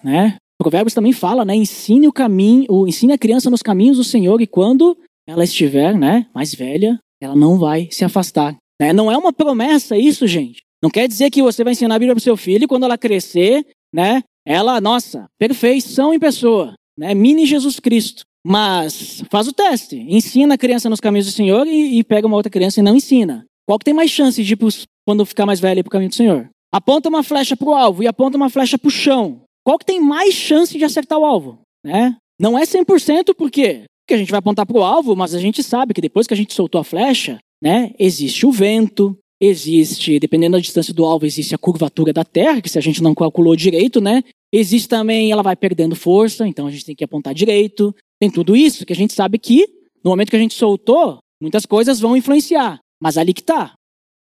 Né? 0.03 0.37
Provérbios 0.61 0.95
também 0.95 1.13
fala, 1.13 1.45
né? 1.45 1.55
Ensine 1.55 2.07
o 2.07 2.13
caminho, 2.13 2.87
ensine 2.87 3.13
a 3.13 3.19
criança 3.19 3.51
nos 3.51 3.63
caminhos 3.63 3.97
do 3.97 4.05
Senhor 4.05 4.41
e 4.41 4.47
quando 4.47 4.97
ela 5.27 5.45
estiver, 5.45 5.97
né, 5.97 6.27
mais 6.35 6.55
velha, 6.55 6.99
ela 7.21 7.37
não 7.37 7.59
vai 7.59 7.89
se 7.91 8.05
afastar. 8.05 8.57
Né? 8.81 8.93
Não 8.93 9.11
é 9.11 9.17
uma 9.17 9.33
promessa 9.33 9.97
isso, 9.97 10.27
gente. 10.27 10.63
Não 10.83 10.91
quer 10.91 11.07
dizer 11.07 11.31
que 11.31 11.43
você 11.43 11.63
vai 11.63 11.73
ensinar 11.73 11.95
a 11.95 11.99
Bíblia 11.99 12.15
para 12.15 12.21
o 12.21 12.23
seu 12.23 12.37
filho 12.37 12.65
e 12.65 12.67
quando 12.67 12.85
ela 12.85 12.97
crescer, 12.97 13.67
né, 13.95 14.23
ela, 14.47 14.81
nossa, 14.81 15.27
perfeição 15.39 16.15
em 16.15 16.19
pessoa, 16.19 16.75
né, 16.99 17.15
mini 17.15 17.45
Jesus 17.45 17.79
Cristo. 17.79 18.23
Mas 18.45 19.23
faz 19.31 19.47
o 19.47 19.53
teste. 19.53 19.97
Ensina 19.97 20.55
a 20.55 20.59
criança 20.59 20.89
nos 20.89 21.01
caminhos 21.01 21.27
do 21.27 21.33
Senhor 21.33 21.67
e, 21.67 21.99
e 21.99 22.05
pega 22.05 22.27
uma 22.27 22.37
outra 22.37 22.51
criança 22.51 22.81
e 22.81 22.83
não 22.83 22.97
ensina. 22.97 23.45
Qual 23.67 23.79
que 23.79 23.85
tem 23.85 23.95
mais 23.95 24.11
chance 24.11 24.43
de 24.43 24.55
ir 24.55 24.59
quando 25.07 25.27
ficar 25.27 25.47
mais 25.47 25.61
velho 25.61 25.83
para 25.83 25.89
o 25.89 25.93
caminho 25.93 26.11
do 26.11 26.15
Senhor? 26.15 26.49
Aponta 26.73 27.09
uma 27.09 27.23
flecha 27.23 27.57
para 27.57 27.69
o 27.69 27.75
alvo 27.75 28.03
e 28.03 28.07
aponta 28.07 28.37
uma 28.37 28.49
flecha 28.49 28.79
para 28.79 28.89
o 28.89 28.91
chão. 28.91 29.43
Qual 29.65 29.79
que 29.79 29.85
tem 29.85 30.01
mais 30.01 30.35
chance 30.35 30.77
de 30.77 30.85
acertar 30.85 31.19
o 31.19 31.25
alvo? 31.25 31.61
Né? 31.85 32.17
Não 32.41 32.59
é 32.59 32.63
100% 32.63 33.35
por 33.35 33.51
quê? 33.51 33.85
Porque 34.03 34.15
a 34.15 34.17
gente 34.17 34.31
vai 34.31 34.39
apontar 34.39 34.67
para 34.67 34.77
o 34.77 34.83
alvo, 34.83 35.15
mas 35.15 35.35
a 35.35 35.39
gente 35.39 35.63
sabe 35.63 35.93
que 35.93 36.01
depois 36.01 36.27
que 36.27 36.35
a 36.35 36.37
gente 36.37 36.55
soltou 36.55 36.81
a 36.81 36.85
flecha, 36.85 37.39
né, 37.63 37.93
existe 37.99 38.47
o 38.47 38.51
vento, 38.51 39.17
existe, 39.41 40.19
dependendo 40.19 40.57
da 40.57 40.61
distância 40.61 40.93
do 40.93 41.05
alvo, 41.05 41.27
existe 41.27 41.55
a 41.55 41.59
curvatura 41.59 42.13
da 42.13 42.25
Terra, 42.25 42.61
que 42.61 42.69
se 42.69 42.79
a 42.79 42.83
gente 42.83 43.03
não 43.03 43.15
calculou 43.15 43.55
direito, 43.55 44.01
né, 44.01 44.25
existe 44.53 44.89
também, 44.89 45.31
ela 45.31 45.43
vai 45.43 45.55
perdendo 45.55 45.95
força, 45.95 46.47
então 46.47 46.67
a 46.67 46.71
gente 46.71 46.85
tem 46.85 46.95
que 46.97 47.05
apontar 47.05 47.35
direito. 47.35 47.95
Tem 48.21 48.31
tudo 48.31 48.55
isso 48.55 48.85
que 48.85 48.93
a 48.93 48.97
gente 48.97 49.15
sabe 49.15 49.39
que, 49.39 49.67
no 50.05 50.11
momento 50.11 50.31
que 50.31 50.37
a 50.37 50.41
gente 50.41 50.55
soltou, 50.55 51.19
muitas 51.41 51.65
coisas 51.65 51.99
vão 51.99 52.17
influenciar. 52.17 52.79
Mas 53.03 53.17
ali 53.17 53.33
que 53.33 53.41
está. 53.41 53.73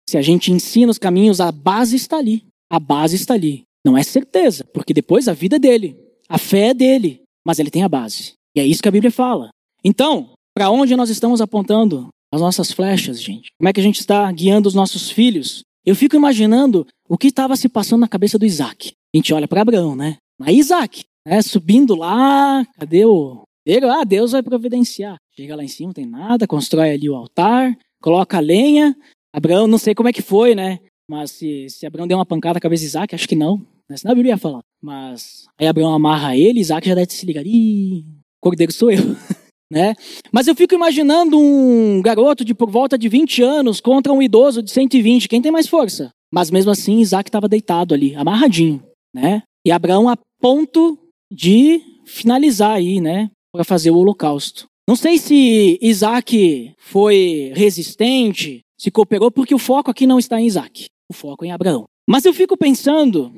Se 0.10 0.18
a 0.18 0.22
gente 0.22 0.52
ensina 0.52 0.92
os 0.92 0.98
caminhos, 0.98 1.42
a 1.42 1.52
base 1.52 1.96
está 1.96 2.18
ali. 2.18 2.46
A 2.72 2.80
base 2.80 3.16
está 3.16 3.34
ali. 3.34 3.64
Não 3.86 3.98
é 3.98 4.04
certeza, 4.04 4.64
porque 4.74 4.94
depois 4.94 5.28
a 5.28 5.34
vida 5.34 5.56
é 5.56 5.60
dele, 5.60 5.98
a 6.28 6.38
fé 6.38 6.68
é 6.68 6.74
dele, 6.74 7.22
mas 7.46 7.60
ele 7.60 7.72
tem 7.72 7.84
a 7.84 7.90
base. 7.90 8.34
E 8.56 8.60
é 8.60 8.66
isso 8.66 8.82
que 8.82 8.90
a 8.90 8.92
Bíblia 8.92 9.12
fala. 9.12 9.50
Então, 9.84 10.32
para 10.54 10.70
onde 10.70 10.96
nós 10.96 11.10
estamos 11.10 11.42
apontando 11.42 12.10
as 12.34 12.42
nossas 12.42 12.72
flechas, 12.72 13.22
gente? 13.22 13.50
Como 13.58 13.70
é 13.70 13.74
que 13.74 13.80
a 13.80 13.84
gente 13.84 14.00
está 14.00 14.32
guiando 14.32 14.68
os 14.68 14.76
nossos 14.76 15.10
filhos? 15.10 15.62
Eu 15.86 15.96
fico 15.96 16.16
imaginando 16.16 16.86
o 17.08 17.18
que 17.18 17.28
estava 17.28 17.56
se 17.56 17.70
passando 17.70 18.02
na 18.02 18.08
cabeça 18.08 18.38
do 18.38 18.46
Isaac. 18.46 18.92
A 19.14 19.18
gente 19.18 19.34
olha 19.34 19.48
para 19.48 19.62
Abraão, 19.62 19.96
né? 19.96 20.18
Mas 20.40 20.56
Isaac, 20.56 21.04
né? 21.26 21.42
subindo 21.42 21.96
lá, 21.96 22.66
cadê 22.78 23.06
o. 23.06 23.44
Ah, 23.92 24.04
Deus 24.04 24.32
vai 24.32 24.42
providenciar. 24.42 25.18
Chega 25.36 25.56
lá 25.56 25.64
em 25.64 25.68
cima, 25.68 25.88
não 25.88 25.94
tem 25.94 26.06
nada, 26.06 26.48
constrói 26.48 26.92
ali 26.92 27.10
o 27.10 27.16
altar, 27.16 27.78
coloca 28.02 28.38
a 28.38 28.42
lenha. 28.42 28.96
Abraão, 29.34 29.68
não 29.68 29.78
sei 29.78 29.94
como 29.94 30.10
é 30.10 30.14
que 30.14 30.22
foi, 30.22 30.56
né? 30.56 30.80
Mas 31.10 31.32
se, 31.32 31.68
se 31.70 31.86
Abraão 31.86 32.08
deu 32.08 32.18
uma 32.18 32.26
pancada 32.26 32.56
na 32.56 32.60
cabeça 32.60 32.82
de 32.82 32.88
Isaac, 32.88 33.14
acho 33.14 33.28
que 33.28 33.36
não. 33.36 33.58
Né? 33.90 33.98
Senão 33.98 34.12
a 34.12 34.16
Bíblia 34.16 34.34
ia 34.34 34.38
falar. 34.38 34.62
Mas 34.82 35.46
aí 35.60 35.68
Abraão 35.68 35.94
amarra 35.94 36.38
ele, 36.38 36.60
Isaac 36.60 36.88
já 36.88 36.96
deve 36.96 37.12
se 37.12 37.26
ligar. 37.26 37.46
Ih, 37.46 38.06
cordeiro 38.40 38.72
sou 38.72 38.92
eu. 38.92 39.02
né? 39.72 39.96
Mas 40.32 40.48
eu 40.48 40.56
fico 40.56 40.76
imaginando 40.76 41.40
um 41.40 42.02
garoto 42.02 42.46
de 42.46 42.54
por 42.54 42.70
volta 42.70 42.98
de 42.98 43.10
20 43.10 43.42
anos 43.42 43.82
contra 43.82 44.14
um 44.14 44.22
idoso 44.22 44.62
de 44.62 44.72
120. 44.72 45.28
Quem 45.28 45.42
tem 45.42 45.52
mais 45.52 45.68
força? 45.68 46.12
Mas 46.32 46.52
mesmo 46.52 46.72
assim, 46.72 47.00
Isaac 47.00 47.28
estava 47.30 47.48
deitado 47.48 47.94
ali, 47.94 48.16
amarradinho. 48.16 48.84
Né? 49.14 49.42
E 49.66 49.72
Abraão 49.72 50.08
a 50.08 50.18
ponto 50.40 50.98
de 51.32 51.82
finalizar 52.06 52.72
aí, 52.72 53.02
né? 53.02 53.30
Para 53.54 53.64
fazer 53.64 53.92
o 53.92 53.98
holocausto. 53.98 54.68
Não 54.88 54.96
sei 54.96 55.18
se 55.18 55.78
Isaac 55.82 56.74
foi 56.78 57.52
resistente, 57.56 58.62
se 58.78 58.90
cooperou, 58.90 59.32
porque 59.32 59.54
o 59.54 59.60
foco 59.60 59.92
aqui 59.92 60.08
não 60.08 60.20
está 60.20 60.40
em 60.40 60.48
Isaac 60.48 60.88
o 61.10 61.14
foco 61.14 61.44
em 61.44 61.52
Abraão. 61.52 61.86
Mas 62.08 62.24
eu 62.24 62.34
fico 62.34 62.56
pensando 62.56 63.34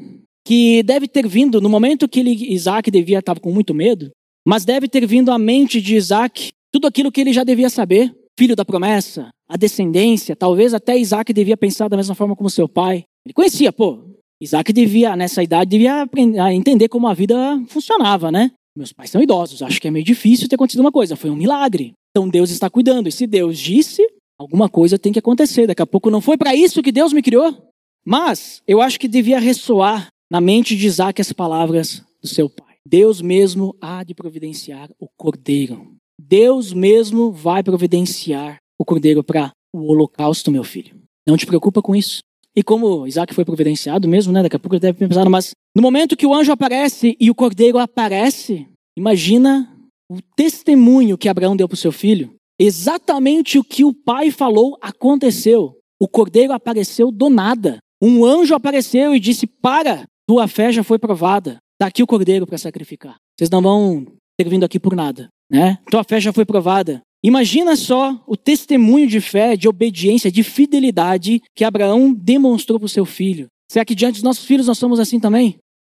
que 0.45 0.83
deve 0.83 1.07
ter 1.07 1.27
vindo, 1.27 1.61
no 1.61 1.69
momento 1.69 2.07
que 2.07 2.19
ele, 2.19 2.53
Isaac 2.53 2.91
devia 2.91 3.19
estar 3.19 3.39
com 3.39 3.51
muito 3.51 3.73
medo, 3.73 4.11
mas 4.45 4.65
deve 4.65 4.87
ter 4.87 5.05
vindo 5.05 5.31
à 5.31 5.39
mente 5.39 5.81
de 5.81 5.95
Isaac 5.95 6.49
tudo 6.71 6.87
aquilo 6.87 7.11
que 7.11 7.21
ele 7.21 7.33
já 7.33 7.43
devia 7.43 7.69
saber, 7.69 8.13
filho 8.37 8.55
da 8.55 8.65
promessa, 8.65 9.29
a 9.47 9.57
descendência, 9.57 10.35
talvez 10.35 10.73
até 10.73 10.97
Isaac 10.97 11.31
devia 11.31 11.57
pensar 11.57 11.87
da 11.87 11.97
mesma 11.97 12.15
forma 12.15 12.35
como 12.35 12.49
seu 12.49 12.67
pai. 12.67 13.03
Ele 13.25 13.33
conhecia, 13.33 13.71
pô, 13.71 13.99
Isaac 14.41 14.73
devia, 14.73 15.15
nessa 15.15 15.43
idade, 15.43 15.69
devia 15.69 16.01
aprender 16.01 16.39
entender 16.51 16.87
como 16.89 17.07
a 17.07 17.13
vida 17.13 17.35
funcionava, 17.67 18.31
né? 18.31 18.51
Meus 18.75 18.93
pais 18.93 19.09
são 19.09 19.21
idosos, 19.21 19.61
acho 19.61 19.81
que 19.81 19.87
é 19.87 19.91
meio 19.91 20.05
difícil 20.05 20.47
ter 20.47 20.55
acontecido 20.55 20.81
uma 20.81 20.91
coisa, 20.91 21.15
foi 21.15 21.29
um 21.29 21.35
milagre. 21.35 21.93
Então 22.09 22.29
Deus 22.29 22.49
está 22.49 22.69
cuidando, 22.69 23.07
e 23.07 23.11
se 23.11 23.27
Deus 23.27 23.59
disse, 23.59 24.05
Alguma 24.41 24.67
coisa 24.67 24.97
tem 24.97 25.13
que 25.13 25.19
acontecer. 25.19 25.67
Daqui 25.67 25.83
a 25.83 25.85
pouco 25.85 26.09
não 26.09 26.19
foi 26.19 26.35
para 26.35 26.55
isso 26.55 26.81
que 26.81 26.91
Deus 26.91 27.13
me 27.13 27.21
criou. 27.21 27.55
Mas 28.03 28.63
eu 28.67 28.81
acho 28.81 28.99
que 28.99 29.07
devia 29.07 29.39
ressoar 29.39 30.07
na 30.31 30.41
mente 30.41 30.75
de 30.75 30.87
Isaac 30.87 31.21
as 31.21 31.31
palavras 31.31 32.03
do 32.19 32.27
seu 32.27 32.49
pai. 32.49 32.77
Deus 32.83 33.21
mesmo 33.21 33.75
há 33.79 34.03
de 34.03 34.15
providenciar 34.15 34.89
o 34.99 35.07
cordeiro. 35.15 35.93
Deus 36.19 36.73
mesmo 36.73 37.31
vai 37.31 37.61
providenciar 37.61 38.57
o 38.79 38.83
cordeiro 38.83 39.23
para 39.23 39.51
o 39.71 39.91
holocausto, 39.91 40.51
meu 40.51 40.63
filho. 40.63 40.99
Não 41.27 41.37
te 41.37 41.45
preocupa 41.45 41.79
com 41.79 41.95
isso. 41.95 42.21
E 42.55 42.61
como 42.61 43.07
Isaac 43.07 43.33
foi 43.33 43.45
providenciado 43.45 44.07
mesmo, 44.07 44.33
né? 44.33 44.43
Daqui 44.43 44.55
a 44.55 44.59
pouco 44.59 44.75
ele 44.75 44.81
deve 44.81 44.97
pensar, 44.97 45.27
mas 45.29 45.51
no 45.75 45.81
momento 45.81 46.17
que 46.17 46.25
o 46.25 46.33
anjo 46.33 46.51
aparece 46.51 47.15
e 47.19 47.29
o 47.29 47.35
cordeiro 47.35 47.77
aparece, 47.77 48.67
imagina 48.97 49.71
o 50.11 50.17
testemunho 50.35 51.17
que 51.17 51.29
Abraão 51.29 51.55
deu 51.55 51.67
para 51.67 51.75
o 51.75 51.77
seu 51.77 51.91
filho. 51.91 52.33
Exatamente 52.59 53.57
o 53.57 53.63
que 53.63 53.85
o 53.85 53.93
pai 53.93 54.29
falou 54.29 54.77
aconteceu. 54.81 55.77
O 55.99 56.07
cordeiro 56.07 56.51
apareceu 56.51 57.11
do 57.11 57.29
nada. 57.29 57.77
Um 58.01 58.25
anjo 58.25 58.53
apareceu 58.53 59.15
e 59.15 59.19
disse: 59.19 59.47
Para, 59.47 60.03
tua 60.27 60.47
fé 60.47 60.71
já 60.71 60.83
foi 60.83 60.99
provada. 60.99 61.57
Está 61.73 61.87
aqui 61.87 62.03
o 62.03 62.07
cordeiro 62.07 62.45
para 62.45 62.57
sacrificar. 62.57 63.15
Vocês 63.37 63.49
não 63.49 63.61
vão 63.61 64.05
ter 64.37 64.49
vindo 64.49 64.63
aqui 64.63 64.79
por 64.79 64.95
nada. 64.95 65.29
Né? 65.49 65.77
Tua 65.89 66.03
fé 66.03 66.19
já 66.19 66.33
foi 66.33 66.45
provada. 66.45 67.01
Imagina 67.23 67.75
só 67.75 68.21
o 68.27 68.35
testemunho 68.35 69.07
de 69.07 69.21
fé, 69.21 69.55
de 69.55 69.67
obediência, 69.67 70.31
de 70.31 70.43
fidelidade 70.43 71.41
que 71.55 71.63
Abraão 71.63 72.13
demonstrou 72.13 72.79
para 72.79 72.87
o 72.87 72.89
seu 72.89 73.05
filho. 73.05 73.47
Será 73.71 73.85
que 73.85 73.95
diante 73.95 74.15
dos 74.15 74.23
nossos 74.23 74.45
filhos 74.45 74.67
nós 74.67 74.77
somos 74.77 74.99
assim 74.99 75.19
também? 75.19 75.57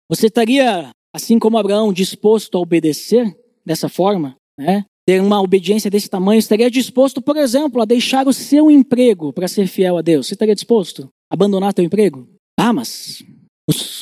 Você 0.10 0.28
estaria, 0.28 0.90
assim 1.16 1.38
como 1.38 1.58
Abraão, 1.58 1.94
disposto 1.94 2.58
a 2.58 2.62
obedecer 2.62 3.36
dessa 3.66 3.88
forma? 3.88 4.36
Né? 4.58 4.86
ter 5.06 5.22
uma 5.22 5.42
obediência 5.42 5.90
desse 5.90 6.10
tamanho, 6.10 6.40
estaria 6.40 6.70
disposto, 6.70 7.22
por 7.22 7.36
exemplo, 7.38 7.82
a 7.82 7.86
deixar 7.86 8.28
o 8.28 8.34
seu 8.34 8.70
emprego 8.70 9.34
para 9.34 9.48
ser 9.48 9.68
fiel 9.68 9.98
a 9.98 10.02
Deus? 10.02 10.28
Você 10.28 10.34
estaria 10.34 10.56
disposto 10.56 11.10
a 11.30 11.36
abandonar 11.36 11.74
teu 11.74 11.84
emprego? 11.84 12.28
Ah, 12.58 12.72
mas 12.72 13.24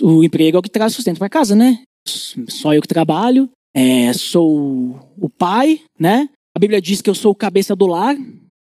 o, 0.02 0.08
o 0.08 0.24
emprego 0.24 0.58
é 0.58 0.60
o 0.60 0.62
que 0.62 0.70
traz 0.70 0.94
sustento 0.94 1.18
para 1.18 1.30
casa, 1.30 1.56
né? 1.56 1.82
Só 2.08 2.74
eu 2.74 2.82
que 2.82 2.88
trabalho, 2.88 3.50
é, 3.74 4.12
sou 4.14 5.00
o 5.18 5.30
pai, 5.30 5.82
né? 5.98 6.30
A 6.60 6.68
Bíblia 6.68 6.82
diz 6.82 7.02
que 7.02 7.10
eu 7.10 7.16
sou 7.16 7.32
o 7.32 7.36
cabeça 7.36 7.74
do 7.74 7.88
lar, 7.88 8.18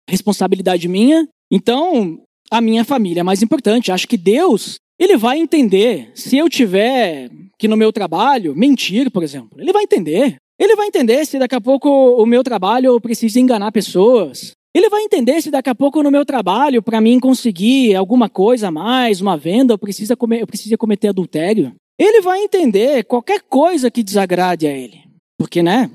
responsabilidade 0.08 0.88
minha. 0.88 1.28
Então, 1.52 2.22
a 2.52 2.62
minha 2.62 2.86
família 2.86 3.22
é 3.22 3.24
mais 3.24 3.42
importante. 3.42 3.92
Acho 3.92 4.08
que 4.08 4.16
Deus, 4.16 4.76
ele 5.00 5.18
vai 5.18 5.40
entender. 5.40 6.12
Se 6.14 6.38
eu 6.38 6.48
tiver 6.48 7.32
que 7.58 7.68
no 7.68 7.76
meu 7.76 7.92
trabalho 7.92 8.56
mentir, 8.56 9.10
por 9.10 9.24
exemplo, 9.24 9.60
ele 9.60 9.74
vai 9.74 9.82
entender. 9.82 10.36
Ele 10.60 10.76
vai 10.76 10.86
entender 10.86 11.26
se 11.26 11.40
daqui 11.40 11.56
a 11.56 11.60
pouco 11.60 11.90
o 11.90 12.24
meu 12.28 12.44
trabalho 12.44 12.92
eu 12.92 13.02
preciso 13.02 13.40
enganar 13.40 13.72
pessoas. 13.72 14.52
Ele 14.76 14.90
vai 14.90 15.02
entender 15.02 15.42
se 15.42 15.50
daqui 15.50 15.72
a 15.72 15.74
pouco 15.74 16.04
no 16.04 16.12
meu 16.12 16.24
trabalho, 16.24 16.84
para 16.84 17.02
mim 17.02 17.20
conseguir 17.20 17.96
alguma 17.96 18.30
coisa 18.30 18.68
a 18.68 18.72
mais, 18.72 19.22
uma 19.22 19.36
venda, 19.36 19.74
eu 19.74 19.78
preciso, 19.80 20.16
comer, 20.16 20.42
eu 20.42 20.46
preciso 20.46 20.78
cometer 20.78 21.08
adultério. 21.08 21.74
Ele 21.98 22.22
vai 22.22 22.44
entender 22.44 23.06
qualquer 23.06 23.42
coisa 23.42 23.90
que 23.90 24.04
desagrade 24.04 24.68
a 24.68 24.72
ele. 24.72 25.00
Porque, 25.36 25.64
né? 25.64 25.90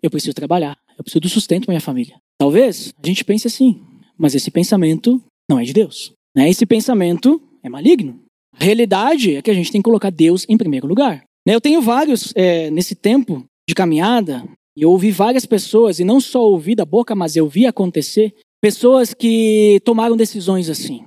Eu 0.00 0.08
preciso 0.08 0.32
trabalhar. 0.32 0.78
Eu 0.98 1.04
preciso 1.04 1.20
do 1.20 1.28
sustento 1.28 1.66
para 1.66 1.72
minha 1.72 1.80
família. 1.80 2.16
Talvez 2.36 2.92
a 3.02 3.06
gente 3.06 3.24
pense 3.24 3.46
assim, 3.46 3.80
mas 4.18 4.34
esse 4.34 4.50
pensamento 4.50 5.22
não 5.48 5.58
é 5.58 5.62
de 5.62 5.72
Deus. 5.72 6.12
Né? 6.36 6.50
Esse 6.50 6.66
pensamento 6.66 7.40
é 7.62 7.68
maligno. 7.68 8.20
A 8.52 8.64
realidade 8.64 9.36
é 9.36 9.42
que 9.42 9.50
a 9.50 9.54
gente 9.54 9.70
tem 9.70 9.80
que 9.80 9.84
colocar 9.84 10.10
Deus 10.10 10.44
em 10.48 10.58
primeiro 10.58 10.88
lugar. 10.88 11.22
Né? 11.46 11.54
Eu 11.54 11.60
tenho 11.60 11.80
vários, 11.80 12.32
é, 12.34 12.70
nesse 12.70 12.96
tempo, 12.96 13.44
de 13.68 13.74
caminhada, 13.74 14.44
e 14.76 14.82
eu 14.82 14.90
ouvi 14.90 15.10
várias 15.10 15.46
pessoas, 15.46 16.00
e 16.00 16.04
não 16.04 16.20
só 16.20 16.42
ouvi 16.42 16.74
da 16.74 16.84
boca, 16.84 17.14
mas 17.14 17.36
eu 17.36 17.48
vi 17.48 17.66
acontecer, 17.66 18.34
pessoas 18.60 19.14
que 19.14 19.80
tomaram 19.84 20.16
decisões 20.16 20.68
assim. 20.68 21.04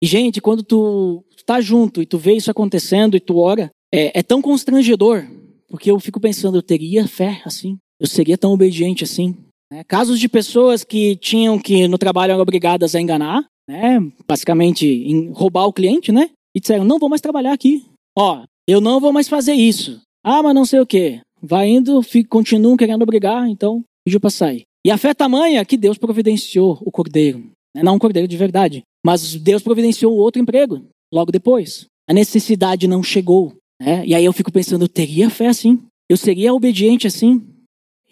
E, 0.00 0.06
gente, 0.06 0.40
quando 0.40 0.62
tu 0.62 1.24
está 1.36 1.60
junto 1.60 2.00
e 2.00 2.06
tu 2.06 2.18
vê 2.18 2.34
isso 2.34 2.50
acontecendo 2.50 3.16
e 3.16 3.20
tu 3.20 3.38
ora, 3.38 3.70
é, 3.92 4.20
é 4.20 4.22
tão 4.22 4.40
constrangedor, 4.40 5.24
porque 5.68 5.90
eu 5.90 5.98
fico 5.98 6.20
pensando, 6.20 6.58
eu 6.58 6.62
teria 6.62 7.06
fé 7.08 7.40
assim? 7.44 7.78
Eu 8.00 8.06
seria 8.06 8.38
tão 8.38 8.52
obediente 8.52 9.04
assim? 9.04 9.36
Né? 9.72 9.82
Casos 9.84 10.18
de 10.18 10.28
pessoas 10.28 10.84
que 10.84 11.16
tinham 11.16 11.58
que 11.58 11.88
no 11.88 11.98
trabalho 11.98 12.32
eram 12.32 12.42
obrigadas 12.42 12.94
a 12.94 13.00
enganar, 13.00 13.44
né? 13.68 14.00
basicamente 14.28 15.30
roubar 15.32 15.66
o 15.66 15.72
cliente, 15.72 16.12
né? 16.12 16.30
E 16.54 16.60
disseram, 16.60 16.84
não 16.84 16.98
vou 16.98 17.08
mais 17.08 17.20
trabalhar 17.20 17.52
aqui. 17.52 17.84
Ó, 18.16 18.44
eu 18.68 18.80
não 18.80 19.00
vou 19.00 19.12
mais 19.12 19.28
fazer 19.28 19.54
isso. 19.54 20.00
Ah, 20.24 20.42
mas 20.42 20.54
não 20.54 20.64
sei 20.64 20.80
o 20.80 20.86
quê. 20.86 21.20
Vai 21.40 21.68
indo, 21.68 22.02
fica, 22.02 22.28
continuam 22.28 22.76
querendo 22.76 23.06
brigar, 23.06 23.48
então 23.48 23.82
pediu 24.04 24.20
para 24.20 24.30
sair. 24.30 24.62
E 24.84 24.90
a 24.90 24.98
fé 24.98 25.14
tamanha 25.14 25.64
que 25.64 25.76
Deus 25.76 25.96
providenciou 25.96 26.78
o 26.84 26.90
cordeiro. 26.90 27.38
Né? 27.74 27.82
Não 27.82 27.94
um 27.94 27.98
cordeiro 27.98 28.28
de 28.28 28.36
verdade, 28.36 28.82
mas 29.04 29.34
Deus 29.36 29.62
providenciou 29.62 30.16
outro 30.16 30.40
emprego 30.40 30.84
logo 31.12 31.32
depois. 31.32 31.86
A 32.08 32.12
necessidade 32.12 32.86
não 32.86 33.02
chegou. 33.02 33.54
Né? 33.80 34.04
E 34.06 34.14
aí 34.14 34.24
eu 34.24 34.32
fico 34.32 34.52
pensando, 34.52 34.82
eu 34.82 34.88
teria 34.88 35.30
fé 35.30 35.48
assim? 35.48 35.82
Eu 36.08 36.16
seria 36.16 36.52
obediente 36.52 37.06
assim? 37.06 37.42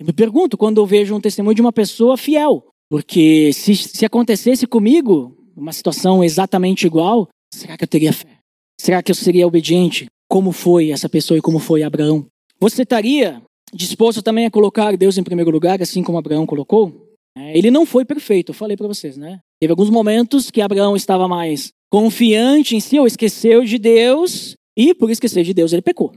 Eu 0.00 0.06
me 0.06 0.14
pergunto 0.14 0.56
quando 0.56 0.80
eu 0.80 0.86
vejo 0.86 1.14
um 1.14 1.20
testemunho 1.20 1.54
de 1.54 1.60
uma 1.60 1.72
pessoa 1.72 2.16
fiel. 2.16 2.64
Porque 2.90 3.52
se, 3.52 3.76
se 3.76 4.06
acontecesse 4.06 4.66
comigo 4.66 5.36
uma 5.54 5.74
situação 5.74 6.24
exatamente 6.24 6.86
igual, 6.86 7.28
será 7.54 7.76
que 7.76 7.84
eu 7.84 7.88
teria 7.88 8.10
fé? 8.10 8.38
Será 8.80 9.02
que 9.02 9.10
eu 9.10 9.14
seria 9.14 9.46
obediente? 9.46 10.06
Como 10.26 10.52
foi 10.52 10.90
essa 10.90 11.06
pessoa 11.06 11.36
e 11.36 11.42
como 11.42 11.58
foi 11.58 11.82
Abraão? 11.82 12.24
Você 12.58 12.80
estaria 12.80 13.42
disposto 13.74 14.22
também 14.22 14.46
a 14.46 14.50
colocar 14.50 14.96
Deus 14.96 15.18
em 15.18 15.22
primeiro 15.22 15.50
lugar, 15.50 15.82
assim 15.82 16.02
como 16.02 16.16
Abraão 16.16 16.46
colocou? 16.46 17.14
É, 17.36 17.56
ele 17.56 17.70
não 17.70 17.84
foi 17.84 18.04
perfeito, 18.04 18.50
eu 18.50 18.54
falei 18.54 18.78
para 18.78 18.88
vocês, 18.88 19.18
né? 19.18 19.38
Teve 19.60 19.70
alguns 19.70 19.90
momentos 19.90 20.50
que 20.50 20.62
Abraão 20.62 20.96
estava 20.96 21.28
mais 21.28 21.72
confiante 21.92 22.74
em 22.74 22.80
si, 22.80 22.98
ou 22.98 23.06
esqueceu 23.06 23.64
de 23.64 23.78
Deus, 23.78 24.54
e 24.76 24.94
por 24.94 25.10
esquecer 25.10 25.44
de 25.44 25.52
Deus 25.52 25.74
ele 25.74 25.82
pecou. 25.82 26.10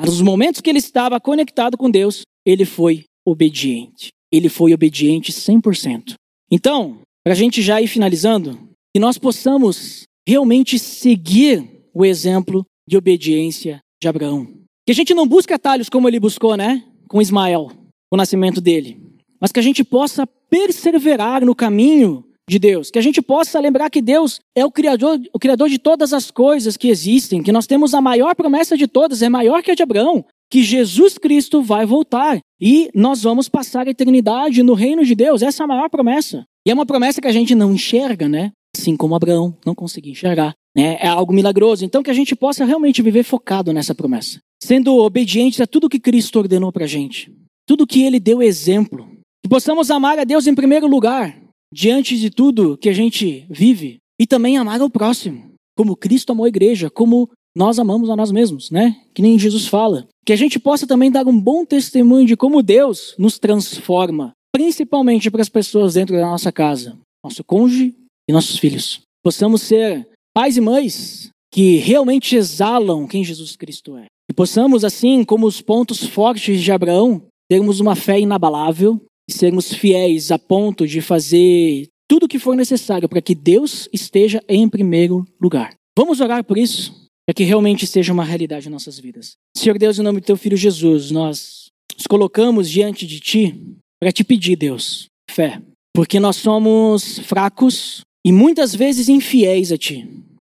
Mas 0.00 0.10
nos 0.10 0.22
momentos 0.22 0.62
que 0.62 0.70
ele 0.70 0.78
estava 0.78 1.20
conectado 1.20 1.76
com 1.76 1.90
Deus, 1.90 2.22
ele 2.46 2.64
foi 2.64 3.04
obediente. 3.26 4.08
Ele 4.32 4.48
foi 4.48 4.72
obediente 4.72 5.32
100%. 5.32 6.14
Então, 6.50 7.00
para 7.24 7.32
a 7.32 7.36
gente 7.36 7.60
já 7.60 7.82
ir 7.82 7.88
finalizando, 7.88 8.58
que 8.94 9.00
nós 9.00 9.18
possamos 9.18 10.04
realmente 10.26 10.78
seguir 10.78 11.68
o 11.92 12.04
exemplo 12.04 12.64
de 12.88 12.96
obediência 12.96 13.80
de 14.00 14.08
Abraão. 14.08 14.46
Que 14.86 14.92
a 14.92 14.94
gente 14.94 15.12
não 15.12 15.26
busque 15.26 15.52
atalhos 15.52 15.88
como 15.88 16.08
ele 16.08 16.20
buscou, 16.20 16.56
né? 16.56 16.84
Com 17.08 17.20
Ismael, 17.20 17.70
o 18.10 18.16
nascimento 18.16 18.60
dele. 18.60 19.00
Mas 19.40 19.50
que 19.50 19.58
a 19.58 19.62
gente 19.62 19.82
possa 19.82 20.26
perseverar 20.48 21.44
no 21.44 21.54
caminho 21.54 22.24
de 22.48 22.58
Deus. 22.58 22.90
Que 22.90 22.98
a 22.98 23.02
gente 23.02 23.20
possa 23.20 23.58
lembrar 23.58 23.90
que 23.90 24.00
Deus 24.00 24.40
é 24.54 24.64
o 24.64 24.70
criador, 24.70 25.20
o 25.32 25.38
criador 25.38 25.68
de 25.68 25.78
todas 25.78 26.12
as 26.12 26.30
coisas 26.30 26.76
que 26.76 26.88
existem, 26.88 27.42
que 27.42 27.52
nós 27.52 27.66
temos 27.66 27.94
a 27.94 28.00
maior 28.00 28.34
promessa 28.34 28.76
de 28.76 28.86
todas, 28.86 29.22
é 29.22 29.28
maior 29.28 29.62
que 29.62 29.70
a 29.70 29.74
de 29.74 29.82
Abraão, 29.82 30.24
que 30.50 30.62
Jesus 30.62 31.18
Cristo 31.18 31.62
vai 31.62 31.84
voltar 31.84 32.38
e 32.60 32.90
nós 32.94 33.22
vamos 33.22 33.48
passar 33.48 33.86
a 33.86 33.90
eternidade 33.90 34.62
no 34.62 34.74
reino 34.74 35.04
de 35.04 35.14
Deus. 35.14 35.42
Essa 35.42 35.62
é 35.62 35.64
a 35.64 35.68
maior 35.68 35.88
promessa. 35.88 36.44
E 36.66 36.70
é 36.70 36.74
uma 36.74 36.86
promessa 36.86 37.20
que 37.20 37.28
a 37.28 37.32
gente 37.32 37.54
não 37.54 37.72
enxerga, 37.72 38.28
né? 38.28 38.52
Assim 38.76 38.96
como 38.96 39.14
Abraão 39.14 39.56
não 39.64 39.74
conseguia 39.74 40.12
enxergar. 40.12 40.54
Né? 40.76 40.98
É 41.00 41.08
algo 41.08 41.32
milagroso. 41.32 41.84
Então 41.84 42.02
que 42.02 42.10
a 42.10 42.14
gente 42.14 42.36
possa 42.36 42.64
realmente 42.64 43.02
viver 43.02 43.22
focado 43.22 43.72
nessa 43.72 43.94
promessa. 43.94 44.38
Sendo 44.62 44.96
obedientes 44.96 45.60
a 45.60 45.66
tudo 45.66 45.88
que 45.88 46.00
Cristo 46.00 46.38
ordenou 46.38 46.72
para 46.72 46.84
a 46.84 46.88
gente. 46.88 47.32
Tudo 47.66 47.86
que 47.86 48.02
Ele 48.02 48.20
deu 48.20 48.42
exemplo. 48.42 49.08
Que 49.42 49.48
possamos 49.48 49.90
amar 49.90 50.18
a 50.18 50.24
Deus 50.24 50.46
em 50.46 50.54
primeiro 50.54 50.86
lugar 50.86 51.36
diante 51.72 52.16
de 52.18 52.30
tudo 52.30 52.78
que 52.78 52.88
a 52.88 52.92
gente 52.92 53.46
vive 53.50 53.98
e 54.18 54.26
também 54.26 54.56
amar 54.56 54.80
ao 54.80 54.88
próximo, 54.88 55.52
como 55.76 55.96
Cristo 55.96 56.32
amou 56.32 56.46
a 56.46 56.48
igreja, 56.48 56.88
como 56.88 57.28
nós 57.56 57.78
amamos 57.78 58.10
a 58.10 58.16
nós 58.16 58.30
mesmos, 58.30 58.70
né? 58.70 59.00
Que 59.14 59.22
nem 59.22 59.38
Jesus 59.38 59.66
fala. 59.66 60.06
Que 60.26 60.32
a 60.34 60.36
gente 60.36 60.58
possa 60.58 60.86
também 60.86 61.10
dar 61.10 61.26
um 61.26 61.40
bom 61.40 61.64
testemunho 61.64 62.26
de 62.26 62.36
como 62.36 62.62
Deus 62.62 63.14
nos 63.18 63.38
transforma, 63.38 64.32
principalmente 64.52 65.30
para 65.30 65.40
as 65.40 65.48
pessoas 65.48 65.94
dentro 65.94 66.14
da 66.14 66.26
nossa 66.26 66.52
casa, 66.52 66.98
nosso 67.24 67.42
cônjuge 67.42 67.94
e 68.28 68.32
nossos 68.32 68.58
filhos. 68.58 69.00
Possamos 69.24 69.62
ser 69.62 70.06
pais 70.34 70.58
e 70.58 70.60
mães 70.60 71.30
que 71.50 71.76
realmente 71.76 72.36
exalam 72.36 73.06
quem 73.06 73.24
Jesus 73.24 73.56
Cristo 73.56 73.96
é. 73.96 74.04
E 74.30 74.34
possamos, 74.34 74.84
assim 74.84 75.24
como 75.24 75.46
os 75.46 75.62
pontos 75.62 76.04
fortes 76.04 76.60
de 76.60 76.70
Abraão, 76.70 77.22
termos 77.48 77.80
uma 77.80 77.96
fé 77.96 78.20
inabalável, 78.20 79.00
e 79.28 79.32
sermos 79.32 79.72
fiéis 79.72 80.30
a 80.30 80.38
ponto 80.38 80.86
de 80.86 81.00
fazer 81.00 81.88
tudo 82.08 82.26
o 82.26 82.28
que 82.28 82.38
for 82.38 82.54
necessário 82.54 83.08
para 83.08 83.22
que 83.22 83.34
Deus 83.34 83.88
esteja 83.92 84.42
em 84.48 84.68
primeiro 84.68 85.24
lugar. 85.40 85.74
Vamos 85.96 86.20
orar 86.20 86.44
por 86.44 86.58
isso, 86.58 87.05
para 87.26 87.34
que 87.34 87.44
realmente 87.44 87.86
seja 87.86 88.12
uma 88.12 88.24
realidade 88.24 88.68
em 88.68 88.70
nossas 88.70 88.98
vidas. 88.98 89.34
Senhor 89.56 89.76
Deus, 89.78 89.98
em 89.98 90.02
nome 90.02 90.20
do 90.20 90.26
teu 90.26 90.36
filho 90.36 90.56
Jesus, 90.56 91.10
nós 91.10 91.66
nos 91.96 92.06
colocamos 92.06 92.70
diante 92.70 93.06
de 93.06 93.18
ti 93.18 93.60
para 94.00 94.12
te 94.12 94.22
pedir, 94.22 94.56
Deus, 94.56 95.06
fé, 95.28 95.60
porque 95.92 96.20
nós 96.20 96.36
somos 96.36 97.18
fracos 97.20 98.02
e 98.24 98.30
muitas 98.30 98.74
vezes 98.74 99.08
infiéis 99.08 99.72
a 99.72 99.78
ti. 99.78 100.08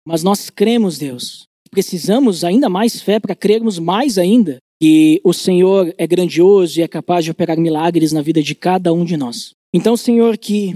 Mas 0.06 0.24
nós 0.24 0.50
cremos, 0.50 0.98
Deus. 0.98 1.44
Precisamos 1.70 2.44
ainda 2.44 2.70
mais 2.70 3.02
fé 3.02 3.20
para 3.20 3.36
crermos 3.36 3.80
mais 3.80 4.18
ainda 4.18 4.58
que 4.82 5.22
o 5.24 5.34
Senhor 5.34 5.94
é 5.98 6.06
grandioso 6.06 6.80
e 6.80 6.84
é 6.84 6.88
capaz 6.88 7.24
de 7.24 7.32
operar 7.32 7.58
milagres 7.58 8.12
na 8.12 8.22
vida 8.22 8.42
de 8.44 8.54
cada 8.54 8.92
um 8.92 9.06
de 9.06 9.16
nós. 9.16 9.52
Então, 9.74 9.96
Senhor, 9.96 10.38
que 10.38 10.76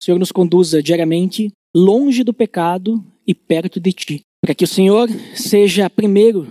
o 0.00 0.04
Senhor 0.04 0.18
nos 0.18 0.30
conduza 0.30 0.82
diariamente 0.82 1.50
longe 1.74 2.22
do 2.22 2.32
pecado 2.32 3.02
e 3.26 3.34
perto 3.34 3.80
de 3.80 3.92
Ti, 3.92 4.20
para 4.42 4.54
que 4.54 4.64
o 4.64 4.68
Senhor 4.68 5.08
seja 5.34 5.90
primeiro 5.90 6.46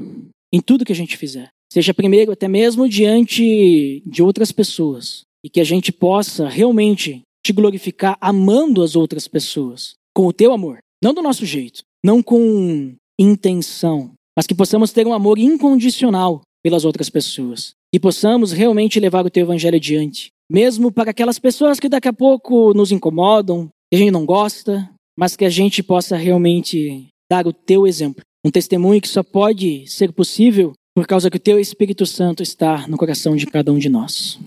em 0.54 0.62
tudo 0.62 0.86
que 0.86 0.92
a 0.92 0.96
gente 0.96 1.18
fizer, 1.18 1.50
seja 1.72 1.94
primeiro 1.94 2.32
até 2.32 2.48
mesmo 2.48 2.88
diante 2.88 4.02
de 4.06 4.24
outras 4.24 4.52
pessoas, 4.52 5.22
e 5.44 5.50
que 5.50 5.60
a 5.60 5.64
gente 5.64 5.92
possa 5.92 6.48
realmente 6.48 7.22
te 7.46 7.54
glorificar 7.54 8.18
amando 8.20 8.82
as 8.82 8.96
outras 8.96 9.28
pessoas, 9.28 9.94
com 10.16 10.26
o 10.28 10.34
Teu 10.34 10.52
amor, 10.52 10.80
não 11.04 11.14
do 11.14 11.22
nosso 11.22 11.46
jeito, 11.46 11.84
não 12.04 12.24
com 12.24 12.96
intenção, 13.20 14.14
mas 14.36 14.48
que 14.48 14.56
possamos 14.56 14.92
ter 14.92 15.08
um 15.08 15.14
amor 15.14 15.38
incondicional 15.38 16.42
pelas 16.64 16.84
outras 16.84 17.10
pessoas. 17.10 17.74
E 17.94 18.00
possamos 18.00 18.52
realmente 18.52 19.00
levar 19.00 19.26
o 19.26 19.30
teu 19.30 19.44
evangelho 19.44 19.76
adiante. 19.78 20.30
Mesmo 20.52 20.92
para 20.92 21.12
aquelas 21.12 21.40
pessoas 21.40 21.80
que 21.80 21.88
daqui 21.88 22.08
a 22.08 22.14
pouco 22.14 22.74
nos 22.74 22.92
incomodam, 22.92 23.70
que 23.90 23.96
a 23.96 23.98
gente 23.98 24.12
não 24.12 24.26
gosta, 24.26 24.90
mas 25.18 25.36
que 25.36 25.46
a 25.46 25.50
gente 25.50 25.82
possa 25.82 26.18
realmente 26.18 27.08
dar 27.30 27.48
o 27.48 27.54
teu 27.54 27.88
exemplo. 27.88 28.24
Um 28.44 28.52
testemunho 28.52 29.02
que 29.02 29.10
só 29.10 29.24
pode 29.24 29.88
ser 29.88 30.12
possível 30.12 30.74
por 30.96 31.06
causa 31.06 31.30
que 31.30 31.38
o 31.38 31.40
teu 31.40 31.60
Espírito 31.60 32.06
Santo 32.06 32.42
está 32.42 32.88
no 32.88 32.98
coração 32.98 33.36
de 33.36 33.46
cada 33.46 33.72
um 33.72 33.78
de 33.78 33.90
nós. 33.90 34.40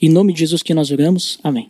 Em 0.00 0.08
nome 0.08 0.32
de 0.32 0.40
Jesus 0.40 0.62
que 0.62 0.72
nós 0.72 0.90
oramos. 0.90 1.38
Amém. 1.42 1.68